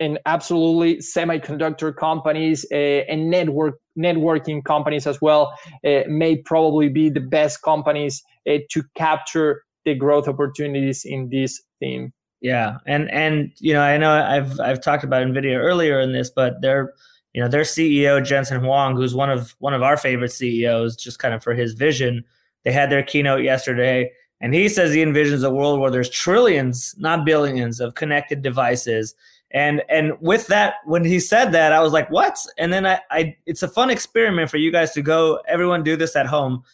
and 0.00 0.18
absolutely 0.26 0.96
semiconductor 0.96 1.94
companies 1.94 2.64
uh, 2.72 2.74
and 2.74 3.30
network 3.30 3.74
networking 3.98 4.64
companies 4.64 5.06
as 5.06 5.20
well 5.20 5.56
uh, 5.86 6.00
may 6.08 6.36
probably 6.36 6.88
be 6.88 7.08
the 7.10 7.20
best 7.20 7.62
companies 7.62 8.22
uh, 8.48 8.58
to 8.70 8.82
capture 8.96 9.62
the 9.84 9.94
growth 9.94 10.28
opportunities 10.28 11.04
in 11.04 11.28
this 11.28 11.62
theme. 11.80 12.12
Yeah, 12.40 12.78
and 12.86 13.10
and 13.10 13.52
you 13.58 13.72
know 13.72 13.80
I 13.80 13.96
know 13.96 14.12
I've 14.12 14.60
I've 14.60 14.82
talked 14.82 15.04
about 15.04 15.26
Nvidia 15.26 15.58
earlier 15.58 16.00
in 16.00 16.12
this, 16.12 16.30
but 16.30 16.60
they're 16.60 16.92
you 17.32 17.42
know 17.42 17.48
their 17.48 17.62
CEO 17.62 18.22
Jensen 18.24 18.60
Huang, 18.60 18.96
who's 18.96 19.14
one 19.14 19.30
of 19.30 19.54
one 19.60 19.72
of 19.72 19.82
our 19.82 19.96
favorite 19.96 20.32
CEOs, 20.32 20.96
just 20.96 21.18
kind 21.18 21.34
of 21.34 21.42
for 21.42 21.54
his 21.54 21.72
vision 21.72 22.24
they 22.64 22.72
had 22.72 22.90
their 22.90 23.02
keynote 23.02 23.42
yesterday, 23.42 24.10
and 24.40 24.54
he 24.54 24.68
says 24.68 24.92
he 24.92 25.02
envisions 25.02 25.46
a 25.46 25.50
world 25.50 25.80
where 25.80 25.90
there's 25.90 26.10
trillions, 26.10 26.94
not 26.98 27.24
billions, 27.24 27.80
of 27.80 27.94
connected 27.94 28.42
devices. 28.42 29.14
And 29.54 29.82
and 29.88 30.12
with 30.20 30.48
that, 30.48 30.74
when 30.84 31.04
he 31.04 31.20
said 31.20 31.52
that, 31.52 31.72
I 31.72 31.80
was 31.80 31.92
like, 31.92 32.10
"What?" 32.10 32.36
And 32.58 32.72
then 32.72 32.86
I, 32.86 33.00
I 33.10 33.36
it's 33.46 33.62
a 33.62 33.68
fun 33.68 33.88
experiment 33.88 34.50
for 34.50 34.56
you 34.56 34.70
guys 34.70 34.90
to 34.92 35.02
go. 35.02 35.40
Everyone 35.48 35.82
do 35.82 35.96
this 35.96 36.16
at 36.16 36.26
home. 36.26 36.64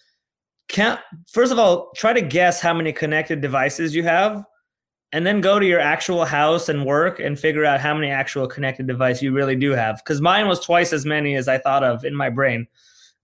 Can't 0.69 0.99
first 1.29 1.53
of 1.53 1.59
all 1.59 1.91
try 1.95 2.13
to 2.13 2.23
guess 2.23 2.61
how 2.61 2.73
many 2.75 2.93
connected 2.93 3.43
devices 3.43 3.95
you 3.95 4.03
have, 4.05 4.45
and 5.13 5.27
then 5.27 5.43
go 5.43 5.59
to 5.59 5.67
your 5.67 5.81
actual 5.81 6.25
house 6.25 6.71
and 6.71 6.87
work 6.87 7.21
and 7.21 7.39
figure 7.39 7.67
out 7.67 7.81
how 7.81 7.95
many 7.95 8.11
actual 8.11 8.49
connected 8.49 8.87
devices 8.87 9.23
you 9.23 9.33
really 9.33 9.57
do 9.57 9.73
have. 9.73 9.97
Because 9.99 10.23
mine 10.23 10.49
was 10.49 10.59
twice 10.59 10.95
as 10.95 11.05
many 11.05 11.37
as 11.37 11.49
I 11.49 11.59
thought 11.59 11.85
of 11.85 12.05
in 12.05 12.17
my 12.17 12.31
brain 12.31 12.67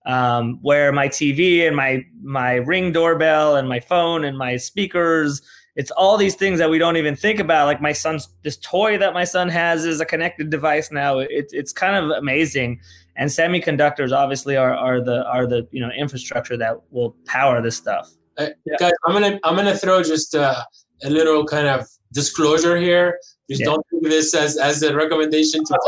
um, 0.07 0.59
where 0.63 0.93
my 0.93 1.09
TV 1.09 1.67
and 1.67 1.77
my 1.77 2.05
my 2.23 2.55
ring 2.55 2.93
doorbell 2.93 3.57
and 3.57 3.69
my 3.69 3.81
phone 3.81 4.25
and 4.25 4.39
my 4.39 4.57
speakers 4.57 5.43
it's 5.77 5.91
all 5.91 6.17
these 6.17 6.35
things 6.35 6.59
that 6.59 6.71
we 6.71 6.79
don't 6.79 6.97
even 6.97 7.15
think 7.15 7.39
about 7.39 7.67
like 7.67 7.81
my 7.81 7.93
son's 7.93 8.29
this 8.43 8.57
toy 8.57 8.97
that 8.99 9.13
my 9.13 9.25
son 9.25 9.49
has 9.51 9.85
is 9.85 10.01
a 10.01 10.07
connected 10.07 10.51
device 10.51 10.91
now. 10.91 11.19
It, 11.19 11.51
it's 11.53 11.73
kind 11.73 11.97
of 11.97 12.11
amazing. 12.17 12.81
And 13.17 13.31
semiconductors 13.31 14.13
obviously 14.17 14.57
are, 14.57 14.75
are 14.75 15.01
the 15.03 15.25
are 15.27 15.47
the 15.47 15.69
you 15.71 15.81
know 15.81 15.91
infrastructure 15.97 16.57
that 16.57 16.81
will 16.91 17.15
power 17.27 17.61
this 17.63 17.77
stuff. 17.77 18.11
Uh, 18.39 18.49
yeah. 18.67 18.77
guys 18.79 18.93
i'm 19.07 19.15
gonna 19.15 19.41
i'm 19.45 19.57
gonna 19.57 19.75
throw 19.75 20.03
just 20.03 20.35
uh, 20.35 20.63
a 21.05 21.09
little 21.09 21.43
kind 21.47 21.67
of 21.67 21.87
disclosure 22.13 22.77
here. 22.77 23.19
Just 23.49 23.61
yeah. 23.61 23.67
don't 23.67 23.87
think 23.91 24.03
this 24.05 24.35
as 24.35 24.57
as 24.57 24.83
a 24.83 24.95
recommendation 24.95 25.65
to 25.65 25.79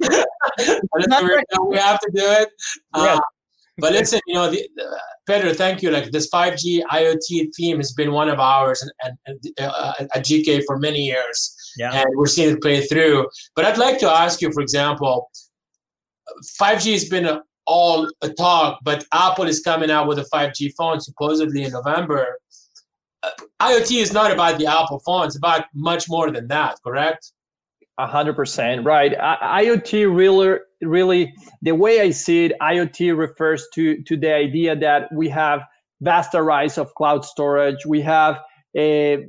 we 1.68 1.76
have 1.76 1.98
to 2.00 2.10
do 2.14 2.22
it. 2.22 2.48
Uh, 2.94 3.20
but 3.78 3.92
listen, 3.92 4.20
you 4.26 4.34
know, 4.34 4.50
the, 4.50 4.68
uh, 4.80 4.96
Pedro, 5.26 5.52
thank 5.52 5.82
you. 5.82 5.90
Like 5.90 6.10
this 6.10 6.28
5G 6.30 6.82
IoT 6.90 7.54
theme 7.56 7.76
has 7.76 7.92
been 7.92 8.12
one 8.12 8.28
of 8.28 8.40
ours 8.40 8.82
and, 9.02 9.16
and 9.26 9.38
uh, 9.60 9.92
at 10.14 10.24
GK 10.24 10.62
for 10.66 10.78
many 10.78 11.00
years, 11.00 11.54
yeah. 11.76 11.94
and 11.94 12.06
we're 12.16 12.26
seeing 12.26 12.54
it 12.54 12.62
play 12.62 12.80
through. 12.86 13.28
But 13.54 13.64
I'd 13.64 13.78
like 13.78 13.98
to 14.00 14.08
ask 14.10 14.40
you, 14.40 14.50
for 14.52 14.60
example, 14.60 15.30
5G 16.60 16.92
has 16.92 17.08
been 17.08 17.26
a, 17.26 17.42
all 17.66 18.08
a 18.22 18.30
talk, 18.30 18.80
but 18.82 19.04
Apple 19.12 19.44
is 19.44 19.60
coming 19.60 19.90
out 19.90 20.08
with 20.08 20.18
a 20.18 20.26
5G 20.32 20.72
phone 20.76 21.00
supposedly 21.00 21.64
in 21.64 21.72
November. 21.72 22.38
Uh, 23.22 23.30
IoT 23.60 24.00
is 24.00 24.12
not 24.12 24.30
about 24.30 24.58
the 24.58 24.66
Apple 24.66 25.00
phone; 25.04 25.26
it's 25.26 25.36
about 25.36 25.66
much 25.74 26.08
more 26.08 26.30
than 26.30 26.48
that. 26.48 26.76
Correct? 26.84 27.32
A 27.98 28.06
hundred 28.06 28.36
percent 28.36 28.84
right. 28.84 29.12
I- 29.20 29.64
IoT 29.64 30.14
really, 30.14 30.58
really, 30.82 31.32
the 31.62 31.72
way 31.72 32.00
I 32.00 32.10
see 32.10 32.46
it, 32.46 32.52
IoT 32.60 33.16
refers 33.16 33.66
to 33.74 34.02
to 34.04 34.16
the 34.16 34.32
idea 34.32 34.76
that 34.76 35.12
we 35.12 35.28
have 35.28 35.60
vast 36.00 36.34
rise 36.34 36.78
of 36.78 36.94
cloud 36.94 37.24
storage. 37.24 37.84
We 37.86 38.00
have 38.02 38.38
a, 38.76 39.26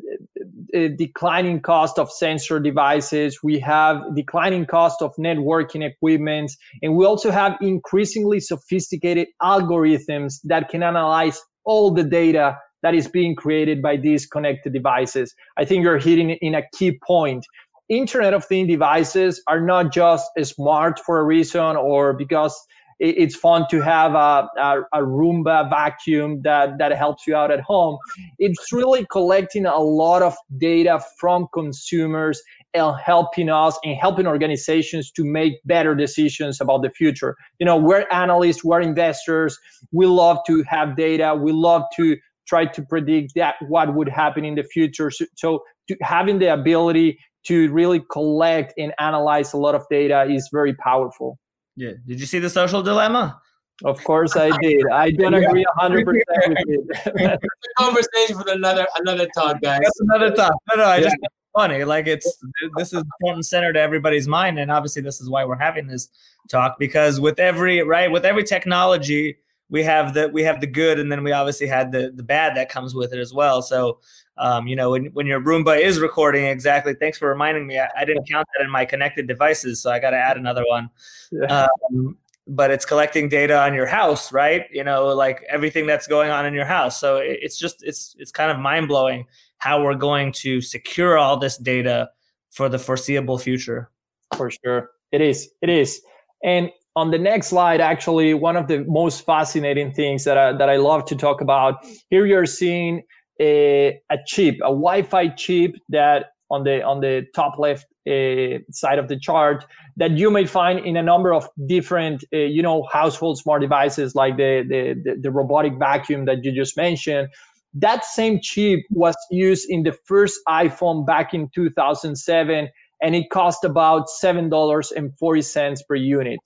a, 0.74 0.90
declining 0.90 1.62
cost 1.62 1.98
of 1.98 2.12
sensor 2.12 2.60
devices. 2.60 3.40
We 3.42 3.60
have 3.60 4.02
declining 4.16 4.66
cost 4.66 5.02
of 5.02 5.16
networking 5.18 5.84
equipment, 5.84 6.52
and 6.84 6.96
we 6.96 7.06
also 7.06 7.32
have 7.32 7.58
increasingly 7.62 8.40
sophisticated 8.40 9.28
algorithms 9.42 10.40
that 10.44 10.70
can 10.70 10.84
analyze 10.84 11.42
all 11.64 11.92
the 11.92 12.04
data 12.04 12.58
that 12.82 12.96
is 12.96 13.08
being 13.08 13.36
created 13.36 13.82
by 13.82 13.98
these 13.98 14.26
connected 14.26 14.74
devices. 14.74 15.34
I 15.58 15.66
think 15.66 15.84
you're 15.84 16.00
hitting 16.00 16.32
in 16.32 16.56
a 16.56 16.64
key 16.74 16.98
point. 17.06 17.46
Internet 17.90 18.34
of 18.34 18.46
Things 18.46 18.68
devices 18.68 19.42
are 19.48 19.62
not 19.62 19.92
just 19.92 20.30
smart 20.44 21.00
for 21.00 21.20
a 21.20 21.24
reason 21.24 21.76
or 21.76 22.14
because 22.14 22.56
it's 23.00 23.36
fun 23.36 23.66
to 23.72 23.82
have 23.82 24.14
a, 24.14 24.50
a, 24.58 24.82
a, 24.94 25.02
Roomba 25.02 25.70
vacuum 25.70 26.42
that, 26.42 26.78
that 26.80 26.92
helps 26.92 27.26
you 27.26 27.34
out 27.34 27.50
at 27.50 27.62
home. 27.62 27.98
It's 28.40 28.74
really 28.74 29.06
collecting 29.10 29.66
a 29.66 29.80
lot 29.80 30.22
of 30.22 30.36
data 30.58 31.02
from 31.18 31.48
consumers 31.54 32.42
and 32.74 32.96
helping 33.04 33.50
us 33.50 33.80
and 33.86 33.96
helping 33.96 34.28
organizations 34.28 35.12
to 35.12 35.24
make 35.24 35.54
better 35.66 35.96
decisions 35.96 36.60
about 36.60 36.84
the 36.84 36.90
future. 36.90 37.38
You 37.60 37.66
know, 37.66 37.78
we're 37.78 38.06
analysts, 38.12 38.66
we're 38.66 38.82
investors. 38.82 39.58
We 39.92 40.06
love 40.06 40.40
to 40.48 40.64
have 40.64 40.98
data. 40.98 41.36
We 41.36 41.54
love 41.54 41.84
to 41.96 42.18
try 42.48 42.66
to 42.66 42.82
predict 42.82 43.34
that 43.36 43.56
what 43.68 43.96
would 43.96 44.10
happen 44.10 44.44
in 44.44 44.56
the 44.56 44.64
future. 44.64 45.10
So, 45.10 45.26
so 45.36 45.64
having 46.02 46.40
the 46.40 46.54
ability 46.54 47.18
to 47.46 47.72
really 47.72 48.02
collect 48.12 48.74
and 48.78 48.94
analyze 49.00 49.54
a 49.54 49.58
lot 49.58 49.76
of 49.76 49.86
data 49.90 50.24
is 50.24 50.50
very 50.52 50.74
powerful. 50.76 51.40
Yeah. 51.76 51.94
Did 52.06 52.20
you 52.20 52.26
see 52.26 52.40
the 52.40 52.50
social 52.50 52.84
dilemma? 52.84 53.40
Of 53.86 54.04
course 54.04 54.36
I 54.36 54.50
did. 54.58 54.84
I 54.92 55.12
don't 55.12 55.34
agree 55.34 55.66
hundred 55.78 56.06
percent 56.06 56.50
with 56.50 56.68
you. 56.68 57.38
conversation 57.78 58.36
for 58.38 58.52
another 58.52 58.86
another 58.98 59.26
talk, 59.34 59.62
guys. 59.62 59.80
That's 59.82 60.00
another 60.02 60.32
talk. 60.32 60.54
No, 60.70 60.84
no, 60.84 60.84
I 60.84 60.98
yeah. 60.98 61.04
just 61.04 61.16
funny. 61.56 61.86
Like 61.86 62.08
it's 62.08 62.44
this 62.76 62.92
is 62.92 63.04
front 63.22 63.36
and 63.36 63.46
center 63.46 63.72
to 63.72 63.80
everybody's 63.80 64.28
mind, 64.28 64.60
and 64.60 64.70
obviously 64.70 65.02
this 65.02 65.22
is 65.22 65.30
why 65.30 65.46
we're 65.46 65.58
having 65.58 65.88
this 65.88 66.10
talk 66.50 66.78
because 66.78 67.22
with 67.22 67.40
every 67.40 67.82
right 67.82 68.12
with 68.12 68.26
every 68.26 68.44
technology 68.44 69.38
we 69.70 69.84
have 69.84 70.14
the 70.14 70.30
we 70.30 70.44
have 70.44 70.62
the 70.62 70.68
good, 70.68 71.00
and 71.00 71.12
then 71.12 71.24
we 71.24 71.32
obviously 71.32 71.68
had 71.68 71.92
the 71.92 72.12
the 72.14 72.24
bad 72.24 72.56
that 72.58 72.70
comes 72.70 72.96
with 72.96 73.14
it 73.14 73.20
as 73.20 73.34
well. 73.34 73.62
So 73.62 74.00
um, 74.40 74.68
you 74.68 74.76
know, 74.76 74.92
when, 74.92 75.08
when 75.08 75.28
your 75.28 75.42
Roomba 75.42 75.80
is 75.80 76.00
recording 76.00 76.46
exactly, 76.46 76.94
thanks 76.94 77.18
for 77.18 77.28
reminding 77.28 77.68
me. 77.68 77.78
I, 77.78 77.90
I 77.98 78.06
didn't 78.06 78.28
count 78.28 78.48
that 78.56 78.64
in 78.64 78.72
my 78.72 78.86
connected 78.86 79.28
devices, 79.28 79.82
so 79.82 79.92
I 79.92 80.00
got 80.00 80.12
to 80.12 80.18
add 80.18 80.38
another 80.38 80.64
one. 80.66 80.90
Yeah. 81.30 81.68
Um, 81.92 82.18
but 82.48 82.72
it's 82.72 82.86
collecting 82.86 83.28
data 83.30 83.60
on 83.60 83.74
your 83.74 83.86
house, 83.86 84.32
right? 84.32 84.66
You 84.72 84.84
know, 84.86 85.08
like 85.08 85.46
everything 85.50 85.86
that's 85.86 86.08
going 86.08 86.32
on 86.32 86.46
in 86.46 86.54
your 86.54 86.66
house. 86.66 87.00
So 87.00 87.18
it, 87.18 87.40
it's 87.42 87.60
just 87.60 87.84
it's 87.84 88.16
it's 88.18 88.32
kind 88.32 88.50
of 88.50 88.58
mind 88.58 88.88
blowing 88.88 89.26
how 89.58 89.84
we're 89.84 89.94
going 89.94 90.32
to 90.32 90.62
secure 90.62 91.18
all 91.18 91.38
this 91.38 91.58
data 91.58 92.10
for 92.50 92.70
the 92.70 92.80
foreseeable 92.80 93.38
future. 93.38 93.92
For 94.38 94.50
sure, 94.50 94.92
it 95.12 95.20
is. 95.20 95.50
It 95.62 95.70
is. 95.70 96.02
And 96.46 96.72
on 97.00 97.12
the 97.12 97.18
next 97.18 97.48
slide, 97.48 97.80
actually, 97.80 98.34
one 98.34 98.58
of 98.58 98.68
the 98.68 98.84
most 98.86 99.26
fascinating 99.26 99.90
things 99.94 100.26
that 100.26 100.38
I, 100.38 100.52
that 100.52 100.70
I 100.70 100.76
love 100.76 101.06
to 101.06 101.16
talk 101.16 101.40
about 101.40 101.76
here, 102.10 102.26
you're 102.26 102.46
seeing 102.46 103.04
a, 103.40 103.98
a 104.10 104.18
chip, 104.28 104.56
a 104.56 104.74
Wi-Fi 104.84 105.30
chip 105.30 105.76
that 105.88 106.32
on 106.52 106.64
the 106.66 106.84
on 106.84 107.00
the 107.00 107.26
top 107.34 107.58
left 107.58 107.86
uh, 108.06 108.60
side 108.72 109.00
of 109.00 109.08
the 109.08 109.18
chart 109.18 109.66
that 109.96 110.12
you 110.12 110.30
may 110.30 110.46
find 110.46 110.86
in 110.86 110.98
a 110.98 111.04
number 111.04 111.34
of 111.34 111.48
different 111.68 112.24
uh, 112.34 112.38
you 112.38 112.62
know 112.62 112.86
household 112.92 113.38
smart 113.38 113.62
devices 113.62 114.16
like 114.16 114.36
the, 114.36 114.66
the, 114.68 114.82
the 115.06 115.22
the 115.22 115.32
robotic 115.32 115.74
vacuum 115.80 116.26
that 116.26 116.44
you 116.44 116.52
just 116.52 116.76
mentioned. 116.76 117.30
That 117.74 118.04
same 118.04 118.40
chip 118.42 118.80
was 118.90 119.16
used 119.32 119.70
in 119.70 119.84
the 119.84 119.94
first 119.94 120.40
iphone 120.50 121.06
back 121.06 121.34
in 121.34 121.50
2007 121.56 122.68
and 123.02 123.16
it 123.16 123.30
cost 123.30 123.64
about 123.64 124.08
$7.40 124.22 125.78
per 125.88 125.96
unit 125.96 126.40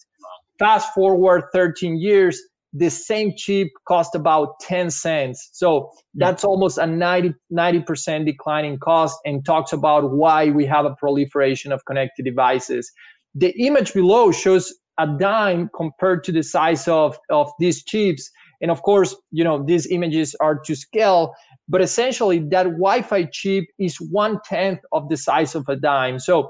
fast 0.59 0.93
forward 0.93 1.43
13 1.53 1.97
years 1.97 2.41
the 2.73 2.89
same 2.89 3.33
chip 3.37 3.67
cost 3.87 4.15
about 4.15 4.59
10 4.61 4.89
cents. 4.89 5.49
So 5.53 5.91
that's 6.15 6.41
mm-hmm. 6.41 6.49
almost 6.49 6.77
a 6.79 6.87
90, 6.87 7.33
90% 7.51 8.25
decline 8.25 8.65
in 8.65 8.79
cost 8.79 9.17
and 9.25 9.45
talks 9.45 9.71
about 9.73 10.11
why 10.11 10.49
we 10.49 10.65
have 10.65 10.85
a 10.85 10.95
proliferation 10.95 11.71
of 11.71 11.85
connected 11.85 12.25
devices. 12.25 12.91
The 13.35 13.51
image 13.63 13.93
below 13.93 14.31
shows 14.31 14.73
a 14.97 15.07
dime 15.19 15.69
compared 15.75 16.23
to 16.25 16.31
the 16.31 16.43
size 16.43 16.87
of, 16.87 17.17
of 17.29 17.51
these 17.59 17.83
chips. 17.83 18.29
And 18.61 18.71
of 18.71 18.81
course, 18.81 19.15
you 19.31 19.43
know, 19.43 19.63
these 19.63 19.85
images 19.87 20.35
are 20.39 20.59
to 20.65 20.75
scale, 20.75 21.33
but 21.67 21.81
essentially 21.81 22.39
that 22.49 22.63
Wi-Fi 22.63 23.25
chip 23.31 23.65
is 23.77 23.97
one 23.97 24.39
tenth 24.45 24.79
of 24.91 25.09
the 25.09 25.17
size 25.17 25.53
of 25.55 25.65
a 25.67 25.75
dime. 25.75 26.19
So 26.19 26.49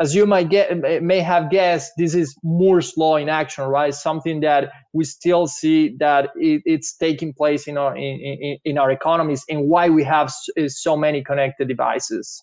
as 0.00 0.14
you 0.14 0.26
might 0.26 0.48
get 0.48 1.02
may 1.02 1.20
have 1.20 1.50
guessed, 1.50 1.92
this 1.98 2.14
is 2.14 2.34
Moore's 2.42 2.96
law 2.96 3.16
in 3.16 3.28
action, 3.28 3.64
right? 3.64 3.94
Something 3.94 4.40
that 4.40 4.70
we 4.94 5.04
still 5.04 5.46
see 5.46 5.94
that 5.98 6.30
it, 6.36 6.62
it's 6.64 6.96
taking 6.96 7.34
place 7.34 7.68
in 7.68 7.76
our 7.76 7.94
in, 7.94 8.58
in, 8.64 8.78
our 8.78 8.90
economies, 8.90 9.44
and 9.50 9.68
why 9.68 9.90
we 9.90 10.02
have 10.04 10.32
so 10.68 10.96
many 10.96 11.22
connected 11.22 11.68
devices. 11.68 12.42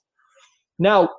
Now, 0.77 1.09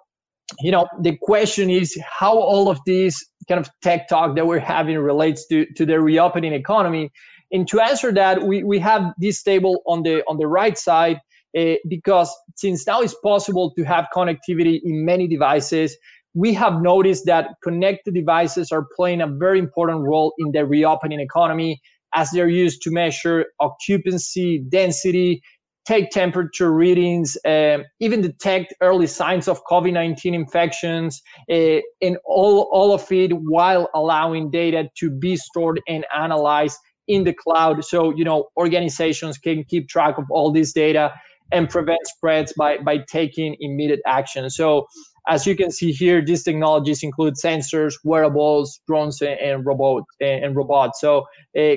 you 0.60 0.70
know, 0.70 0.86
the 1.02 1.18
question 1.20 1.70
is 1.70 2.00
how 2.08 2.38
all 2.38 2.70
of 2.70 2.78
these 2.86 3.16
kind 3.48 3.60
of 3.60 3.68
tech 3.82 4.06
talk 4.08 4.36
that 4.36 4.46
we're 4.46 4.60
having 4.60 4.96
relates 4.98 5.44
to 5.48 5.66
to 5.76 5.84
the 5.84 6.00
reopening 6.00 6.52
economy. 6.52 7.10
And 7.50 7.66
to 7.68 7.80
answer 7.80 8.12
that, 8.12 8.42
we, 8.42 8.62
we 8.62 8.78
have 8.78 9.12
this 9.18 9.42
table 9.42 9.82
on 9.86 10.04
the 10.04 10.22
on 10.28 10.38
the 10.38 10.46
right 10.46 10.78
side 10.78 11.18
uh, 11.56 11.74
because 11.88 12.34
since 12.56 12.86
now 12.86 13.00
it's 13.00 13.16
possible 13.22 13.72
to 13.76 13.84
have 13.84 14.06
connectivity 14.14 14.80
in 14.84 15.04
many 15.04 15.26
devices, 15.26 15.96
we 16.38 16.54
have 16.54 16.80
noticed 16.80 17.26
that 17.26 17.48
connected 17.64 18.14
devices 18.14 18.70
are 18.70 18.86
playing 18.94 19.20
a 19.20 19.26
very 19.26 19.58
important 19.58 20.06
role 20.06 20.32
in 20.38 20.52
the 20.52 20.64
reopening 20.64 21.18
economy 21.18 21.80
as 22.14 22.30
they're 22.30 22.48
used 22.48 22.80
to 22.82 22.92
measure 22.92 23.46
occupancy, 23.58 24.64
density, 24.68 25.42
take 25.84 26.10
temperature 26.10 26.72
readings, 26.72 27.36
uh, 27.44 27.78
even 27.98 28.20
detect 28.20 28.72
early 28.80 29.08
signs 29.08 29.48
of 29.48 29.60
COVID 29.64 29.92
19 29.92 30.32
infections, 30.32 31.20
uh, 31.50 31.80
and 32.00 32.16
all, 32.24 32.68
all 32.70 32.94
of 32.94 33.10
it 33.10 33.32
while 33.32 33.90
allowing 33.92 34.48
data 34.48 34.88
to 34.98 35.10
be 35.10 35.36
stored 35.36 35.80
and 35.88 36.06
analyzed 36.16 36.78
in 37.08 37.24
the 37.24 37.34
cloud. 37.34 37.84
So, 37.84 38.14
you 38.14 38.24
know, 38.24 38.48
organizations 38.56 39.38
can 39.38 39.64
keep 39.64 39.88
track 39.88 40.18
of 40.18 40.24
all 40.30 40.52
this 40.52 40.72
data 40.72 41.12
and 41.50 41.68
prevent 41.68 42.06
spreads 42.06 42.52
by, 42.56 42.78
by 42.78 42.98
taking 42.98 43.56
immediate 43.60 44.00
action. 44.06 44.48
So, 44.50 44.86
as 45.28 45.46
you 45.46 45.54
can 45.54 45.70
see 45.70 45.92
here, 45.92 46.24
these 46.24 46.42
technologies 46.42 47.02
include 47.02 47.34
sensors, 47.34 47.94
wearables, 48.02 48.80
drones, 48.86 49.20
and, 49.20 49.38
and 49.38 49.66
robot 49.66 50.04
and, 50.20 50.56
robots. 50.56 51.00
So, 51.00 51.26
uh, 51.58 51.76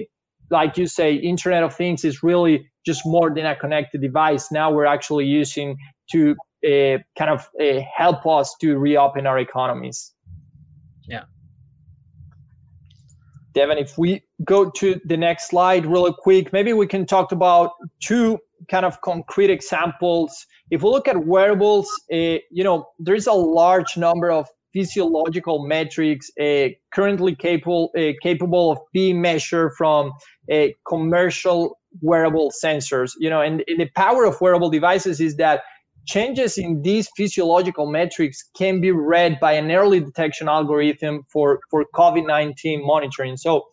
like 0.49 0.78
you 0.78 0.88
say, 0.88 1.16
Internet 1.16 1.64
of 1.64 1.76
Things 1.76 2.04
is 2.06 2.24
really 2.24 2.70
just 2.86 3.06
more 3.06 3.30
than 3.34 3.45
a 3.45 3.56
connected 3.56 4.02
device. 4.02 4.52
Now 4.52 4.72
we're 4.72 4.86
actually 4.86 5.26
using 5.26 5.78
to 6.12 6.36
uh, 6.66 6.97
kind 7.18 7.30
of 7.30 7.49
uh, 7.60 7.82
help 7.95 8.26
us 8.26 8.56
to 8.62 8.78
reopen 8.78 9.28
our 9.28 9.39
economies. 9.39 10.14
Yeah. 11.08 11.24
Devin, 13.54 13.78
if 13.78 13.97
we 13.97 14.24
go 14.45 14.69
to 14.71 14.99
the 15.05 15.17
next 15.17 15.49
slide 15.49 15.85
really 15.85 16.13
quick, 16.19 16.51
maybe 16.53 16.73
we 16.73 16.87
can 16.87 17.05
talk 17.05 17.31
about 17.31 17.71
two 18.01 18.39
kind 18.69 18.85
of 18.85 18.99
concrete 19.01 19.49
examples 19.49 20.45
if 20.71 20.81
we 20.81 20.89
look 20.89 21.07
at 21.07 21.25
wearables, 21.25 21.87
uh, 22.11 22.39
you 22.49 22.63
know, 22.63 22.87
there's 22.97 23.27
a 23.27 23.33
large 23.33 23.97
number 23.97 24.31
of 24.31 24.47
physiological 24.73 25.67
metrics 25.67 26.31
uh, 26.39 26.69
currently 26.93 27.35
capable 27.35 27.91
uh, 27.97 28.13
capable 28.23 28.71
of 28.71 28.79
being 28.93 29.21
measured 29.21 29.73
from 29.77 30.13
commercial 30.87 31.77
wearable 31.99 32.51
sensors. 32.63 33.11
You 33.19 33.29
know, 33.29 33.41
and, 33.41 33.63
and 33.67 33.81
the 33.81 33.89
power 33.97 34.23
of 34.23 34.39
wearable 34.39 34.69
devices 34.69 35.19
is 35.19 35.35
that 35.35 35.61
changes 36.07 36.57
in 36.57 36.81
these 36.81 37.09
physiological 37.17 37.85
metrics 37.85 38.49
can 38.57 38.81
be 38.81 38.91
read 38.91 39.39
by 39.39 39.51
an 39.51 39.69
early 39.71 39.99
detection 39.99 40.47
algorithm 40.47 41.23
for, 41.31 41.59
for 41.69 41.85
COVID 41.93 42.25
19 42.25 42.85
monitoring. 42.85 43.35
So 43.35 43.65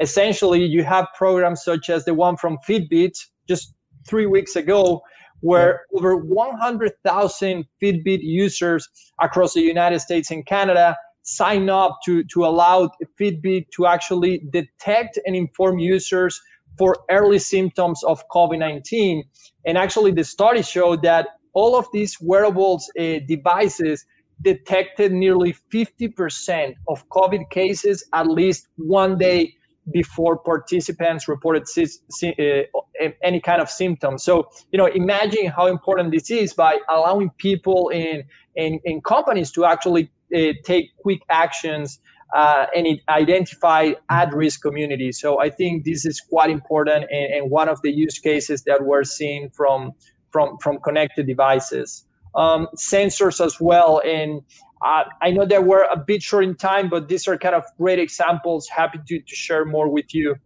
essentially, 0.00 0.64
you 0.64 0.84
have 0.84 1.06
programs 1.16 1.64
such 1.64 1.90
as 1.90 2.04
the 2.04 2.14
one 2.14 2.36
from 2.36 2.58
Fitbit 2.66 3.18
just 3.48 3.74
three 4.06 4.26
weeks 4.26 4.56
ago 4.56 5.02
where 5.40 5.82
over 5.94 6.16
100,000 6.16 7.64
Fitbit 7.82 8.20
users 8.22 8.88
across 9.20 9.52
the 9.52 9.60
United 9.60 10.00
States 10.00 10.30
and 10.30 10.46
Canada 10.46 10.96
sign 11.22 11.68
up 11.68 11.98
to, 12.04 12.24
to 12.24 12.44
allow 12.46 12.90
Fitbit 13.20 13.66
to 13.70 13.86
actually 13.86 14.42
detect 14.50 15.18
and 15.26 15.36
inform 15.36 15.78
users 15.78 16.40
for 16.78 16.96
early 17.10 17.38
symptoms 17.38 18.02
of 18.04 18.26
COVID 18.28 18.58
19. 18.58 19.22
And 19.66 19.78
actually, 19.78 20.12
the 20.12 20.24
study 20.24 20.62
showed 20.62 21.02
that 21.02 21.28
all 21.52 21.76
of 21.76 21.86
these 21.92 22.18
wearables 22.20 22.90
uh, 22.98 23.20
devices 23.28 24.04
detected 24.42 25.12
nearly 25.12 25.54
50% 25.72 26.74
of 26.88 27.08
COVID 27.10 27.50
cases 27.50 28.04
at 28.12 28.26
least 28.26 28.68
one 28.76 29.16
day 29.16 29.54
before 29.92 30.38
participants 30.38 31.28
reported 31.28 31.64
uh, 31.76 33.08
any 33.22 33.40
kind 33.40 33.60
of 33.60 33.68
symptoms. 33.68 34.24
So, 34.24 34.48
you 34.72 34.78
know, 34.78 34.86
imagine 34.86 35.46
how 35.46 35.66
important 35.66 36.12
this 36.12 36.30
is 36.30 36.54
by 36.54 36.78
allowing 36.88 37.30
people 37.38 37.88
in 37.90 38.24
in, 38.56 38.80
in 38.84 39.00
companies 39.00 39.50
to 39.52 39.64
actually 39.64 40.10
uh, 40.34 40.52
take 40.64 40.96
quick 40.98 41.20
actions 41.28 41.98
uh, 42.34 42.66
and 42.74 42.86
identify 43.08 43.92
at-risk 44.10 44.62
communities. 44.62 45.20
So, 45.20 45.40
I 45.40 45.50
think 45.50 45.84
this 45.84 46.06
is 46.06 46.20
quite 46.20 46.50
important 46.50 47.06
and, 47.10 47.34
and, 47.34 47.50
one 47.50 47.68
of 47.68 47.80
the 47.82 47.90
use 47.90 48.18
cases 48.18 48.64
that 48.64 48.84
we're 48.84 49.04
seeing 49.04 49.50
from 49.50 49.92
from 50.30 50.56
from 50.58 50.78
connected 50.80 51.26
devices. 51.26 52.06
Um, 52.34 52.66
sensors 52.76 53.44
as 53.44 53.60
well, 53.60 54.02
and 54.04 54.42
uh, 54.84 55.04
I 55.22 55.30
know 55.30 55.46
that 55.46 55.64
we're 55.64 55.84
a 55.84 55.96
bit 55.96 56.22
short 56.22 56.44
in 56.44 56.54
time, 56.54 56.90
but 56.90 57.08
these 57.08 57.26
are 57.26 57.38
kind 57.38 57.54
of 57.54 57.64
great 57.78 57.98
examples. 57.98 58.68
Happy 58.68 58.98
to, 59.08 59.18
to 59.18 59.34
share 59.34 59.64
more 59.64 59.88
with 59.88 60.14
you. 60.14 60.36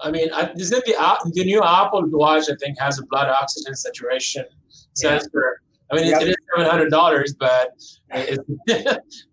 I 0.00 0.10
mean, 0.10 0.30
isn't 0.56 0.84
the 0.86 1.30
the 1.34 1.44
new 1.44 1.62
Apple 1.62 2.02
Watch? 2.06 2.44
I 2.50 2.56
think 2.56 2.78
has 2.80 2.98
a 2.98 3.04
blood 3.06 3.28
oxygen 3.28 3.76
saturation 3.76 4.46
sensor. 4.94 5.60
I 5.92 5.96
mean, 5.96 6.06
yep. 6.06 6.22
it 6.22 6.28
is 6.28 6.36
seven 6.56 6.70
hundred 6.70 6.90
dollars, 6.90 7.34
but 7.38 7.72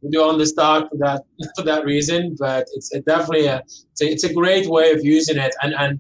we 0.01 0.09
do 0.11 0.21
own 0.21 0.37
the 0.37 0.45
stock 0.45 0.89
for 0.91 0.97
that 0.97 1.23
for 1.55 1.63
that 1.63 1.85
reason. 1.85 2.35
But 2.37 2.67
it's 2.73 2.93
it 2.93 3.05
definitely 3.05 3.45
a 3.45 3.59
it's, 3.59 4.01
a 4.01 4.05
it's 4.11 4.23
a 4.25 4.33
great 4.33 4.67
way 4.67 4.91
of 4.91 5.03
using 5.03 5.37
it. 5.37 5.55
And 5.63 5.73
and 5.75 5.99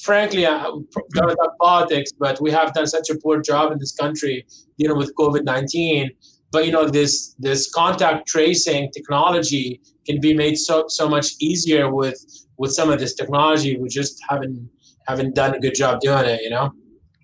frankly, 0.00 0.44
I 0.44 0.64
don't 0.64 1.30
about 1.30 1.56
politics, 1.60 2.10
but 2.18 2.40
we 2.40 2.50
have 2.50 2.74
done 2.74 2.88
such 2.88 3.08
a 3.10 3.14
poor 3.14 3.40
job 3.40 3.70
in 3.70 3.78
this 3.78 3.92
country 3.92 4.44
dealing 4.76 4.98
with 4.98 5.14
COVID 5.14 5.44
nineteen 5.44 6.10
but 6.52 6.66
you 6.66 6.72
know 6.72 6.88
this 6.88 7.34
this 7.38 7.70
contact 7.72 8.26
tracing 8.26 8.90
technology 8.92 9.80
can 10.06 10.20
be 10.20 10.34
made 10.34 10.56
so 10.56 10.84
so 10.88 11.08
much 11.08 11.32
easier 11.40 11.92
with 11.92 12.24
with 12.58 12.72
some 12.72 12.90
of 12.90 12.98
this 13.00 13.14
technology. 13.14 13.76
We 13.76 13.88
just 13.88 14.22
haven't 14.28 14.70
haven't 15.06 15.34
done 15.34 15.54
a 15.54 15.60
good 15.60 15.74
job 15.74 16.00
doing 16.00 16.24
it 16.26 16.40
you 16.42 16.50
know? 16.50 16.72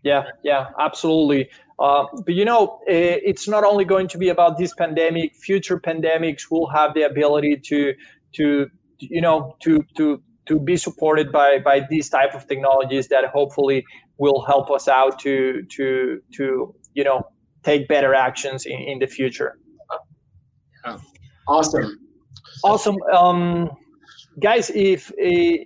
Yeah 0.02 0.24
yeah 0.44 0.66
absolutely. 0.78 1.48
Uh, 1.78 2.04
but 2.26 2.34
you 2.34 2.44
know 2.44 2.78
it's 2.86 3.48
not 3.48 3.64
only 3.64 3.84
going 3.84 4.08
to 4.08 4.18
be 4.18 4.28
about 4.28 4.58
this 4.58 4.74
pandemic. 4.74 5.34
Future 5.36 5.78
pandemics 5.80 6.50
will 6.50 6.68
have 6.68 6.94
the 6.94 7.02
ability 7.02 7.56
to 7.56 7.94
to 8.34 8.68
you 8.98 9.20
know 9.20 9.56
to 9.62 9.84
to 9.96 10.22
to 10.46 10.58
be 10.58 10.76
supported 10.76 11.30
by 11.32 11.58
by 11.58 11.86
these 11.88 12.08
type 12.08 12.34
of 12.34 12.46
technologies 12.48 13.08
that 13.08 13.24
hopefully 13.26 13.84
will 14.18 14.42
help 14.42 14.70
us 14.70 14.88
out 14.88 15.18
to 15.18 15.62
to 15.70 16.20
to 16.32 16.74
you 16.94 17.04
know 17.04 17.22
take 17.62 17.88
better 17.88 18.14
actions 18.14 18.66
in, 18.66 18.78
in 18.78 18.98
the 18.98 19.06
future. 19.06 19.58
Yeah. 20.84 20.98
Awesome. 21.48 21.98
Awesome. 22.64 22.96
Um, 23.12 23.70
guys, 24.40 24.70
if 24.70 25.10
uh, 25.10 25.64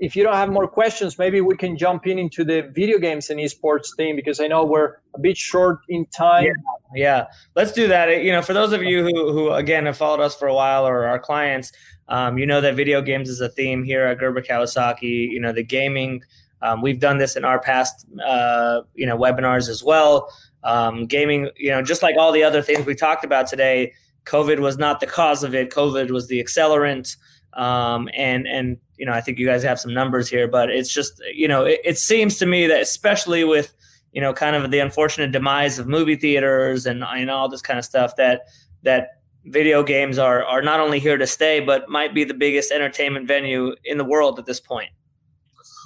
if 0.00 0.14
you 0.14 0.22
don't 0.22 0.34
have 0.34 0.50
more 0.50 0.68
questions, 0.68 1.18
maybe 1.18 1.40
we 1.40 1.56
can 1.56 1.76
jump 1.76 2.06
in 2.06 2.18
into 2.18 2.44
the 2.44 2.70
video 2.72 2.98
games 2.98 3.30
and 3.30 3.40
esports 3.40 3.88
thing 3.96 4.14
because 4.14 4.40
I 4.40 4.46
know 4.46 4.64
we're 4.64 4.96
a 5.14 5.18
bit 5.20 5.36
short 5.36 5.80
in 5.88 6.06
time. 6.06 6.44
Yeah, 6.44 6.52
yeah. 6.94 7.26
let's 7.56 7.72
do 7.72 7.88
that. 7.88 8.22
You 8.22 8.30
know, 8.30 8.42
for 8.42 8.52
those 8.52 8.72
of 8.72 8.82
you 8.82 9.02
who, 9.02 9.32
who 9.32 9.50
again 9.50 9.86
have 9.86 9.96
followed 9.96 10.20
us 10.20 10.36
for 10.36 10.46
a 10.46 10.54
while 10.54 10.86
or 10.86 11.04
our 11.04 11.18
clients, 11.18 11.72
um, 12.08 12.38
you 12.38 12.46
know 12.46 12.60
that 12.60 12.76
video 12.76 13.02
games 13.02 13.28
is 13.28 13.40
a 13.40 13.48
theme 13.48 13.82
here 13.82 14.04
at 14.04 14.18
Gerber 14.18 14.42
Kawasaki. 14.42 15.30
You 15.30 15.40
know, 15.40 15.52
the 15.52 15.64
gaming. 15.64 16.22
Um, 16.60 16.82
we've 16.82 16.98
done 16.98 17.18
this 17.18 17.36
in 17.36 17.44
our 17.44 17.60
past, 17.60 18.04
uh, 18.24 18.80
you 18.94 19.06
know, 19.06 19.16
webinars 19.16 19.68
as 19.68 19.84
well. 19.84 20.28
Um, 20.64 21.06
gaming, 21.06 21.50
you 21.56 21.70
know, 21.70 21.82
just 21.82 22.02
like 22.02 22.16
all 22.16 22.32
the 22.32 22.42
other 22.42 22.62
things 22.62 22.84
we 22.84 22.94
talked 22.94 23.24
about 23.24 23.46
today, 23.46 23.92
COVID 24.24 24.58
was 24.58 24.76
not 24.76 25.00
the 25.00 25.06
cause 25.06 25.44
of 25.44 25.54
it. 25.54 25.70
COVID 25.70 26.10
was 26.10 26.28
the 26.28 26.42
accelerant. 26.42 27.16
Um, 27.54 28.08
and 28.14 28.46
and 28.46 28.76
you 28.96 29.06
know, 29.06 29.12
I 29.12 29.20
think 29.20 29.38
you 29.38 29.46
guys 29.46 29.62
have 29.62 29.80
some 29.80 29.94
numbers 29.94 30.28
here, 30.28 30.48
but 30.48 30.70
it's 30.70 30.92
just 30.92 31.22
you 31.32 31.48
know, 31.48 31.64
it, 31.64 31.80
it 31.84 31.98
seems 31.98 32.38
to 32.38 32.46
me 32.46 32.66
that 32.66 32.82
especially 32.82 33.44
with 33.44 33.74
you 34.12 34.20
know, 34.20 34.32
kind 34.32 34.56
of 34.56 34.70
the 34.70 34.78
unfortunate 34.78 35.32
demise 35.32 35.78
of 35.78 35.86
movie 35.86 36.16
theaters 36.16 36.86
and 36.86 37.04
and 37.04 37.30
all 37.30 37.48
this 37.48 37.62
kind 37.62 37.78
of 37.78 37.84
stuff 37.84 38.16
that 38.16 38.46
that 38.82 39.20
video 39.46 39.82
games 39.82 40.18
are 40.18 40.44
are 40.44 40.62
not 40.62 40.80
only 40.80 40.98
here 40.98 41.16
to 41.16 41.26
stay, 41.26 41.60
but 41.60 41.88
might 41.88 42.14
be 42.14 42.24
the 42.24 42.34
biggest 42.34 42.70
entertainment 42.70 43.26
venue 43.26 43.74
in 43.84 43.98
the 43.98 44.04
world 44.04 44.38
at 44.38 44.46
this 44.46 44.60
point. 44.60 44.90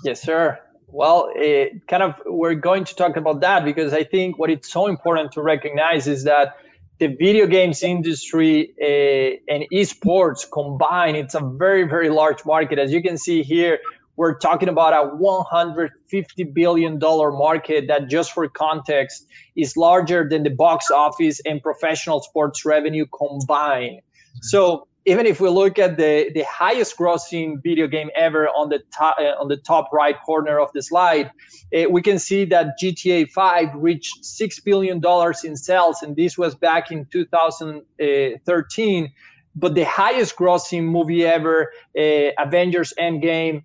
Yes, 0.04 0.22
sir. 0.22 0.58
Well, 0.92 1.32
it, 1.34 1.88
kind 1.88 2.02
of 2.02 2.14
we're 2.26 2.54
going 2.54 2.84
to 2.84 2.94
talk 2.94 3.16
about 3.16 3.40
that 3.40 3.64
because 3.64 3.94
I 3.94 4.04
think 4.04 4.38
what 4.38 4.50
it's 4.50 4.70
so 4.70 4.86
important 4.86 5.32
to 5.32 5.42
recognize 5.42 6.06
is 6.06 6.24
that 6.24 6.56
the 6.98 7.06
video 7.06 7.46
games 7.46 7.82
industry 7.82 8.74
uh, 8.78 9.52
and 9.52 9.64
esports 9.72 10.44
combined, 10.52 11.16
it's 11.16 11.34
a 11.34 11.40
very, 11.40 11.84
very 11.84 12.10
large 12.10 12.44
market. 12.44 12.78
As 12.78 12.92
you 12.92 13.02
can 13.02 13.16
see 13.16 13.42
here, 13.42 13.78
we're 14.16 14.36
talking 14.36 14.68
about 14.68 14.92
a 14.92 15.16
$150 15.16 15.88
billion 16.52 16.98
market 16.98 17.86
that, 17.88 18.10
just 18.10 18.32
for 18.32 18.46
context, 18.46 19.26
is 19.56 19.78
larger 19.78 20.28
than 20.28 20.42
the 20.42 20.50
box 20.50 20.90
office 20.90 21.40
and 21.46 21.62
professional 21.62 22.20
sports 22.20 22.66
revenue 22.66 23.06
combined. 23.18 24.02
So 24.42 24.86
even 25.04 25.26
if 25.26 25.40
we 25.40 25.48
look 25.48 25.78
at 25.78 25.96
the, 25.96 26.30
the 26.34 26.44
highest 26.44 26.96
grossing 26.96 27.62
video 27.62 27.86
game 27.86 28.10
ever 28.16 28.48
on 28.48 28.68
the 28.68 28.80
top 28.96 29.16
uh, 29.18 29.40
on 29.40 29.48
the 29.48 29.56
top 29.56 29.88
right 29.92 30.16
corner 30.24 30.60
of 30.60 30.70
the 30.74 30.82
slide, 30.82 31.30
uh, 31.76 31.88
we 31.90 32.02
can 32.02 32.18
see 32.18 32.44
that 32.46 32.74
GTA 32.80 33.30
5 33.30 33.68
reached 33.74 34.24
six 34.24 34.60
billion 34.60 35.00
dollars 35.00 35.44
in 35.44 35.56
sales, 35.56 36.02
and 36.02 36.16
this 36.16 36.38
was 36.38 36.54
back 36.54 36.92
in 36.92 37.06
2013. 37.06 39.12
But 39.54 39.74
the 39.74 39.84
highest 39.84 40.36
grossing 40.36 40.84
movie 40.84 41.26
ever, 41.26 41.70
uh, 41.98 42.30
Avengers 42.38 42.94
Endgame, 42.98 43.62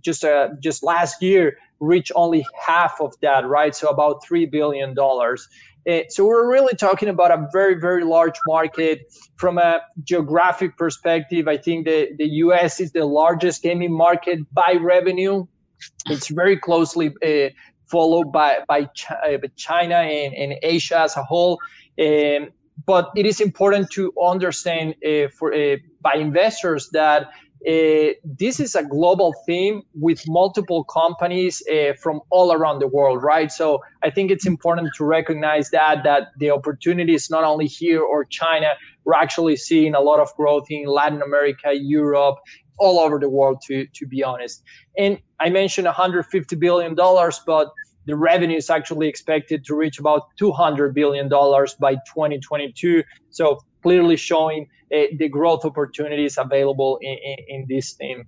just 0.00 0.22
uh, 0.22 0.50
just 0.60 0.84
last 0.84 1.20
year, 1.20 1.58
reached 1.80 2.12
only 2.14 2.46
half 2.66 3.00
of 3.00 3.14
that, 3.20 3.46
right? 3.46 3.74
So 3.74 3.88
about 3.88 4.24
three 4.24 4.46
billion 4.46 4.94
dollars. 4.94 5.48
Uh, 5.88 6.00
so 6.10 6.26
we're 6.26 6.50
really 6.50 6.74
talking 6.74 7.08
about 7.08 7.30
a 7.30 7.48
very, 7.50 7.74
very 7.80 8.04
large 8.04 8.38
market. 8.46 9.12
From 9.36 9.56
a 9.56 9.80
geographic 10.04 10.76
perspective, 10.76 11.48
I 11.48 11.56
think 11.56 11.86
the, 11.86 12.10
the 12.18 12.28
US 12.44 12.78
is 12.78 12.92
the 12.92 13.06
largest 13.06 13.62
gaming 13.62 13.92
market 13.92 14.40
by 14.52 14.76
revenue. 14.80 15.46
It's 16.06 16.28
very 16.28 16.58
closely 16.58 17.14
uh, 17.24 17.50
followed 17.86 18.32
by, 18.32 18.58
by, 18.68 18.88
uh, 19.10 19.38
China 19.56 19.94
and, 19.94 20.34
and 20.34 20.54
Asia 20.62 21.00
as 21.00 21.16
a 21.16 21.22
whole. 21.22 21.58
Um, 21.98 22.48
but 22.86 23.10
it 23.16 23.24
is 23.24 23.40
important 23.40 23.90
to 23.92 24.12
understand 24.22 24.94
uh, 25.06 25.28
for 25.36 25.54
uh, 25.54 25.76
by 26.00 26.14
investors 26.14 26.90
that 26.92 27.30
uh, 27.66 28.12
this 28.24 28.60
is 28.60 28.74
a 28.76 28.84
global 28.84 29.34
theme 29.44 29.82
with 29.94 30.22
multiple 30.28 30.84
companies 30.84 31.62
uh, 31.68 31.92
from 32.00 32.20
all 32.30 32.52
around 32.52 32.78
the 32.78 32.86
world 32.86 33.22
right? 33.22 33.50
So 33.50 33.82
i 34.04 34.10
think 34.10 34.30
it's 34.30 34.46
important 34.46 34.90
to 34.96 35.04
recognize 35.04 35.70
that 35.70 36.04
that 36.04 36.28
the 36.38 36.50
opportunity 36.50 37.14
is 37.14 37.30
not 37.30 37.44
only 37.44 37.66
here 37.66 38.02
or 38.02 38.24
china. 38.24 38.70
We're 39.04 39.14
actually 39.14 39.56
seeing 39.56 39.94
a 39.94 40.00
lot 40.00 40.20
of 40.20 40.34
growth 40.36 40.66
in 40.70 40.86
latin 40.86 41.22
america 41.22 41.72
europe 41.74 42.36
all 42.78 43.00
over 43.00 43.18
the 43.18 43.28
world 43.28 43.60
to 43.66 43.86
to 43.94 44.06
be 44.06 44.22
honest. 44.22 44.62
And 44.96 45.18
i 45.40 45.48
mentioned 45.50 45.86
150 45.86 46.56
billion 46.56 46.94
dollars 46.94 47.40
but 47.44 47.68
the 48.06 48.16
revenue 48.16 48.56
is 48.56 48.70
actually 48.70 49.06
expected 49.06 49.66
to 49.66 49.74
reach 49.74 49.98
about 49.98 50.22
200 50.38 50.94
billion 50.94 51.28
dollars 51.28 51.74
by 51.74 51.94
2022 51.94 53.02
so 53.30 53.58
clearly 53.82 54.16
showing 54.16 54.68
uh, 54.94 55.04
the 55.18 55.28
growth 55.28 55.64
opportunities 55.64 56.38
available 56.38 56.98
in, 57.02 57.16
in, 57.18 57.36
in 57.48 57.66
this 57.68 57.92
theme. 57.92 58.26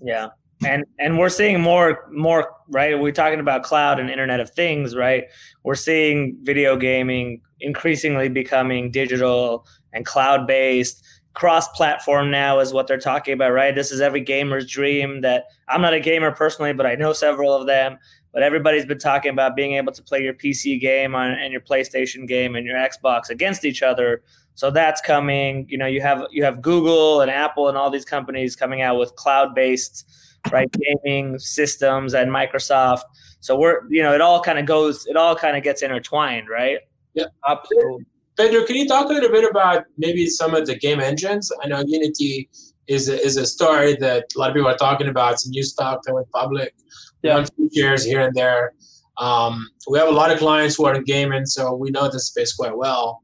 Yeah, 0.00 0.28
and 0.66 0.84
and 0.98 1.18
we're 1.18 1.28
seeing 1.28 1.60
more 1.60 2.08
more 2.10 2.50
right. 2.68 2.98
We're 2.98 3.12
talking 3.12 3.40
about 3.40 3.62
cloud 3.62 4.00
and 4.00 4.10
Internet 4.10 4.40
of 4.40 4.50
Things, 4.50 4.96
right? 4.96 5.24
We're 5.62 5.74
seeing 5.74 6.36
video 6.42 6.76
gaming 6.76 7.40
increasingly 7.60 8.28
becoming 8.28 8.90
digital 8.90 9.66
and 9.92 10.04
cloud 10.04 10.46
based. 10.46 11.04
Cross 11.34 11.68
platform 11.68 12.30
now 12.30 12.58
is 12.58 12.74
what 12.74 12.86
they're 12.86 12.98
talking 12.98 13.32
about, 13.32 13.52
right? 13.52 13.74
This 13.74 13.90
is 13.90 14.02
every 14.02 14.20
gamer's 14.20 14.70
dream. 14.70 15.22
That 15.22 15.44
I'm 15.68 15.80
not 15.80 15.94
a 15.94 16.00
gamer 16.00 16.32
personally, 16.32 16.74
but 16.74 16.84
I 16.84 16.94
know 16.94 17.12
several 17.12 17.54
of 17.54 17.66
them 17.66 17.98
but 18.32 18.42
everybody's 18.42 18.86
been 18.86 18.98
talking 18.98 19.30
about 19.30 19.54
being 19.54 19.74
able 19.74 19.92
to 19.92 20.02
play 20.02 20.22
your 20.22 20.32
PC 20.32 20.80
game 20.80 21.14
on, 21.14 21.30
and 21.30 21.52
your 21.52 21.60
PlayStation 21.60 22.26
game 22.26 22.56
and 22.56 22.66
your 22.66 22.76
Xbox 22.76 23.28
against 23.28 23.64
each 23.64 23.82
other 23.82 24.22
so 24.54 24.70
that's 24.70 25.00
coming. 25.00 25.66
You 25.68 25.78
know, 25.78 25.86
you 25.86 26.00
have 26.00 26.26
you 26.30 26.44
have 26.44 26.62
Google 26.62 27.20
and 27.20 27.30
Apple 27.30 27.68
and 27.68 27.76
all 27.76 27.90
these 27.90 28.04
companies 28.04 28.56
coming 28.56 28.82
out 28.82 28.98
with 28.98 29.14
cloud-based 29.16 30.04
right 30.50 30.68
gaming 30.72 31.38
systems 31.38 32.14
and 32.14 32.30
Microsoft. 32.30 33.02
So 33.40 33.58
we're 33.58 33.82
you 33.90 34.02
know 34.02 34.14
it 34.14 34.20
all 34.20 34.40
kind 34.40 34.58
of 34.58 34.66
goes 34.66 35.06
it 35.06 35.16
all 35.16 35.34
kind 35.34 35.56
of 35.56 35.62
gets 35.62 35.82
intertwined, 35.82 36.48
right? 36.48 36.78
Yeah, 37.14 37.26
absolutely. 37.48 38.06
Pedro, 38.36 38.64
can 38.64 38.76
you 38.76 38.88
talk 38.88 39.10
a 39.10 39.12
little 39.12 39.30
bit 39.30 39.48
about 39.48 39.84
maybe 39.98 40.26
some 40.26 40.54
of 40.54 40.66
the 40.66 40.74
game 40.74 41.00
engines? 41.00 41.52
I 41.62 41.68
know 41.68 41.82
Unity 41.86 42.48
is 42.86 43.08
a, 43.08 43.20
is 43.20 43.36
a 43.36 43.46
story 43.46 43.94
that 43.96 44.24
a 44.34 44.38
lot 44.38 44.50
of 44.50 44.54
people 44.54 44.70
are 44.70 44.76
talking 44.76 45.08
about. 45.08 45.34
It's 45.34 45.46
a 45.46 45.50
new 45.50 45.62
stock 45.62 46.00
that 46.04 46.14
went 46.14 46.30
public. 46.30 46.74
Yeah. 47.22 47.34
One 47.34 47.46
few 47.46 47.70
shares 47.74 48.04
here 48.04 48.20
and 48.20 48.34
there. 48.34 48.72
Um, 49.18 49.68
we 49.88 49.98
have 49.98 50.08
a 50.08 50.12
lot 50.12 50.30
of 50.30 50.38
clients 50.38 50.76
who 50.76 50.86
are 50.86 50.94
in 50.94 51.04
gaming, 51.04 51.44
so 51.44 51.74
we 51.74 51.90
know 51.90 52.10
this 52.10 52.28
space 52.28 52.54
quite 52.54 52.76
well. 52.76 53.22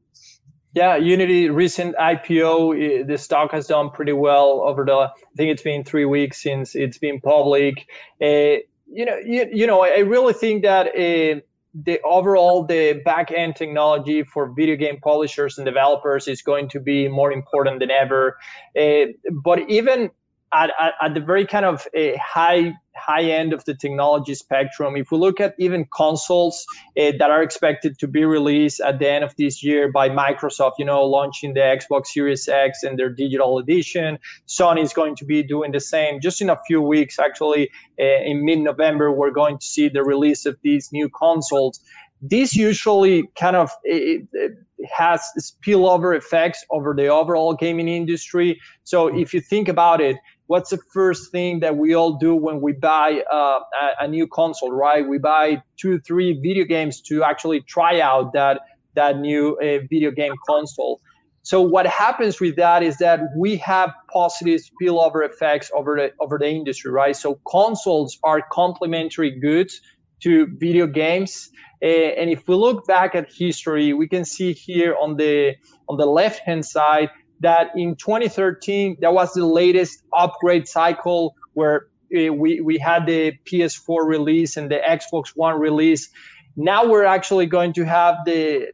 Yeah, 0.73 0.97
Unity 0.97 1.49
recent 1.49 1.95
IPO, 1.95 3.07
the 3.07 3.17
stock 3.17 3.51
has 3.53 3.65
done 3.67 3.89
pretty 3.89 4.13
well 4.13 4.61
over 4.61 4.85
the. 4.85 4.93
I 4.93 5.09
think 5.35 5.49
it's 5.49 5.63
been 5.63 5.83
three 5.83 6.05
weeks 6.05 6.43
since 6.43 6.75
it's 6.75 6.99
been 6.99 7.19
public. 7.21 7.87
Uh, 8.21 8.61
you 8.91 9.05
know, 9.05 9.17
you, 9.17 9.47
you 9.51 9.65
know, 9.65 9.81
I 9.81 9.99
really 9.99 10.33
think 10.33 10.61
that 10.63 10.87
uh, 10.89 11.41
the 11.73 11.99
overall 12.03 12.65
the 12.65 13.01
back 13.03 13.31
end 13.31 13.55
technology 13.55 14.23
for 14.23 14.51
video 14.51 14.75
game 14.75 14.99
publishers 15.01 15.57
and 15.57 15.65
developers 15.65 16.27
is 16.27 16.41
going 16.43 16.69
to 16.69 16.79
be 16.79 17.07
more 17.07 17.31
important 17.31 17.79
than 17.79 17.89
ever. 17.89 18.37
Uh, 18.79 19.07
but 19.43 19.67
even 19.69 20.11
at, 20.53 20.71
at, 20.79 20.93
at, 21.01 21.13
the 21.13 21.19
very 21.19 21.45
kind 21.45 21.65
of 21.65 21.87
a 21.93 22.15
high 22.17 22.73
high 22.95 23.23
end 23.23 23.53
of 23.53 23.63
the 23.65 23.73
technology 23.73 24.35
spectrum. 24.35 24.95
If 24.95 25.11
we 25.11 25.17
look 25.17 25.39
at 25.39 25.55
even 25.57 25.87
consoles 25.95 26.65
uh, 26.99 27.11
that 27.17 27.31
are 27.31 27.41
expected 27.41 27.97
to 27.99 28.07
be 28.07 28.25
released 28.25 28.79
at 28.81 28.99
the 28.99 29.09
end 29.09 29.23
of 29.23 29.33
this 29.37 29.63
year 29.63 29.91
by 29.91 30.09
Microsoft, 30.09 30.73
you 30.77 30.85
know, 30.85 31.03
launching 31.05 31.53
the 31.53 31.61
Xbox 31.61 32.07
Series 32.07 32.47
X 32.47 32.83
and 32.83 32.99
their 32.99 33.09
digital 33.09 33.57
edition, 33.57 34.19
Sony 34.47 34.83
is 34.83 34.93
going 34.93 35.15
to 35.15 35.25
be 35.25 35.41
doing 35.43 35.71
the 35.71 35.79
same. 35.79 36.19
Just 36.19 36.41
in 36.41 36.49
a 36.49 36.59
few 36.67 36.81
weeks, 36.81 37.19
actually, 37.19 37.69
uh, 37.99 38.03
in 38.03 38.45
mid-November, 38.45 39.11
we're 39.11 39.31
going 39.31 39.57
to 39.57 39.65
see 39.65 39.89
the 39.89 40.03
release 40.03 40.45
of 40.45 40.57
these 40.63 40.89
new 40.91 41.09
consoles. 41.09 41.79
This 42.21 42.53
usually 42.53 43.23
kind 43.39 43.55
of 43.55 43.71
it, 43.85 44.27
it 44.33 44.51
has 44.91 45.21
spillover 45.39 46.15
effects 46.15 46.65
over 46.69 46.93
the 46.93 47.07
overall 47.07 47.53
gaming 47.53 47.87
industry. 47.87 48.59
So 48.83 49.07
if 49.07 49.33
you 49.33 49.39
think 49.39 49.69
about 49.69 50.01
it, 50.01 50.17
what's 50.49 50.71
the 50.71 50.79
first 50.91 51.31
thing 51.31 51.59
that 51.59 51.77
we 51.77 51.93
all 51.93 52.13
do 52.17 52.35
when 52.35 52.59
we 52.59 52.73
buy 52.73 53.21
uh, 53.31 53.59
a, 53.99 54.03
a, 54.05 54.07
new 54.07 54.25
console 54.25 54.71
right? 54.71 55.07
We 55.07 55.19
buy 55.19 55.61
two 55.77 55.99
three 55.99 56.33
video 56.41 56.65
games 56.65 57.01
to 57.01 57.23
actually 57.23 57.61
try 57.61 58.01
out 58.01 58.33
that 58.33 58.61
that 58.95 59.19
new 59.19 59.59
uh, 59.61 59.85
video 59.91 60.09
game 60.09 60.33
console. 60.47 61.01
So 61.43 61.61
what 61.61 61.85
happens 61.85 62.41
with 62.41 62.55
that 62.55 62.81
is 62.81 62.97
that 62.97 63.19
we 63.37 63.57
have 63.57 63.93
positive 64.11 64.59
spillover 64.69 65.23
effects 65.23 65.69
over 65.75 65.95
the 65.95 66.11
over 66.19 66.39
the 66.39 66.49
industry 66.49 66.91
right? 66.91 67.15
So 67.15 67.39
consoles 67.47 68.17
are 68.23 68.41
complementary 68.51 69.29
goods 69.39 69.79
to 70.21 70.47
video 70.57 70.87
games. 70.87 71.51
Uh, 71.83 71.85
and 72.19 72.31
if 72.31 72.47
we 72.47 72.55
look 72.55 72.87
back 72.87 73.13
at 73.13 73.31
history 73.31 73.93
we 73.93 74.07
can 74.07 74.25
see 74.25 74.53
here 74.53 74.95
on 74.99 75.17
the 75.17 75.53
on 75.87 75.97
the 75.97 76.07
left 76.07 76.39
hand 76.39 76.65
side 76.65 77.09
that 77.41 77.71
in 77.75 77.95
2013 77.95 78.97
that 79.01 79.13
was 79.13 79.33
the 79.33 79.45
latest 79.45 80.03
upgrade 80.13 80.67
cycle 80.67 81.35
where 81.53 81.87
uh, 82.15 82.33
we 82.33 82.59
we 82.61 82.77
had 82.77 83.05
the 83.05 83.33
PS4 83.45 84.05
release 84.05 84.57
and 84.57 84.71
the 84.71 84.79
Xbox 84.79 85.29
One 85.35 85.59
release. 85.59 86.09
Now 86.55 86.85
we're 86.85 87.05
actually 87.05 87.45
going 87.45 87.73
to 87.73 87.85
have 87.85 88.15
the 88.25 88.71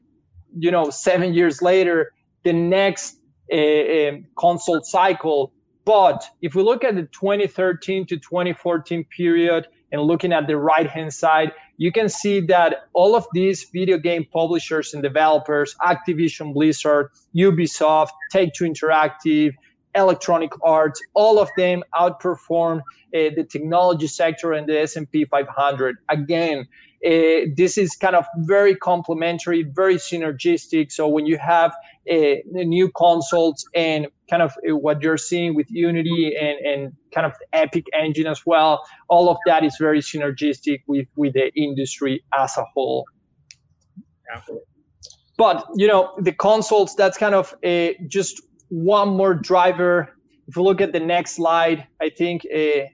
you 0.58 0.72
know 0.72 0.90
seven 0.90 1.34
years 1.34 1.62
later 1.62 2.14
the 2.44 2.54
next 2.54 3.18
uh, 3.52 4.12
console 4.38 4.82
cycle. 4.84 5.52
But 5.84 6.24
if 6.42 6.56
we 6.56 6.64
look 6.64 6.84
at 6.84 6.96
the 6.96 7.04
2013 7.04 8.08
to 8.08 8.18
2014 8.18 9.04
period 9.16 9.68
and 9.92 10.02
looking 10.02 10.34
at 10.34 10.48
the 10.48 10.58
right 10.58 10.90
hand 10.90 11.14
side, 11.14 11.52
you 11.78 11.92
can 11.92 12.10
see 12.10 12.40
that 12.42 12.88
all 12.94 13.16
of 13.16 13.26
these 13.34 13.66
video 13.74 13.98
game 13.98 14.26
publishers 14.32 14.94
and 14.94 15.04
developers, 15.04 15.76
Activision 15.82 16.54
Blizzard, 16.54 17.10
Ubisoft, 17.36 18.10
Take 18.32 18.54
Two 18.54 18.66
Interactive, 18.66 19.54
Electronic 19.96 20.52
Arts, 20.64 21.02
all 21.14 21.40
of 21.40 21.50
them 21.58 21.84
outperformed 21.96 22.80
uh, 22.80 23.32
the 23.36 23.46
technology 23.50 24.08
sector 24.08 24.54
and 24.54 24.68
the 24.68 24.82
S&P 24.82 25.26
500. 25.26 25.96
Again, 26.10 26.68
uh, 27.06 27.48
this 27.56 27.78
is 27.78 27.96
kind 27.96 28.16
of 28.16 28.26
very 28.40 28.76
complementary, 28.76 29.64
very 29.64 29.96
synergistic. 29.96 30.92
So 30.92 31.08
when 31.08 31.26
you 31.26 31.38
have 31.38 31.74
uh, 32.12 32.36
new 32.46 32.92
consoles 32.92 33.66
and 33.74 34.08
kind 34.30 34.42
of 34.42 34.54
uh, 34.70 34.76
what 34.76 35.02
you're 35.02 35.18
seeing 35.18 35.56
with 35.56 35.68
Unity 35.70 36.36
and, 36.40 36.60
and 36.66 36.94
kind 37.14 37.26
of 37.26 37.34
Epic 37.54 37.86
Engine 37.98 38.28
as 38.28 38.46
well, 38.46 38.84
all 39.10 39.30
of 39.30 39.38
that 39.46 39.64
is 39.64 39.76
very 39.80 40.00
synergistic 40.00 40.82
with, 40.88 41.08
with 41.16 41.34
the 41.34 41.52
industry 41.56 42.24
as 42.38 42.58
a 42.58 42.66
whole. 42.74 43.06
But 45.38 45.66
you 45.76 45.88
know 45.88 46.14
the 46.20 46.32
consoles, 46.32 46.96
that's 46.96 47.18
kind 47.18 47.36
of 47.36 47.54
a, 47.64 47.98
just 48.08 48.42
one 48.70 49.10
more 49.10 49.34
driver. 49.34 50.10
If 50.48 50.56
you 50.56 50.64
look 50.64 50.82
at 50.82 50.94
the 50.94 51.00
next 51.00 51.36
slide, 51.36 51.88
I 52.02 52.10
think 52.10 52.44
uh, 52.54 52.88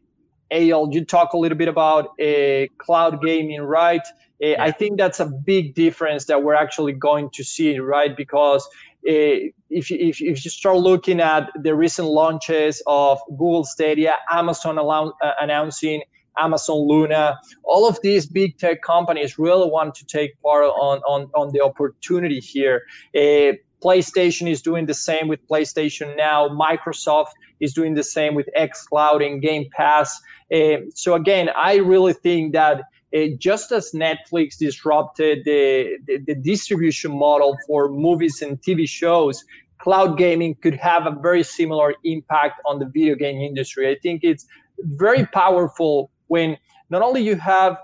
Eyal, 0.52 0.94
you 0.94 1.06
talk 1.06 1.34
a 1.34 1.38
little 1.38 1.58
bit 1.58 1.68
about 1.68 2.10
uh, 2.20 2.66
cloud 2.78 3.22
gaming, 3.22 3.62
right? 3.62 4.02
Uh. 4.44 4.56
I 4.60 4.72
think 4.72 4.98
that's 4.98 5.20
a 5.20 5.26
big 5.26 5.76
difference 5.76 6.26
that 6.26 6.44
we're 6.44 6.56
actually 6.56 6.94
going 6.94 7.30
to 7.34 7.44
see, 7.44 7.80
right? 7.80 8.16
Because 8.16 8.64
uh, 8.66 8.91
if, 9.04 9.92
if, 9.92 10.22
if 10.22 10.46
you 10.46 10.52
start 10.52 10.78
looking 10.78 11.20
at 11.20 11.50
the 11.62 11.76
recent 11.76 12.08
launches 12.08 12.82
of 12.88 13.20
Google 13.30 13.64
Stadia, 13.64 14.16
Amazon 14.32 14.78
allow, 14.78 15.14
uh, 15.22 15.32
announcing 15.40 16.02
Amazon 16.38 16.88
Luna, 16.88 17.38
all 17.64 17.88
of 17.88 18.00
these 18.02 18.26
big 18.26 18.58
tech 18.58 18.82
companies 18.82 19.38
really 19.38 19.70
want 19.70 19.96
to 19.96 20.06
take 20.06 20.40
part 20.42 20.66
on, 20.66 21.00
on, 21.00 21.30
on 21.36 21.52
the 21.54 21.62
opportunity 21.62 22.40
here. 22.40 22.84
Uh, 23.16 23.54
PlayStation 23.84 24.50
is 24.50 24.62
doing 24.62 24.86
the 24.86 24.94
same 24.94 25.28
with 25.28 25.46
PlayStation 25.48 26.16
Now. 26.16 26.48
Microsoft 26.48 27.32
is 27.60 27.74
doing 27.74 27.96
the 27.96 28.04
same 28.04 28.36
with 28.36 28.48
xCloud 28.58 29.26
and 29.26 29.42
Game 29.42 29.68
Pass. 29.76 30.22
Uh, 30.54 30.78
so 30.94 31.16
again, 31.16 31.50
I 31.56 31.76
really 31.78 32.14
think 32.14 32.54
that 32.54 32.84
uh, 33.16 33.28
just 33.38 33.72
as 33.72 33.92
Netflix 33.92 34.58
disrupted 34.58 35.44
the, 35.46 35.98
the, 36.06 36.18
the, 36.26 36.36
distribution 36.36 37.18
model 37.18 37.58
for 37.68 37.90
movies 37.90 38.42
and 38.42 38.62
TV 38.62 38.88
shows, 38.88 39.44
cloud 39.80 40.18
gaming 40.18 40.56
could 40.56 40.76
have 40.76 41.06
a 41.06 41.12
very 41.12 41.44
similar 41.44 41.94
impact 42.04 42.62
on 42.66 42.80
the 42.80 42.86
video 42.86 43.16
game 43.16 43.42
industry. 43.42 43.90
I 43.90 43.98
think 44.02 44.24
it's 44.24 44.46
very 44.84 45.26
powerful 45.26 46.12
when 46.28 46.58
not 46.90 47.02
only 47.02 47.22
you 47.22 47.36
have 47.36 47.74
uh, 47.74 47.78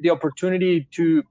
the 0.00 0.10
opportunity 0.10 0.88
to 0.92 1.22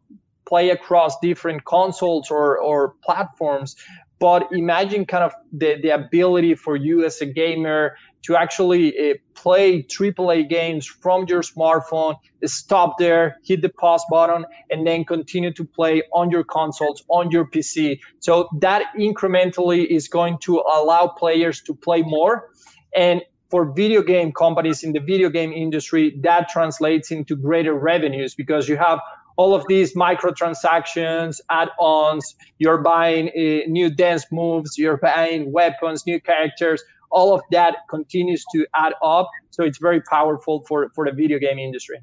play 0.48 0.72
across 0.72 1.20
different 1.20 1.64
consoles 1.66 2.30
or, 2.32 2.58
or 2.58 2.96
platforms, 3.04 3.76
but 4.20 4.48
imagine 4.52 5.06
kind 5.06 5.24
of 5.24 5.32
the, 5.54 5.80
the 5.82 5.90
ability 5.90 6.56
for 6.56 6.76
you 6.76 7.06
as 7.06 7.22
a 7.22 7.26
gamer 7.26 7.96
to 8.24 8.36
actually 8.36 8.94
uh, 8.98 9.14
play 9.34 9.84
AAA 9.84 10.50
games 10.50 10.86
from 10.86 11.26
your 11.28 11.42
smartphone, 11.42 12.16
stop 12.46 12.98
there, 12.98 13.38
hit 13.44 13.62
the 13.62 13.70
pause 13.70 14.04
button, 14.10 14.46
and 14.70 14.86
then 14.86 15.06
continue 15.06 15.54
to 15.54 15.64
play 15.66 16.02
on 16.14 16.30
your 16.30 16.44
consoles, 16.44 17.04
on 17.10 17.32
your 17.32 17.46
PC. 17.46 18.00
So 18.20 18.50
that 18.60 18.84
incrementally 18.98 19.86
is 19.88 20.08
going 20.08 20.38
to 20.40 20.60
allow 20.60 21.08
players 21.08 21.62
to 21.62 21.74
play 21.74 22.02
more. 22.02 22.50
And 22.96 23.22
for 23.50 23.72
video 23.74 24.02
game 24.02 24.32
companies 24.32 24.84
in 24.84 24.94
the 24.94 25.00
video 25.00 25.30
game 25.30 25.52
industry, 25.52 26.20
that 26.22 26.50
translates 26.50 27.12
into 27.12 27.36
greater 27.36 27.74
revenues 27.74 28.36
because 28.36 28.70
you 28.70 28.78
have 28.78 29.00
all 29.38 29.56
of 29.56 29.64
these 29.70 29.96
microtransactions, 29.96 31.40
add-ons, 31.50 32.36
you're 32.58 32.82
buying 32.82 33.30
uh, 33.30 33.66
new 33.68 33.90
dance 33.90 34.26
moves, 34.34 34.78
you're 34.78 34.98
buying 34.98 35.54
weapons, 35.54 36.06
new 36.06 36.20
characters, 36.20 36.84
all 37.12 37.34
of 37.34 37.42
that 37.52 37.78
continues 37.90 38.44
to 38.54 38.66
add 38.76 38.94
up. 39.04 39.30
So 39.52 39.64
it's 39.64 39.78
very 39.78 40.02
powerful 40.02 40.64
for, 40.68 40.90
for 40.96 41.06
the 41.06 41.12
video 41.12 41.40
game 41.40 41.60
industry. 41.60 42.00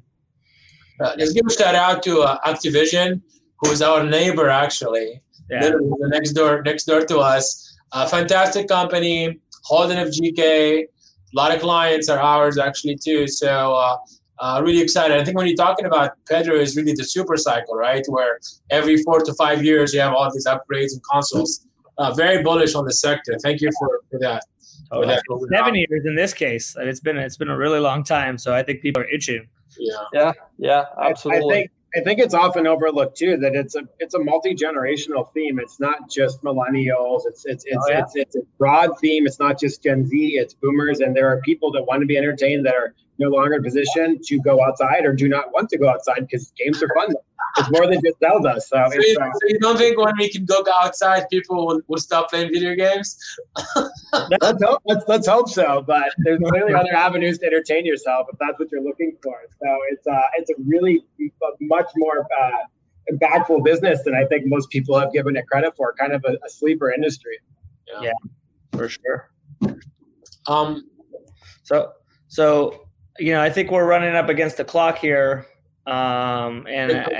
Uh, 0.99 1.13
let's 1.17 1.33
give 1.33 1.45
a 1.45 1.51
shout 1.51 1.75
out 1.75 2.01
to 2.03 2.21
uh, 2.21 2.39
Activision, 2.45 3.21
who's 3.59 3.81
our 3.81 4.03
neighbor 4.03 4.49
actually, 4.49 5.21
yeah. 5.49 5.61
literally 5.61 5.91
next 6.09 6.31
door 6.31 6.61
next 6.63 6.85
door 6.85 7.01
to 7.05 7.19
us. 7.19 7.75
A 7.93 8.07
fantastic 8.07 8.67
company, 8.67 9.39
holding 9.63 9.99
of 9.99 10.07
GK. 10.07 10.39
A 10.83 10.87
lot 11.33 11.53
of 11.53 11.61
clients 11.61 12.09
are 12.09 12.19
ours 12.19 12.57
actually 12.57 12.97
too. 12.97 13.27
So 13.27 13.75
uh, 13.75 13.97
uh, 14.39 14.61
really 14.63 14.81
excited. 14.81 15.19
I 15.19 15.23
think 15.23 15.37
when 15.37 15.47
you're 15.47 15.55
talking 15.55 15.85
about 15.85 16.11
Pedro 16.27 16.55
is 16.55 16.75
really 16.75 16.93
the 16.93 17.03
super 17.03 17.37
cycle, 17.37 17.75
right? 17.75 18.03
Where 18.07 18.39
every 18.69 18.97
four 19.03 19.19
to 19.19 19.33
five 19.35 19.63
years 19.63 19.93
you 19.93 19.99
have 19.99 20.13
all 20.13 20.31
these 20.33 20.47
upgrades 20.47 20.93
and 20.93 21.01
consoles. 21.03 21.65
Uh, 21.97 22.13
very 22.13 22.43
bullish 22.43 22.75
on 22.75 22.85
the 22.85 22.93
sector. 22.93 23.35
Thank 23.41 23.61
you 23.61 23.69
for, 23.79 24.01
for 24.11 24.19
that. 24.19 24.43
Oh, 24.91 25.05
that 25.05 25.21
seven 25.51 25.75
years 25.75 26.05
in 26.05 26.15
this 26.15 26.33
case. 26.33 26.75
It's 26.79 26.99
been 26.99 27.17
it's 27.17 27.37
been 27.37 27.49
a 27.49 27.57
really 27.57 27.79
long 27.79 28.03
time, 28.03 28.37
so 28.37 28.53
I 28.53 28.63
think 28.63 28.81
people 28.81 29.01
are 29.01 29.09
itching. 29.09 29.47
Yeah, 29.77 29.93
yeah, 30.13 30.31
yeah, 30.57 30.85
absolutely. 31.01 31.55
I, 31.55 31.57
I 31.57 31.61
think 31.61 31.71
I 31.95 31.99
think 32.01 32.19
it's 32.19 32.33
often 32.33 32.67
overlooked 32.67 33.17
too 33.17 33.37
that 33.37 33.55
it's 33.55 33.75
a 33.75 33.81
it's 33.99 34.13
a 34.13 34.19
multi 34.19 34.53
generational 34.53 35.31
theme. 35.33 35.59
It's 35.59 35.79
not 35.79 36.09
just 36.09 36.43
millennials. 36.43 37.21
It's 37.25 37.45
it's 37.45 37.63
it's, 37.65 37.77
oh, 37.77 37.89
yeah. 37.89 38.01
it's 38.01 38.15
it's 38.15 38.35
a 38.35 38.41
broad 38.57 38.99
theme. 38.99 39.25
It's 39.25 39.39
not 39.39 39.59
just 39.59 39.83
Gen 39.83 40.05
Z. 40.05 40.37
It's 40.37 40.53
Boomers, 40.53 40.99
and 40.99 41.15
there 41.15 41.27
are 41.29 41.41
people 41.41 41.71
that 41.71 41.83
want 41.83 42.01
to 42.01 42.05
be 42.05 42.17
entertained 42.17 42.65
that 42.65 42.75
are 42.75 42.93
no 43.19 43.29
longer 43.29 43.55
in 43.55 43.63
position 43.63 44.19
to 44.23 44.39
go 44.41 44.63
outside 44.63 45.05
or 45.05 45.13
do 45.13 45.27
not 45.27 45.51
want 45.53 45.69
to 45.69 45.77
go 45.77 45.89
outside 45.89 46.19
because 46.21 46.51
games 46.57 46.81
are 46.83 46.89
fun. 46.95 47.13
It's 47.57 47.71
more 47.71 47.87
than 47.87 47.99
just 48.03 48.19
Zelda. 48.19 48.59
So, 48.61 48.83
so, 48.89 48.99
you, 48.99 49.17
uh, 49.19 49.31
so 49.33 49.39
you, 49.47 49.59
don't 49.59 49.77
think 49.77 49.97
when 49.97 50.13
we 50.17 50.29
can 50.29 50.45
go 50.45 50.63
outside, 50.81 51.27
people 51.29 51.65
will, 51.65 51.81
will 51.87 51.97
stop 51.97 52.29
playing 52.29 52.51
video 52.53 52.75
games? 52.75 53.17
let's 54.41 54.63
hope. 54.63 54.81
Let's, 54.85 55.03
let's 55.07 55.27
hope 55.27 55.49
so. 55.49 55.83
But 55.85 56.13
there's 56.19 56.39
clearly 56.39 56.73
other 56.73 56.93
avenues 56.93 57.39
to 57.39 57.47
entertain 57.47 57.85
yourself 57.85 58.27
if 58.31 58.37
that's 58.39 58.59
what 58.59 58.71
you're 58.71 58.83
looking 58.83 59.17
for. 59.23 59.35
So 59.61 59.77
it's 59.89 60.05
uh, 60.05 60.21
it's 60.35 60.51
a 60.51 60.55
really 60.65 61.03
much 61.61 61.89
more 61.95 62.27
uh, 62.39 63.11
impactful 63.11 63.63
business 63.63 64.03
than 64.03 64.13
I 64.13 64.25
think 64.25 64.45
most 64.45 64.69
people 64.69 64.99
have 64.99 65.11
given 65.11 65.35
it 65.35 65.47
credit 65.47 65.75
for. 65.75 65.93
Kind 65.93 66.13
of 66.13 66.23
a, 66.25 66.37
a 66.45 66.49
sleeper 66.49 66.91
industry. 66.91 67.39
Yeah. 67.87 68.01
yeah, 68.01 68.77
for 68.77 68.89
sure. 68.89 69.31
Um. 70.47 70.89
So 71.63 71.93
so 72.27 72.86
you 73.19 73.31
know, 73.33 73.41
I 73.41 73.49
think 73.49 73.71
we're 73.71 73.87
running 73.87 74.15
up 74.15 74.29
against 74.29 74.57
the 74.57 74.65
clock 74.65 74.97
here. 74.97 75.45
Um, 75.85 76.67
and 76.67 76.91
I, 76.91 77.19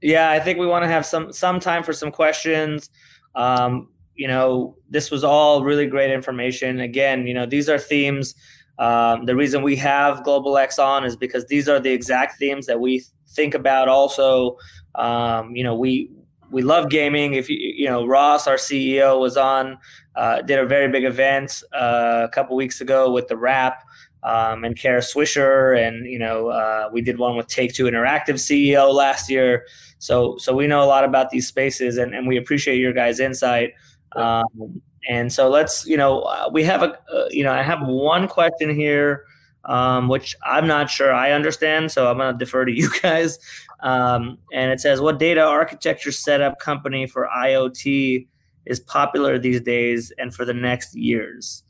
yeah, 0.00 0.30
I 0.30 0.40
think 0.40 0.58
we 0.58 0.66
want 0.66 0.82
to 0.82 0.88
have 0.88 1.06
some 1.06 1.32
some 1.32 1.60
time 1.60 1.82
for 1.82 1.92
some 1.92 2.10
questions. 2.10 2.90
Um, 3.34 3.88
you 4.14 4.28
know, 4.28 4.76
this 4.90 5.10
was 5.10 5.24
all 5.24 5.64
really 5.64 5.86
great 5.86 6.10
information. 6.10 6.80
Again, 6.80 7.26
you 7.26 7.34
know, 7.34 7.46
these 7.46 7.68
are 7.68 7.78
themes. 7.78 8.34
Um, 8.78 9.26
the 9.26 9.36
reason 9.36 9.62
we 9.62 9.76
have 9.76 10.24
Global 10.24 10.58
X 10.58 10.78
on 10.78 11.04
is 11.04 11.16
because 11.16 11.46
these 11.46 11.68
are 11.68 11.78
the 11.78 11.90
exact 11.90 12.38
themes 12.38 12.66
that 12.66 12.80
we 12.80 13.04
think 13.28 13.54
about. 13.54 13.88
Also, 13.88 14.56
um, 14.96 15.54
you 15.54 15.62
know, 15.62 15.74
we 15.74 16.10
we 16.50 16.62
love 16.62 16.90
gaming. 16.90 17.34
If 17.34 17.48
you 17.48 17.56
you 17.56 17.86
know, 17.86 18.06
Ross, 18.06 18.46
our 18.46 18.56
CEO, 18.56 19.20
was 19.20 19.36
on, 19.36 19.78
uh, 20.16 20.42
did 20.42 20.58
a 20.58 20.66
very 20.66 20.90
big 20.90 21.04
event 21.04 21.62
uh, 21.72 22.22
a 22.24 22.28
couple 22.28 22.56
weeks 22.56 22.80
ago 22.80 23.10
with 23.10 23.28
the 23.28 23.36
Wrap 23.36 23.84
um, 24.22 24.64
and 24.64 24.78
Kara 24.78 25.00
Swisher, 25.00 25.76
and 25.76 26.06
you 26.06 26.18
know 26.18 26.48
uh, 26.48 26.88
we 26.92 27.00
did 27.00 27.18
one 27.18 27.36
with 27.36 27.48
Take 27.48 27.74
Two 27.74 27.84
Interactive 27.84 28.34
CEO 28.34 28.92
last 28.92 29.30
year. 29.30 29.66
So 29.98 30.36
so 30.38 30.54
we 30.54 30.66
know 30.66 30.82
a 30.82 30.86
lot 30.86 31.04
about 31.04 31.30
these 31.30 31.46
spaces, 31.46 31.98
and, 31.98 32.14
and 32.14 32.26
we 32.26 32.36
appreciate 32.36 32.78
your 32.78 32.92
guys' 32.92 33.20
insight. 33.20 33.72
Um, 34.14 34.82
and 35.08 35.32
so 35.32 35.48
let's 35.48 35.86
you 35.86 35.96
know 35.96 36.20
uh, 36.22 36.48
we 36.52 36.62
have 36.64 36.82
a 36.82 36.98
uh, 37.12 37.28
you 37.30 37.44
know 37.44 37.52
I 37.52 37.62
have 37.62 37.86
one 37.86 38.28
question 38.28 38.74
here, 38.74 39.24
um, 39.64 40.08
which 40.08 40.36
I'm 40.44 40.66
not 40.66 40.90
sure 40.90 41.12
I 41.12 41.32
understand, 41.32 41.90
so 41.90 42.10
I'm 42.10 42.18
going 42.18 42.32
to 42.32 42.38
defer 42.38 42.64
to 42.64 42.72
you 42.76 42.90
guys. 43.00 43.38
Um, 43.80 44.38
and 44.52 44.70
it 44.70 44.80
says, 44.80 45.00
what 45.00 45.18
data 45.18 45.42
architecture 45.42 46.12
setup 46.12 46.60
company 46.60 47.06
for 47.06 47.28
IoT 47.36 48.28
is 48.64 48.78
popular 48.78 49.40
these 49.40 49.60
days 49.60 50.12
and 50.18 50.32
for 50.32 50.44
the 50.44 50.54
next 50.54 50.94
years? 50.94 51.64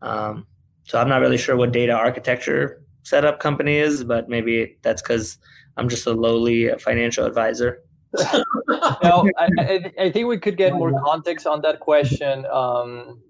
Um, 0.00 0.46
so 0.86 1.00
I'm 1.00 1.08
not 1.08 1.20
really 1.20 1.36
sure 1.36 1.56
what 1.56 1.72
data 1.72 1.92
architecture 1.92 2.82
setup 3.02 3.40
company 3.40 3.76
is, 3.76 4.04
but 4.04 4.28
maybe 4.28 4.78
that's 4.82 5.02
because 5.02 5.38
I'm 5.76 5.88
just 5.88 6.06
a 6.06 6.12
lowly 6.12 6.70
financial 6.78 7.26
advisor. 7.26 7.82
no, 9.02 9.28
I, 9.36 9.92
I, 9.98 10.10
think 10.10 10.26
we 10.26 10.38
could 10.38 10.56
get 10.56 10.72
more 10.72 10.92
context 11.04 11.46
on 11.46 11.60
that 11.62 11.80
question 11.80 12.46
um, 12.46 13.20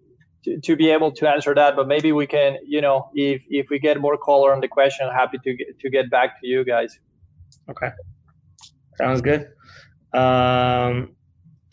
to, 0.45 0.61
to 0.61 0.77
be 0.77 0.91
able 0.91 1.11
to 1.13 1.29
answer 1.29 1.55
that. 1.55 1.75
But 1.75 1.89
maybe 1.89 2.13
we 2.13 2.27
can, 2.27 2.59
you 2.65 2.81
know, 2.81 3.11
if 3.15 3.43
if 3.49 3.67
we 3.69 3.81
get 3.81 4.01
more 4.01 4.17
color 4.17 4.53
on 4.55 4.61
the 4.61 4.69
question, 4.69 5.09
happy 5.11 5.39
to 5.43 5.55
get, 5.55 5.79
to 5.81 5.91
get 5.91 6.11
back 6.11 6.41
to 6.41 6.47
you 6.47 6.65
guys. 6.65 7.01
Okay, 7.69 7.91
sounds 8.97 9.23
good. 9.23 9.49
Um, 10.13 11.16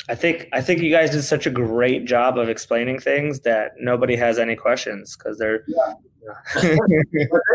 I 0.10 0.16
think 0.16 0.50
I 0.52 0.62
think 0.62 0.82
you 0.82 0.92
guys 0.92 1.12
did 1.12 1.24
such 1.24 1.48
a 1.48 1.50
great 1.50 2.06
job 2.06 2.38
of 2.38 2.50
explaining 2.50 3.00
things 3.00 3.42
that 3.42 3.72
nobody 3.80 4.16
has 4.18 4.38
any 4.38 4.56
questions 4.56 5.16
because 5.16 5.38
they're. 5.38 5.64
Yeah. 5.68 5.94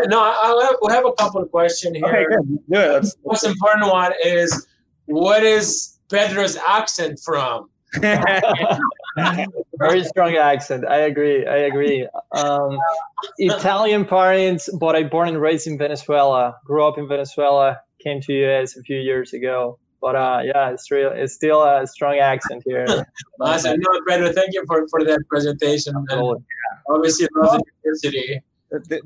no, 0.09 0.21
I 0.21 0.67
have, 0.67 0.75
we 0.83 0.91
have 0.93 1.05
a 1.05 1.13
couple 1.13 1.41
of 1.41 1.49
questions 1.49 1.97
here. 1.97 2.05
Okay, 2.05 2.25
good. 2.25 2.59
Yeah, 2.67 2.99
the 2.99 3.15
most 3.25 3.43
important 3.43 3.89
one 3.89 4.11
is, 4.23 4.67
what 5.05 5.43
is 5.43 5.97
Pedro's 6.07 6.55
accent 6.55 7.19
from? 7.19 7.69
Very 9.79 10.03
strong 10.03 10.35
accent. 10.35 10.85
I 10.87 10.97
agree. 10.97 11.47
I 11.47 11.57
agree. 11.57 12.07
Um, 12.33 12.77
Italian 13.39 14.05
parents, 14.05 14.69
but 14.79 14.95
I 14.95 15.03
born 15.03 15.29
and 15.29 15.41
raised 15.41 15.65
in 15.65 15.77
Venezuela. 15.77 16.55
Grew 16.65 16.87
up 16.87 16.99
in 16.99 17.07
Venezuela. 17.07 17.79
came 18.03 18.21
to 18.21 18.33
US 18.33 18.77
a 18.77 18.83
few 18.83 18.97
years 18.97 19.33
ago. 19.33 19.79
But 20.01 20.15
uh, 20.15 20.41
yeah, 20.45 20.69
it's 20.69 20.89
real. 20.91 21.11
It's 21.11 21.33
still 21.33 21.63
a 21.63 21.85
strong 21.85 22.17
accent 22.19 22.63
here. 22.65 22.85
awesome. 23.41 23.79
No, 23.79 23.99
Pedro, 24.07 24.31
thank 24.31 24.53
you 24.53 24.63
for, 24.65 24.87
for 24.87 25.03
that 25.03 25.19
presentation. 25.29 25.93
And 26.09 26.45
obviously, 26.89 27.27
love 27.35 27.59
the 27.59 27.63
university. 27.83 28.41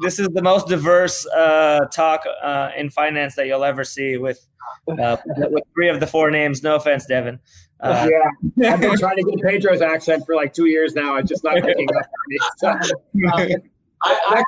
This 0.02 0.20
is 0.20 0.28
the 0.30 0.42
most 0.42 0.68
diverse 0.68 1.26
uh, 1.28 1.86
talk 1.92 2.24
uh, 2.42 2.72
in 2.78 2.90
finance 2.90 3.36
that 3.36 3.48
you'll 3.48 3.64
ever 3.64 3.84
see 3.84 4.18
with 4.18 4.46
uh, 4.88 5.18
with 5.26 5.64
three 5.74 5.90
of 5.90 6.00
the 6.00 6.08
four 6.08 6.30
names. 6.30 6.64
No 6.64 6.76
offense, 6.76 7.06
Devin. 7.06 7.40
Uh, 7.80 8.10
yeah, 8.56 8.74
I've 8.74 8.82
been 8.82 8.98
trying 8.98 9.18
to 9.18 9.24
get 9.24 9.42
Pedro's 9.42 9.82
accent 9.82 10.26
for 10.26 10.36
like 10.36 10.54
two 10.54 10.66
years 10.66 10.96
now. 10.96 11.16
I'm 11.16 11.26
just 11.28 11.44
not 11.44 11.56
picking 11.56 11.88
up 11.98 12.06
for 12.06 12.24
me. 12.28 12.38
So, 12.58 12.68
I, 13.34 13.60
I, 14.06 14.44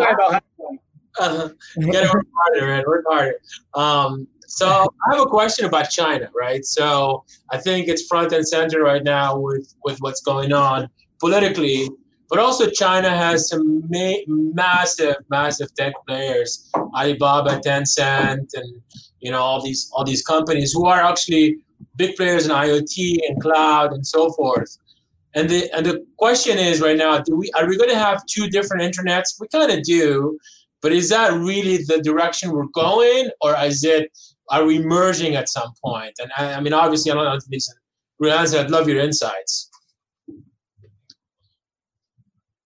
I, 0.00 0.40
uh, 1.20 1.48
get 1.76 2.12
work 2.12 2.26
harder, 2.34 2.66
man. 2.66 2.84
Work 2.86 3.04
harder. 3.08 3.34
Um, 3.74 4.26
so 4.54 4.68
I 4.68 5.14
have 5.14 5.22
a 5.22 5.30
question 5.30 5.64
about 5.64 5.88
China, 5.88 6.28
right? 6.38 6.62
So 6.62 7.24
I 7.50 7.56
think 7.56 7.88
it's 7.88 8.06
front 8.06 8.32
and 8.32 8.46
center 8.46 8.82
right 8.82 9.02
now 9.02 9.38
with 9.38 9.74
with 9.82 9.98
what's 10.00 10.20
going 10.20 10.52
on 10.52 10.90
politically, 11.20 11.88
but 12.28 12.38
also 12.38 12.68
China 12.68 13.08
has 13.08 13.48
some 13.48 13.82
ma- 13.88 14.26
massive, 14.26 15.16
massive 15.30 15.74
tech 15.74 15.94
players, 16.06 16.70
Alibaba, 16.94 17.60
Tencent, 17.64 18.48
and 18.52 18.82
you 19.20 19.30
know 19.30 19.40
all 19.40 19.62
these 19.62 19.90
all 19.94 20.04
these 20.04 20.22
companies 20.22 20.70
who 20.72 20.84
are 20.84 21.00
actually 21.00 21.56
big 21.96 22.14
players 22.16 22.44
in 22.44 22.52
IoT 22.52 23.20
and 23.26 23.40
cloud 23.40 23.94
and 23.94 24.06
so 24.06 24.32
forth. 24.32 24.76
And 25.34 25.48
the 25.48 25.74
and 25.74 25.86
the 25.86 26.04
question 26.18 26.58
is 26.58 26.82
right 26.82 26.98
now, 26.98 27.20
do 27.20 27.36
we 27.36 27.50
are 27.56 27.66
we 27.66 27.78
going 27.78 27.88
to 27.88 28.04
have 28.08 28.26
two 28.26 28.50
different 28.50 28.82
internets? 28.82 29.40
We 29.40 29.48
kind 29.48 29.72
of 29.72 29.82
do, 29.82 30.38
but 30.82 30.92
is 30.92 31.08
that 31.08 31.32
really 31.32 31.78
the 31.78 32.02
direction 32.02 32.50
we're 32.50 32.74
going, 32.74 33.30
or 33.40 33.56
is 33.56 33.82
it 33.82 34.12
are 34.52 34.64
we 34.64 34.78
merging 34.78 35.34
at 35.34 35.48
some 35.48 35.72
point? 35.82 36.12
And 36.20 36.30
I, 36.36 36.54
I 36.54 36.60
mean, 36.60 36.74
obviously, 36.74 37.10
I 37.10 37.14
don't 37.14 37.24
know 37.24 37.34
if 37.34 37.44
this 37.46 37.74
real 38.18 38.34
answer. 38.34 38.58
I'd 38.58 38.70
love 38.70 38.88
your 38.88 39.00
insights. 39.00 39.70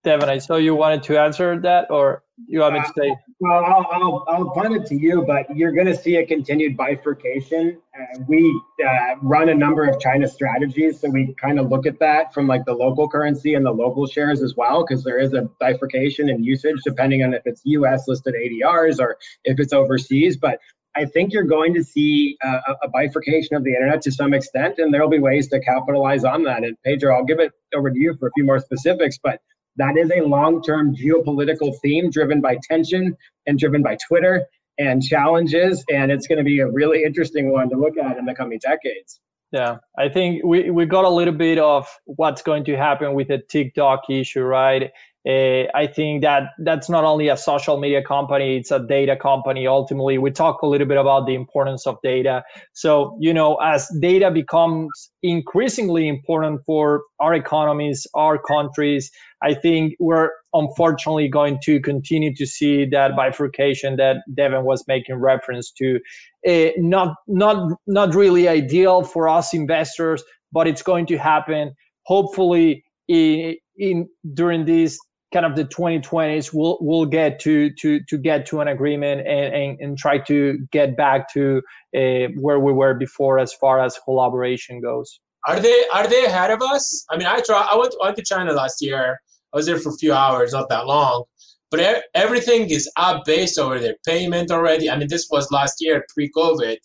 Devin, 0.04 0.28
I 0.28 0.38
saw 0.38 0.56
you 0.56 0.74
wanted 0.74 1.02
to 1.04 1.20
answer 1.20 1.58
that, 1.60 1.90
or 1.90 2.22
you 2.46 2.60
want 2.60 2.74
me 2.74 2.80
to 2.80 2.92
say? 2.96 3.16
Well, 3.40 3.64
I'll, 3.64 3.86
I'll, 3.90 4.24
I'll 4.28 4.50
punt 4.50 4.74
it 4.74 4.86
to 4.86 4.94
you, 4.94 5.24
but 5.26 5.46
you're 5.56 5.72
going 5.72 5.86
to 5.86 5.96
see 5.96 6.16
a 6.16 6.26
continued 6.26 6.76
bifurcation. 6.76 7.80
Uh, 7.98 8.20
we 8.28 8.60
uh, 8.86 9.16
run 9.22 9.48
a 9.48 9.54
number 9.54 9.84
of 9.84 9.98
China 9.98 10.28
strategies, 10.28 11.00
so 11.00 11.08
we 11.08 11.34
kind 11.40 11.58
of 11.58 11.70
look 11.70 11.86
at 11.86 11.98
that 11.98 12.32
from 12.32 12.46
like 12.46 12.64
the 12.66 12.72
local 12.72 13.08
currency 13.08 13.54
and 13.54 13.66
the 13.66 13.72
local 13.72 14.06
shares 14.06 14.42
as 14.42 14.54
well, 14.54 14.84
because 14.86 15.02
there 15.02 15.18
is 15.18 15.32
a 15.32 15.48
bifurcation 15.60 16.28
in 16.28 16.44
usage 16.44 16.76
depending 16.84 17.24
on 17.24 17.34
if 17.34 17.42
it's 17.44 17.62
U.S. 17.64 18.06
listed 18.06 18.34
ADRs 18.34 19.00
or 19.00 19.16
if 19.44 19.58
it's 19.58 19.72
overseas. 19.72 20.36
But 20.36 20.60
I 20.96 21.04
think 21.04 21.32
you're 21.32 21.44
going 21.44 21.74
to 21.74 21.84
see 21.84 22.36
uh, 22.42 22.74
a 22.82 22.88
bifurcation 22.88 23.54
of 23.54 23.64
the 23.64 23.72
internet 23.72 24.00
to 24.02 24.12
some 24.12 24.32
extent, 24.32 24.78
and 24.78 24.92
there 24.92 25.02
will 25.02 25.10
be 25.10 25.18
ways 25.18 25.48
to 25.48 25.60
capitalize 25.60 26.24
on 26.24 26.42
that. 26.44 26.64
And 26.64 26.76
Pedro, 26.84 27.14
I'll 27.14 27.24
give 27.24 27.38
it 27.38 27.52
over 27.74 27.90
to 27.90 27.98
you 27.98 28.16
for 28.18 28.28
a 28.28 28.30
few 28.34 28.44
more 28.44 28.58
specifics, 28.58 29.18
but 29.22 29.40
that 29.76 29.98
is 29.98 30.10
a 30.10 30.22
long 30.22 30.62
term 30.62 30.96
geopolitical 30.96 31.78
theme 31.82 32.10
driven 32.10 32.40
by 32.40 32.56
tension 32.68 33.14
and 33.46 33.58
driven 33.58 33.82
by 33.82 33.98
Twitter 34.08 34.46
and 34.78 35.02
challenges. 35.02 35.84
And 35.90 36.10
it's 36.10 36.26
going 36.26 36.38
to 36.38 36.44
be 36.44 36.60
a 36.60 36.68
really 36.68 37.04
interesting 37.04 37.52
one 37.52 37.68
to 37.70 37.76
look 37.76 37.98
at 37.98 38.16
in 38.16 38.24
the 38.24 38.34
coming 38.34 38.58
decades. 38.58 39.20
Yeah, 39.52 39.76
I 39.96 40.08
think 40.08 40.44
we, 40.44 40.70
we 40.70 40.86
got 40.86 41.04
a 41.04 41.08
little 41.08 41.34
bit 41.34 41.58
of 41.58 41.86
what's 42.04 42.42
going 42.42 42.64
to 42.64 42.76
happen 42.76 43.14
with 43.14 43.28
the 43.28 43.38
TikTok 43.38 44.10
issue, 44.10 44.42
right? 44.42 44.90
Uh, 45.26 45.66
I 45.74 45.88
think 45.88 46.22
that 46.22 46.50
that's 46.60 46.88
not 46.88 47.02
only 47.02 47.28
a 47.28 47.36
social 47.36 47.78
media 47.78 48.00
company, 48.00 48.58
it's 48.58 48.70
a 48.70 48.78
data 48.78 49.16
company. 49.16 49.66
Ultimately, 49.66 50.18
we 50.18 50.30
talk 50.30 50.62
a 50.62 50.66
little 50.66 50.86
bit 50.86 50.98
about 50.98 51.26
the 51.26 51.34
importance 51.34 51.84
of 51.84 51.96
data. 52.04 52.44
So, 52.74 53.16
you 53.20 53.34
know, 53.34 53.56
as 53.56 53.88
data 54.00 54.30
becomes 54.30 55.10
increasingly 55.24 56.06
important 56.06 56.60
for 56.64 57.02
our 57.18 57.34
economies, 57.34 58.06
our 58.14 58.38
countries, 58.38 59.10
I 59.42 59.54
think 59.54 59.94
we're 59.98 60.30
unfortunately 60.52 61.28
going 61.28 61.58
to 61.64 61.80
continue 61.80 62.32
to 62.36 62.46
see 62.46 62.86
that 62.86 63.16
bifurcation 63.16 63.96
that 63.96 64.18
Devin 64.32 64.64
was 64.64 64.84
making 64.86 65.16
reference 65.16 65.72
to. 65.72 65.98
Uh, 66.46 66.70
not, 66.76 67.16
not, 67.26 67.76
not 67.88 68.14
really 68.14 68.46
ideal 68.46 69.02
for 69.02 69.28
us 69.28 69.52
investors, 69.52 70.22
but 70.52 70.68
it's 70.68 70.82
going 70.82 71.06
to 71.06 71.18
happen. 71.18 71.74
Hopefully, 72.04 72.84
in, 73.08 73.56
in 73.76 74.08
during 74.34 74.64
these 74.64 74.98
kind 75.32 75.44
of 75.44 75.56
the 75.56 75.64
2020s 75.64 76.50
we'll 76.52 76.78
we'll 76.80 77.06
get 77.06 77.40
to 77.40 77.70
to 77.74 78.00
to 78.08 78.16
get 78.16 78.46
to 78.46 78.60
an 78.60 78.68
agreement 78.68 79.26
and 79.26 79.54
and, 79.54 79.80
and 79.80 79.98
try 79.98 80.18
to 80.18 80.58
get 80.70 80.96
back 80.96 81.32
to 81.32 81.60
uh, 81.96 82.28
where 82.38 82.60
we 82.60 82.72
were 82.72 82.94
before 82.94 83.38
as 83.38 83.52
far 83.54 83.80
as 83.80 83.98
collaboration 84.04 84.80
goes. 84.80 85.20
Are 85.48 85.60
they 85.60 85.84
are 85.92 86.06
they 86.06 86.24
ahead 86.24 86.50
of 86.50 86.62
us? 86.62 87.04
I 87.10 87.16
mean 87.16 87.26
i 87.26 87.40
try 87.40 87.68
i 87.70 87.76
went, 87.76 87.94
I 88.00 88.06
went 88.06 88.16
to 88.16 88.24
china 88.24 88.52
last 88.52 88.80
year. 88.80 89.20
I 89.52 89.56
was 89.56 89.66
there 89.66 89.78
for 89.78 89.90
a 89.90 89.96
few 89.96 90.12
hours 90.12 90.52
not 90.52 90.68
that 90.68 90.86
long. 90.86 91.24
But 91.68 92.04
everything 92.14 92.70
is 92.70 92.88
app 92.96 93.24
based 93.24 93.58
over 93.58 93.80
there 93.80 93.96
payment 94.06 94.52
already. 94.52 94.88
I 94.88 94.96
mean 94.96 95.08
this 95.08 95.28
was 95.30 95.50
last 95.50 95.76
year 95.80 96.04
pre-covid. 96.14 96.76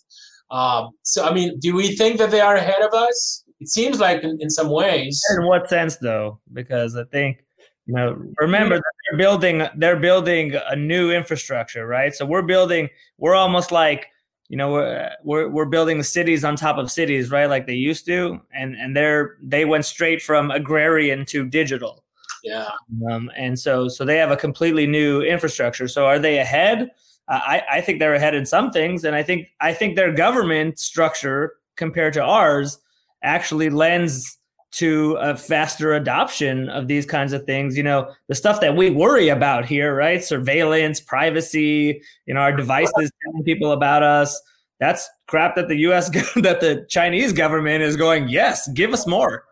Um, 0.50 0.90
so 1.02 1.24
i 1.24 1.32
mean 1.32 1.58
do 1.60 1.74
we 1.74 1.94
think 1.94 2.18
that 2.18 2.30
they 2.32 2.40
are 2.40 2.56
ahead 2.56 2.82
of 2.82 2.92
us? 2.92 3.44
It 3.60 3.68
seems 3.68 4.00
like 4.00 4.24
in, 4.24 4.36
in 4.40 4.50
some 4.50 4.70
ways. 4.70 5.22
In 5.38 5.46
what 5.46 5.68
sense 5.68 5.96
though? 5.96 6.40
Because 6.52 6.96
i 6.96 7.04
think 7.04 7.44
you 7.86 7.94
know, 7.94 8.22
remember 8.38 8.80
they're 9.10 9.18
building 9.18 9.66
they're 9.76 9.98
building 9.98 10.54
a 10.68 10.76
new 10.76 11.10
infrastructure, 11.10 11.86
right? 11.86 12.14
So 12.14 12.24
we're 12.24 12.42
building 12.42 12.88
we're 13.18 13.34
almost 13.34 13.72
like 13.72 14.08
you 14.48 14.56
know 14.56 14.72
we're, 14.72 15.10
we're 15.24 15.48
we're 15.48 15.64
building 15.66 15.98
the 15.98 16.04
cities 16.04 16.44
on 16.44 16.54
top 16.54 16.78
of 16.78 16.90
cities, 16.90 17.30
right? 17.30 17.46
Like 17.46 17.66
they 17.66 17.74
used 17.74 18.06
to, 18.06 18.40
and 18.54 18.76
and 18.76 18.96
they're 18.96 19.36
they 19.42 19.64
went 19.64 19.84
straight 19.84 20.22
from 20.22 20.50
agrarian 20.50 21.24
to 21.26 21.44
digital. 21.44 22.04
Yeah. 22.44 22.70
Um, 23.10 23.30
and 23.36 23.58
so 23.58 23.88
so 23.88 24.04
they 24.04 24.16
have 24.16 24.30
a 24.30 24.36
completely 24.36 24.86
new 24.86 25.22
infrastructure. 25.22 25.88
So 25.88 26.06
are 26.06 26.18
they 26.18 26.38
ahead? 26.38 26.90
I 27.28 27.62
I 27.70 27.80
think 27.80 27.98
they're 27.98 28.14
ahead 28.14 28.34
in 28.34 28.46
some 28.46 28.70
things, 28.70 29.04
and 29.04 29.16
I 29.16 29.24
think 29.24 29.48
I 29.60 29.72
think 29.72 29.96
their 29.96 30.12
government 30.12 30.78
structure 30.78 31.54
compared 31.76 32.12
to 32.14 32.22
ours 32.22 32.78
actually 33.24 33.70
lends 33.70 34.38
to 34.72 35.16
a 35.20 35.36
faster 35.36 35.92
adoption 35.94 36.68
of 36.70 36.88
these 36.88 37.06
kinds 37.06 37.32
of 37.32 37.44
things. 37.44 37.76
You 37.76 37.82
know 37.82 38.12
the 38.28 38.34
stuff 38.34 38.60
that 38.60 38.76
we 38.76 38.90
worry 38.90 39.28
about 39.28 39.64
here 39.64 39.94
right? 39.94 40.22
Surveillance 40.22 41.00
privacy 41.00 42.02
you 42.26 42.34
know 42.34 42.40
our 42.40 42.56
devices 42.56 43.10
telling 43.24 43.44
people 43.44 43.72
about 43.72 44.02
us. 44.02 44.40
That's 44.80 45.08
crap 45.28 45.54
that 45.56 45.68
the 45.68 45.76
us 45.76 46.08
that 46.36 46.60
the 46.60 46.86
chinese 46.88 47.32
government 47.32 47.82
is 47.82 47.96
going 47.96 48.28
yes 48.28 48.68
give 48.72 48.92
us 48.92 49.06
more. 49.06 49.44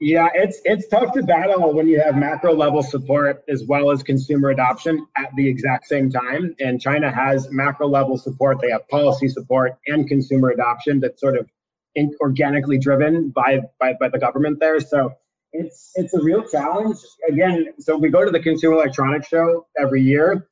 Yeah 0.00 0.28
it's 0.34 0.60
it's 0.64 0.86
tough 0.88 1.14
to 1.14 1.22
battle 1.22 1.72
when 1.72 1.86
you 1.86 2.00
have 2.00 2.16
macro 2.16 2.52
level 2.52 2.82
support 2.82 3.42
as 3.48 3.64
well 3.64 3.90
as 3.90 4.02
consumer 4.02 4.50
adoption 4.50 5.06
at 5.16 5.30
the 5.36 5.48
exact 5.48 5.86
same 5.86 6.10
time. 6.10 6.54
And 6.60 6.80
china 6.80 7.10
has 7.10 7.48
macro 7.50 7.86
level 7.86 8.18
support. 8.18 8.60
They 8.60 8.70
have 8.70 8.86
policy 8.88 9.28
support 9.28 9.78
and 9.86 10.06
consumer 10.06 10.50
adoption 10.50 11.00
that 11.00 11.18
sort 11.18 11.38
of 11.38 11.48
in, 11.94 12.14
organically 12.20 12.78
driven 12.78 13.30
by, 13.30 13.60
by 13.80 13.94
by 14.00 14.08
the 14.08 14.18
government 14.18 14.58
there. 14.60 14.80
So 14.80 15.12
it's 15.52 15.92
it's 15.94 16.14
a 16.14 16.22
real 16.22 16.42
challenge. 16.42 16.98
Again, 17.28 17.68
so 17.78 17.96
we 17.96 18.08
go 18.10 18.24
to 18.24 18.30
the 18.30 18.40
Consumer 18.40 18.74
Electronics 18.74 19.28
Show 19.28 19.66
every 19.78 20.02
year. 20.02 20.48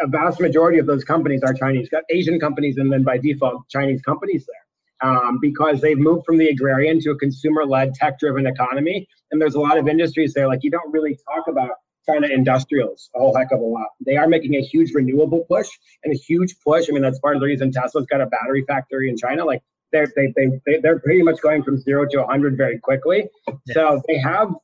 A 0.00 0.06
vast 0.06 0.40
majority 0.40 0.78
of 0.78 0.86
those 0.86 1.04
companies 1.04 1.42
are 1.42 1.54
Chinese, 1.54 1.88
got 1.88 2.02
Asian 2.10 2.38
companies, 2.38 2.76
and 2.76 2.92
then 2.92 3.02
by 3.02 3.16
default 3.16 3.66
Chinese 3.70 4.02
companies 4.02 4.46
there, 4.46 5.10
um, 5.10 5.38
because 5.40 5.80
they've 5.80 5.98
moved 5.98 6.26
from 6.26 6.36
the 6.36 6.48
agrarian 6.48 7.00
to 7.00 7.12
a 7.12 7.16
consumer-led, 7.16 7.94
tech-driven 7.94 8.46
economy. 8.46 9.08
And 9.30 9.40
there's 9.40 9.54
a 9.54 9.60
lot 9.60 9.78
of 9.78 9.88
industries 9.88 10.34
there, 10.34 10.48
like 10.48 10.62
you 10.62 10.70
don't 10.70 10.92
really 10.92 11.18
talk 11.26 11.48
about 11.48 11.70
China 12.06 12.28
industrials 12.28 13.10
a 13.16 13.18
whole 13.18 13.34
heck 13.34 13.52
of 13.52 13.60
a 13.60 13.64
lot. 13.64 13.88
They 14.04 14.16
are 14.16 14.28
making 14.28 14.54
a 14.54 14.60
huge 14.60 14.92
renewable 14.92 15.44
push 15.48 15.68
and 16.04 16.12
a 16.12 16.16
huge 16.16 16.54
push. 16.64 16.88
I 16.88 16.92
mean, 16.92 17.02
that's 17.02 17.18
part 17.18 17.34
of 17.34 17.40
the 17.40 17.46
reason 17.46 17.72
Tesla's 17.72 18.06
got 18.06 18.20
a 18.20 18.26
battery 18.26 18.64
factory 18.68 19.08
in 19.08 19.16
China. 19.16 19.44
Like 19.44 19.62
they're 19.96 20.12
they, 20.16 20.32
they, 20.36 20.60
they 20.66 20.80
they're 20.80 20.98
pretty 21.00 21.22
much 21.22 21.40
going 21.40 21.62
from 21.62 21.78
zero 21.78 22.06
to 22.06 22.18
100 22.18 22.56
very 22.56 22.78
quickly. 22.78 23.28
Yeah. 23.48 23.74
So 23.74 24.02
they 24.06 24.18
have. 24.18 24.54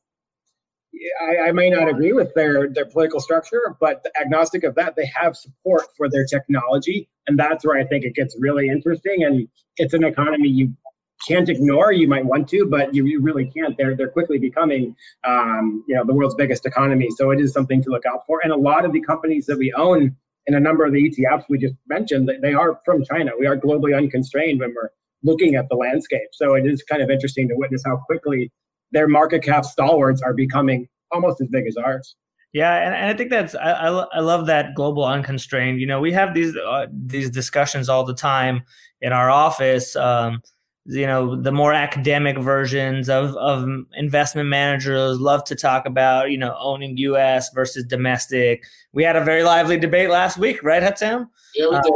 I, 1.27 1.49
I 1.49 1.51
may 1.51 1.71
not 1.71 1.89
agree 1.89 2.13
with 2.13 2.33
their 2.35 2.69
their 2.69 2.85
political 2.85 3.19
structure, 3.19 3.75
but 3.79 4.05
agnostic 4.19 4.63
of 4.63 4.75
that, 4.75 4.95
they 4.95 5.07
have 5.07 5.35
support 5.35 5.85
for 5.97 6.07
their 6.09 6.25
technology, 6.25 7.09
and 7.27 7.37
that's 7.37 7.65
where 7.65 7.77
I 7.77 7.85
think 7.85 8.05
it 8.05 8.13
gets 8.13 8.35
really 8.39 8.67
interesting. 8.69 9.23
And 9.23 9.47
it's 9.77 9.93
an 9.93 10.03
economy 10.03 10.49
you 10.49 10.73
can't 11.27 11.49
ignore. 11.49 11.91
You 11.91 12.07
might 12.07 12.25
want 12.25 12.47
to, 12.49 12.65
but 12.65 12.93
you, 12.93 13.05
you 13.05 13.21
really 13.21 13.45
can't. 13.45 13.75
They're 13.77 13.95
they're 13.95 14.09
quickly 14.09 14.37
becoming, 14.37 14.95
um, 15.23 15.83
you 15.87 15.95
know, 15.95 16.05
the 16.05 16.13
world's 16.13 16.35
biggest 16.35 16.65
economy. 16.65 17.09
So 17.17 17.31
it 17.31 17.39
is 17.39 17.53
something 17.53 17.81
to 17.83 17.89
look 17.89 18.05
out 18.05 18.21
for. 18.27 18.41
And 18.43 18.51
a 18.51 18.57
lot 18.57 18.85
of 18.85 18.93
the 18.93 19.01
companies 19.01 19.45
that 19.47 19.57
we 19.57 19.73
own, 19.73 20.15
and 20.47 20.55
a 20.55 20.59
number 20.59 20.85
of 20.85 20.93
the 20.93 21.09
ETFs 21.09 21.45
we 21.49 21.57
just 21.57 21.75
mentioned, 21.87 22.29
they 22.41 22.53
are 22.53 22.79
from 22.85 23.03
China. 23.03 23.31
We 23.39 23.47
are 23.47 23.57
globally 23.57 23.97
unconstrained 23.97 24.59
when 24.59 24.73
we're 24.75 24.89
looking 25.23 25.55
at 25.55 25.67
the 25.69 25.75
landscape. 25.75 26.27
So 26.33 26.55
it 26.55 26.65
is 26.65 26.83
kind 26.83 27.01
of 27.01 27.09
interesting 27.09 27.47
to 27.49 27.55
witness 27.55 27.81
how 27.85 27.97
quickly 27.97 28.51
their 28.91 29.07
market 29.07 29.41
cap 29.43 29.65
stalwarts 29.65 30.21
are 30.21 30.33
becoming 30.33 30.87
almost 31.11 31.41
as 31.41 31.47
big 31.47 31.65
as 31.67 31.75
ours. 31.77 32.15
Yeah, 32.53 32.75
and, 32.85 32.93
and 32.93 33.05
I 33.07 33.13
think 33.15 33.31
that's 33.31 33.55
I, 33.55 33.71
I, 33.71 34.05
I 34.13 34.19
love 34.19 34.45
that 34.45 34.75
global 34.75 35.03
unconstrained. 35.05 35.79
You 35.81 35.87
know, 35.87 35.99
we 35.99 36.11
have 36.11 36.35
these 36.35 36.55
uh, 36.55 36.85
these 36.91 37.31
discussions 37.31 37.89
all 37.89 38.03
the 38.03 38.13
time 38.13 38.61
in 39.01 39.11
our 39.11 39.31
office. 39.31 39.95
Um, 39.95 40.41
you 40.85 41.07
know, 41.07 41.35
the 41.41 41.51
more 41.51 41.73
academic 41.73 42.37
versions 42.37 43.09
of 43.09 43.35
of 43.37 43.67
investment 43.95 44.49
managers 44.49 45.19
love 45.19 45.43
to 45.45 45.55
talk 45.55 45.87
about 45.87 46.29
you 46.29 46.37
know 46.37 46.55
owning 46.59 46.95
U.S. 46.97 47.49
versus 47.53 47.85
domestic. 47.85 48.65
We 48.91 49.03
had 49.03 49.15
a 49.15 49.23
very 49.23 49.41
lively 49.43 49.79
debate 49.79 50.11
last 50.11 50.37
week, 50.37 50.61
right, 50.61 50.83
Hussam? 50.83 51.29
Yeah, 51.55 51.69
we 51.69 51.75
Uh, 51.77 51.81
did. 51.81 51.93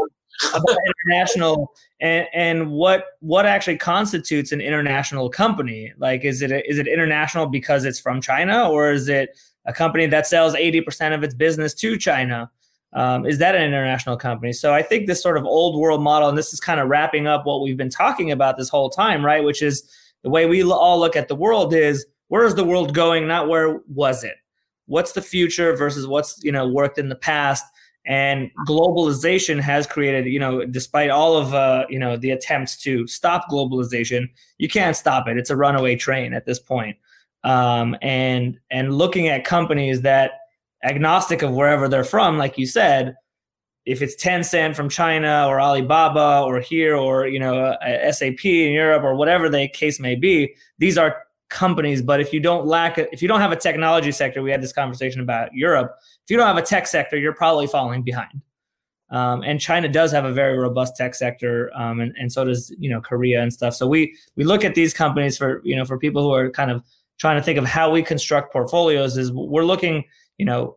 about 0.56 0.78
international 1.06 1.72
and 2.00 2.28
and 2.34 2.72
what 2.72 3.06
what 3.22 3.46
actually 3.46 3.78
constitutes 3.78 4.52
an 4.52 4.62
international 4.62 5.30
company? 5.30 5.94
Like 5.98 6.24
is 6.24 6.42
it 6.42 6.52
a, 6.52 6.68
is 6.70 6.78
it 6.78 6.88
international 6.88 7.48
because 7.48 7.86
it's 7.86 8.00
from 8.00 8.22
china 8.22 8.70
or 8.70 8.92
is 8.92 9.08
it 9.08 9.38
a 9.66 9.74
company 9.74 10.06
that 10.08 10.28
sells 10.28 10.54
80% 10.54 11.14
of 11.14 11.24
its 11.24 11.34
business 11.34 11.74
to 11.76 11.98
china? 11.98 12.50
Um, 12.94 13.26
is 13.26 13.38
that 13.40 13.56
an 13.56 13.64
international 13.64 14.16
company? 14.16 14.54
So 14.54 14.74
i 14.74 14.82
think 14.82 15.08
this 15.08 15.22
sort 15.22 15.38
of 15.38 15.46
old 15.46 15.80
world 15.80 16.02
model 16.02 16.30
and 16.30 16.38
this 16.38 16.54
is 16.54 16.60
kind 16.60 16.80
of 16.80 16.88
wrapping 16.88 17.28
up 17.28 17.46
what 17.46 17.62
we've 17.62 17.78
been 17.78 17.90
talking 17.90 18.32
about 18.32 18.58
this 18.58 18.70
whole 18.70 18.90
time 18.90 19.26
right? 19.26 19.44
Which 19.44 19.62
is 19.62 19.90
the 20.24 20.30
way 20.30 20.46
we 20.46 20.64
all 20.64 21.00
look 21.00 21.16
at 21.16 21.28
the 21.28 21.36
world 21.36 21.74
is 21.74 22.06
where 22.28 22.46
is 22.46 22.56
the 22.56 22.64
world 22.64 22.94
going 22.94 23.28
not 23.28 23.50
where 23.50 23.82
was 23.88 24.24
it? 24.24 24.36
What's 24.86 25.14
the 25.14 25.22
future 25.22 25.76
versus 25.76 26.06
what's 26.06 26.44
you 26.44 26.52
know 26.52 26.68
worked 26.68 27.00
in 27.00 27.10
the 27.10 27.16
past 27.16 27.66
and 28.08 28.50
globalization 28.66 29.60
has 29.60 29.86
created 29.86 30.26
you 30.26 30.40
know 30.40 30.66
despite 30.66 31.10
all 31.10 31.36
of 31.36 31.54
uh, 31.54 31.86
you 31.90 32.00
know 32.00 32.18
the 32.18 32.32
attempts 32.32 32.78
to 32.78 33.06
stop 33.06 33.50
globalization 33.50 34.28
you 34.58 34.68
can't 34.68 34.96
stop 34.96 35.28
it. 35.28 35.38
It's 35.38 35.50
a 35.50 35.56
runaway 35.56 35.96
train 35.96 36.34
at 36.34 36.46
this 36.46 36.60
point. 36.60 36.98
Um, 37.44 37.96
and 38.02 38.58
and 38.72 38.98
looking 38.98 39.28
at 39.28 39.46
companies 39.46 40.02
that 40.02 40.32
agnostic 40.84 41.42
of 41.42 41.54
wherever 41.54 41.88
they're 41.88 42.04
from 42.04 42.38
like 42.38 42.58
you 42.58 42.66
said 42.66 43.16
if 43.86 44.02
it's 44.02 44.22
Tencent 44.22 44.76
from 44.76 44.90
China 44.90 45.48
or 45.48 45.60
Alibaba 45.60 46.44
or 46.46 46.60
here 46.60 46.96
or 46.96 47.28
you 47.28 47.40
know 47.40 47.58
uh, 47.58 48.12
SAP 48.12 48.46
in 48.46 48.74
Europe 48.74 49.04
or 49.04 49.16
whatever 49.16 49.50
the 49.50 49.68
case 49.70 50.00
may 50.00 50.16
be 50.16 50.56
these 50.78 50.98
are 50.98 51.24
companies 51.50 52.02
but 52.02 52.20
if 52.20 52.34
you 52.34 52.40
don't 52.40 52.66
lack 52.66 52.98
if 52.98 53.22
you 53.22 53.28
don't 53.28 53.40
have 53.40 53.52
a 53.54 53.56
technology 53.56 54.12
sector 54.12 54.42
we 54.44 54.52
had 54.52 54.62
this 54.62 54.74
conversation 54.74 55.22
about 55.22 55.54
Europe 55.54 55.98
if 56.28 56.32
you 56.32 56.36
don't 56.36 56.48
have 56.48 56.58
a 56.58 56.62
tech 56.62 56.88
sector, 56.88 57.18
you're 57.18 57.34
probably 57.34 57.68
falling 57.68 58.04
behind. 58.04 58.42
Um, 59.12 59.44
and 59.44 59.62
China 59.62 59.88
does 59.88 60.12
have 60.12 60.26
a 60.26 60.34
very 60.34 60.58
robust 60.58 60.98
tech 60.98 61.16
sector, 61.16 61.72
um, 61.74 62.02
and, 62.02 62.14
and 62.20 62.30
so 62.30 62.44
does 62.44 62.76
you 62.78 62.90
know 62.90 63.00
Korea 63.00 63.42
and 63.42 63.54
stuff. 63.54 63.74
So 63.76 63.88
we 63.88 64.14
we 64.36 64.44
look 64.44 64.66
at 64.66 64.76
these 64.76 64.94
companies 64.94 65.38
for 65.38 65.62
you 65.64 65.78
know 65.78 65.86
for 65.86 65.98
people 65.98 66.22
who 66.22 66.34
are 66.34 66.52
kind 66.52 66.70
of 66.70 66.84
trying 67.18 67.38
to 67.38 67.42
think 67.42 67.58
of 67.58 67.64
how 67.64 67.90
we 67.90 68.04
construct 68.04 68.52
portfolios. 68.52 69.16
Is 69.16 69.32
we're 69.32 69.64
looking 69.64 70.04
you 70.38 70.46
know 70.46 70.76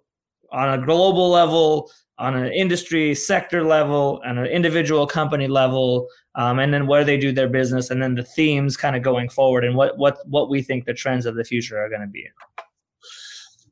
on 0.52 0.78
a 0.78 0.86
global 0.86 1.30
level, 1.30 1.90
on 2.20 2.36
an 2.36 2.52
industry 2.52 3.14
sector 3.14 3.64
level, 3.64 4.20
and 4.24 4.38
an 4.38 4.46
individual 4.46 5.06
company 5.06 5.48
level, 5.48 6.06
um, 6.36 6.58
and 6.58 6.72
then 6.72 6.86
where 6.86 7.04
they 7.04 7.16
do 7.16 7.32
their 7.32 7.48
business, 7.48 7.90
and 7.90 8.00
then 8.00 8.14
the 8.14 8.22
themes 8.22 8.76
kind 8.76 8.94
of 8.94 9.02
going 9.02 9.28
forward, 9.28 9.64
and 9.64 9.74
what 9.74 9.98
what 9.98 10.18
what 10.26 10.48
we 10.48 10.62
think 10.62 10.84
the 10.84 10.94
trends 10.94 11.26
of 11.26 11.34
the 11.34 11.44
future 11.44 11.78
are 11.78 11.88
going 11.88 12.02
to 12.02 12.06
be. 12.06 12.28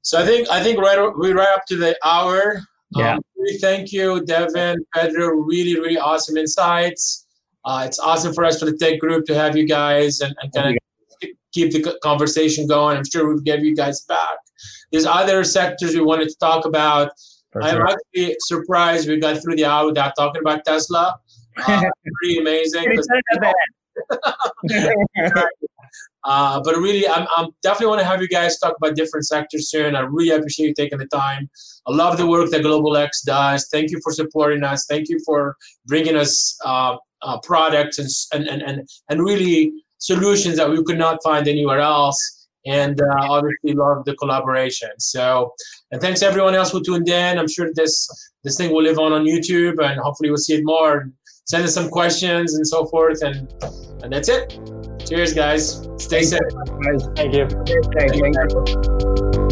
So 0.02 0.18
I 0.18 0.24
think 0.24 0.48
I 0.50 0.62
think 0.62 0.80
right 0.80 0.98
we 1.16 1.32
right 1.32 1.48
up 1.54 1.66
to 1.66 1.76
the 1.76 1.96
hour. 2.04 2.62
Yeah. 2.96 3.16
Um, 3.16 3.20
really 3.36 3.58
thank 3.58 3.92
you, 3.92 4.24
Devin, 4.24 4.84
Pedro. 4.94 5.28
Really, 5.28 5.78
really 5.78 5.98
awesome 5.98 6.36
insights. 6.36 7.26
Uh, 7.64 7.82
it's 7.84 7.98
awesome 7.98 8.32
for 8.32 8.44
us 8.44 8.58
for 8.58 8.64
the 8.64 8.76
tech 8.78 8.98
group 8.98 9.26
to 9.26 9.34
have 9.34 9.56
you 9.56 9.66
guys 9.66 10.20
and, 10.20 10.34
and 10.40 10.52
kind 10.54 10.74
of 10.74 11.30
keep 11.52 11.72
the 11.72 11.98
conversation 12.02 12.66
going. 12.66 12.96
I'm 12.96 13.04
sure 13.04 13.28
we'll 13.28 13.42
get 13.42 13.60
you 13.60 13.76
guys 13.76 14.00
back. 14.02 14.38
There's 14.90 15.04
other 15.04 15.44
sectors 15.44 15.94
we 15.94 16.00
wanted 16.00 16.28
to 16.30 16.36
talk 16.38 16.64
about. 16.64 17.10
I'm 17.54 17.86
actually 17.86 18.36
surprised 18.40 19.08
we 19.08 19.18
got 19.18 19.42
through 19.42 19.56
the 19.56 19.64
hour 19.64 19.86
without 19.86 20.12
talking 20.16 20.42
about 20.42 20.64
Tesla. 20.64 21.18
Uh, 21.66 21.82
pretty 22.20 22.38
amazing. 22.38 23.02
Uh, 26.24 26.60
but 26.62 26.76
really, 26.76 27.08
I'm, 27.08 27.26
I'm 27.36 27.48
definitely 27.62 27.86
want 27.86 28.00
to 28.00 28.06
have 28.06 28.20
you 28.20 28.28
guys 28.28 28.58
talk 28.58 28.74
about 28.76 28.96
different 28.96 29.26
sectors 29.26 29.70
soon. 29.70 29.96
I 29.96 30.00
really 30.00 30.30
appreciate 30.30 30.66
you 30.68 30.74
taking 30.74 30.98
the 30.98 31.06
time. 31.06 31.48
I 31.86 31.92
love 31.92 32.18
the 32.18 32.26
work 32.26 32.50
that 32.50 32.62
Global 32.62 32.96
X 32.96 33.22
does. 33.22 33.68
Thank 33.72 33.90
you 33.90 34.00
for 34.02 34.12
supporting 34.12 34.62
us. 34.62 34.84
Thank 34.86 35.08
you 35.08 35.20
for 35.24 35.56
bringing 35.86 36.16
us 36.16 36.58
uh, 36.64 36.96
uh, 37.22 37.38
products 37.40 37.98
and, 37.98 38.10
and, 38.32 38.48
and, 38.48 38.62
and, 38.62 38.88
and 39.08 39.22
really 39.22 39.72
solutions 39.98 40.56
that 40.56 40.68
we 40.68 40.82
could 40.84 40.98
not 40.98 41.22
find 41.22 41.48
anywhere 41.48 41.80
else. 41.80 42.48
And 42.66 43.00
uh, 43.00 43.06
obviously, 43.20 43.72
love 43.72 44.04
the 44.04 44.14
collaboration. 44.16 44.90
So, 44.98 45.54
and 45.90 46.00
thanks 46.00 46.22
everyone 46.22 46.54
else 46.54 46.70
who 46.70 46.82
tuned 46.82 47.08
in. 47.08 47.38
I'm 47.38 47.48
sure 47.48 47.70
this 47.74 48.08
this 48.44 48.56
thing 48.56 48.72
will 48.72 48.82
live 48.82 48.98
on 48.98 49.12
on 49.12 49.24
YouTube, 49.24 49.82
and 49.84 50.00
hopefully, 50.00 50.30
we'll 50.30 50.38
see 50.38 50.54
it 50.54 50.62
more. 50.64 51.10
Send 51.46 51.64
us 51.64 51.74
some 51.74 51.88
questions 51.88 52.54
and 52.54 52.66
so 52.66 52.86
forth, 52.86 53.22
and 53.22 53.52
and 54.02 54.12
that's 54.12 54.28
it. 54.28 54.60
Cheers, 55.06 55.32
guys. 55.32 55.88
Stay 55.98 56.22
safe. 56.22 56.40
Thank 57.16 57.34
you. 57.34 57.44
Okay, 57.44 57.80
thank 57.98 58.16
you. 58.16 59.47